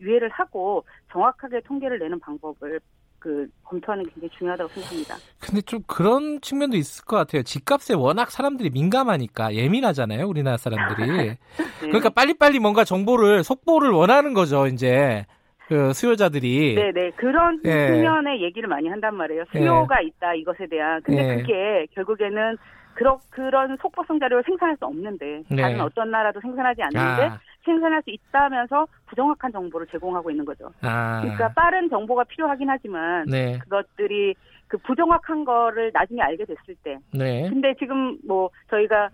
유예를 0.00 0.28
하고 0.30 0.84
정확하게 1.12 1.60
통계를 1.60 1.98
내는 2.00 2.18
방법을 2.20 2.80
그 3.18 3.48
검토하는 3.64 4.04
게 4.04 4.10
굉장히 4.14 4.30
중요하다고 4.38 4.70
생각합니다. 4.70 5.16
근데 5.40 5.60
좀 5.62 5.80
그런 5.86 6.40
측면도 6.40 6.76
있을 6.76 7.04
것 7.04 7.16
같아요. 7.16 7.42
집값에 7.42 7.94
워낙 7.94 8.30
사람들이 8.30 8.70
민감하니까 8.70 9.54
예민하잖아요, 9.54 10.26
우리나라 10.26 10.56
사람들이. 10.56 11.06
네. 11.18 11.38
그러니까 11.80 12.10
빨리빨리 12.10 12.58
뭔가 12.58 12.84
정보를 12.84 13.44
속보를 13.44 13.90
원하는 13.90 14.34
거죠, 14.34 14.66
이제. 14.66 15.26
그 15.68 15.92
수요자들이 15.92 16.76
네네 16.76 17.10
그런 17.16 17.60
예. 17.66 17.88
측면의 17.88 18.42
얘기를 18.42 18.66
많이 18.70 18.88
한단 18.88 19.14
말이에요. 19.14 19.44
수요가 19.52 20.02
예. 20.02 20.06
있다 20.06 20.32
이것에 20.34 20.66
대한 20.66 21.02
근데 21.02 21.22
예. 21.22 21.36
그게 21.36 21.86
결국에는 21.94 22.56
그런 22.98 23.16
그런 23.30 23.76
속보성 23.80 24.18
자료를 24.18 24.42
생산할 24.44 24.76
수 24.76 24.84
없는데 24.84 25.44
네. 25.48 25.62
다른 25.62 25.80
어떤 25.80 26.10
나라도 26.10 26.40
생산하지 26.40 26.82
않는데 26.82 27.28
아. 27.28 27.38
생산할 27.64 28.02
수 28.02 28.10
있다면서 28.10 28.88
부정확한 29.06 29.52
정보를 29.52 29.86
제공하고 29.86 30.32
있는 30.32 30.44
거죠. 30.44 30.72
아. 30.80 31.20
그러니까 31.20 31.48
빠른 31.52 31.88
정보가 31.88 32.24
필요하긴 32.24 32.68
하지만 32.68 33.24
네. 33.26 33.56
그것들이 33.58 34.34
그 34.66 34.78
부정확한 34.78 35.44
거를 35.44 35.92
나중에 35.94 36.20
알게 36.22 36.44
됐을 36.44 36.74
때. 36.82 36.98
네. 37.14 37.48
근데 37.48 37.72
지금 37.78 38.18
뭐 38.26 38.50
저희가 38.68 39.10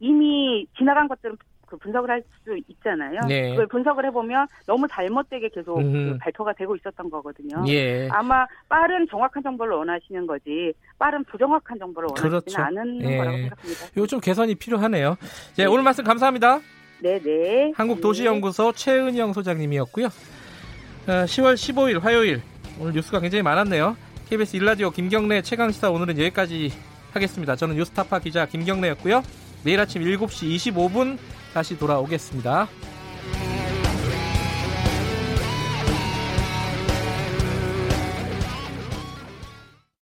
이미 0.00 0.66
지나간 0.76 1.08
것들은 1.08 1.38
그 1.68 1.76
분석을 1.76 2.10
할 2.10 2.22
수 2.48 2.56
있잖아요. 2.68 3.20
네. 3.28 3.50
그걸 3.50 3.66
분석을 3.66 4.06
해보면 4.06 4.46
너무 4.66 4.88
잘못되게 4.88 5.50
계속 5.50 5.76
그 5.76 6.16
발표가 6.20 6.52
되고 6.54 6.74
있었던 6.76 7.10
거거든요. 7.10 7.62
예. 7.68 8.08
아마 8.10 8.46
빠른 8.68 9.06
정확한 9.08 9.42
정보를 9.42 9.76
원하시는 9.76 10.26
거지 10.26 10.72
빠른 10.98 11.22
부정확한 11.24 11.78
정보를 11.78 12.08
원하시는 12.08 12.30
그렇죠. 12.40 12.62
않은 12.62 13.02
예. 13.02 13.16
거라고 13.18 13.36
생각합니다. 13.36 14.06
좀 14.08 14.20
개선이 14.20 14.54
필요하네요. 14.54 15.16
네, 15.56 15.66
오늘 15.66 15.82
말씀 15.82 16.04
감사합니다. 16.04 16.60
네네. 17.02 17.72
한국도시연구소 17.76 18.72
네. 18.72 18.84
최은영 18.84 19.32
소장님이었고요. 19.34 20.08
10월 21.06 21.52
어, 21.52 21.54
15일 21.54 22.00
화요일 22.00 22.40
오늘 22.80 22.92
뉴스가 22.94 23.20
굉장히 23.20 23.42
많았네요. 23.42 23.96
KBS 24.30 24.56
일라디오 24.56 24.90
김경래 24.90 25.42
최강시사 25.42 25.90
오늘은 25.90 26.18
여기까지 26.18 26.72
하겠습니다. 27.12 27.56
저는 27.56 27.76
뉴스타파 27.76 28.18
기자 28.20 28.46
김경래였고요. 28.46 29.22
내일 29.64 29.80
아침 29.80 30.02
7시 30.02 30.72
25분 30.72 31.18
다시 31.52 31.78
돌아오겠습니다. 31.78 32.68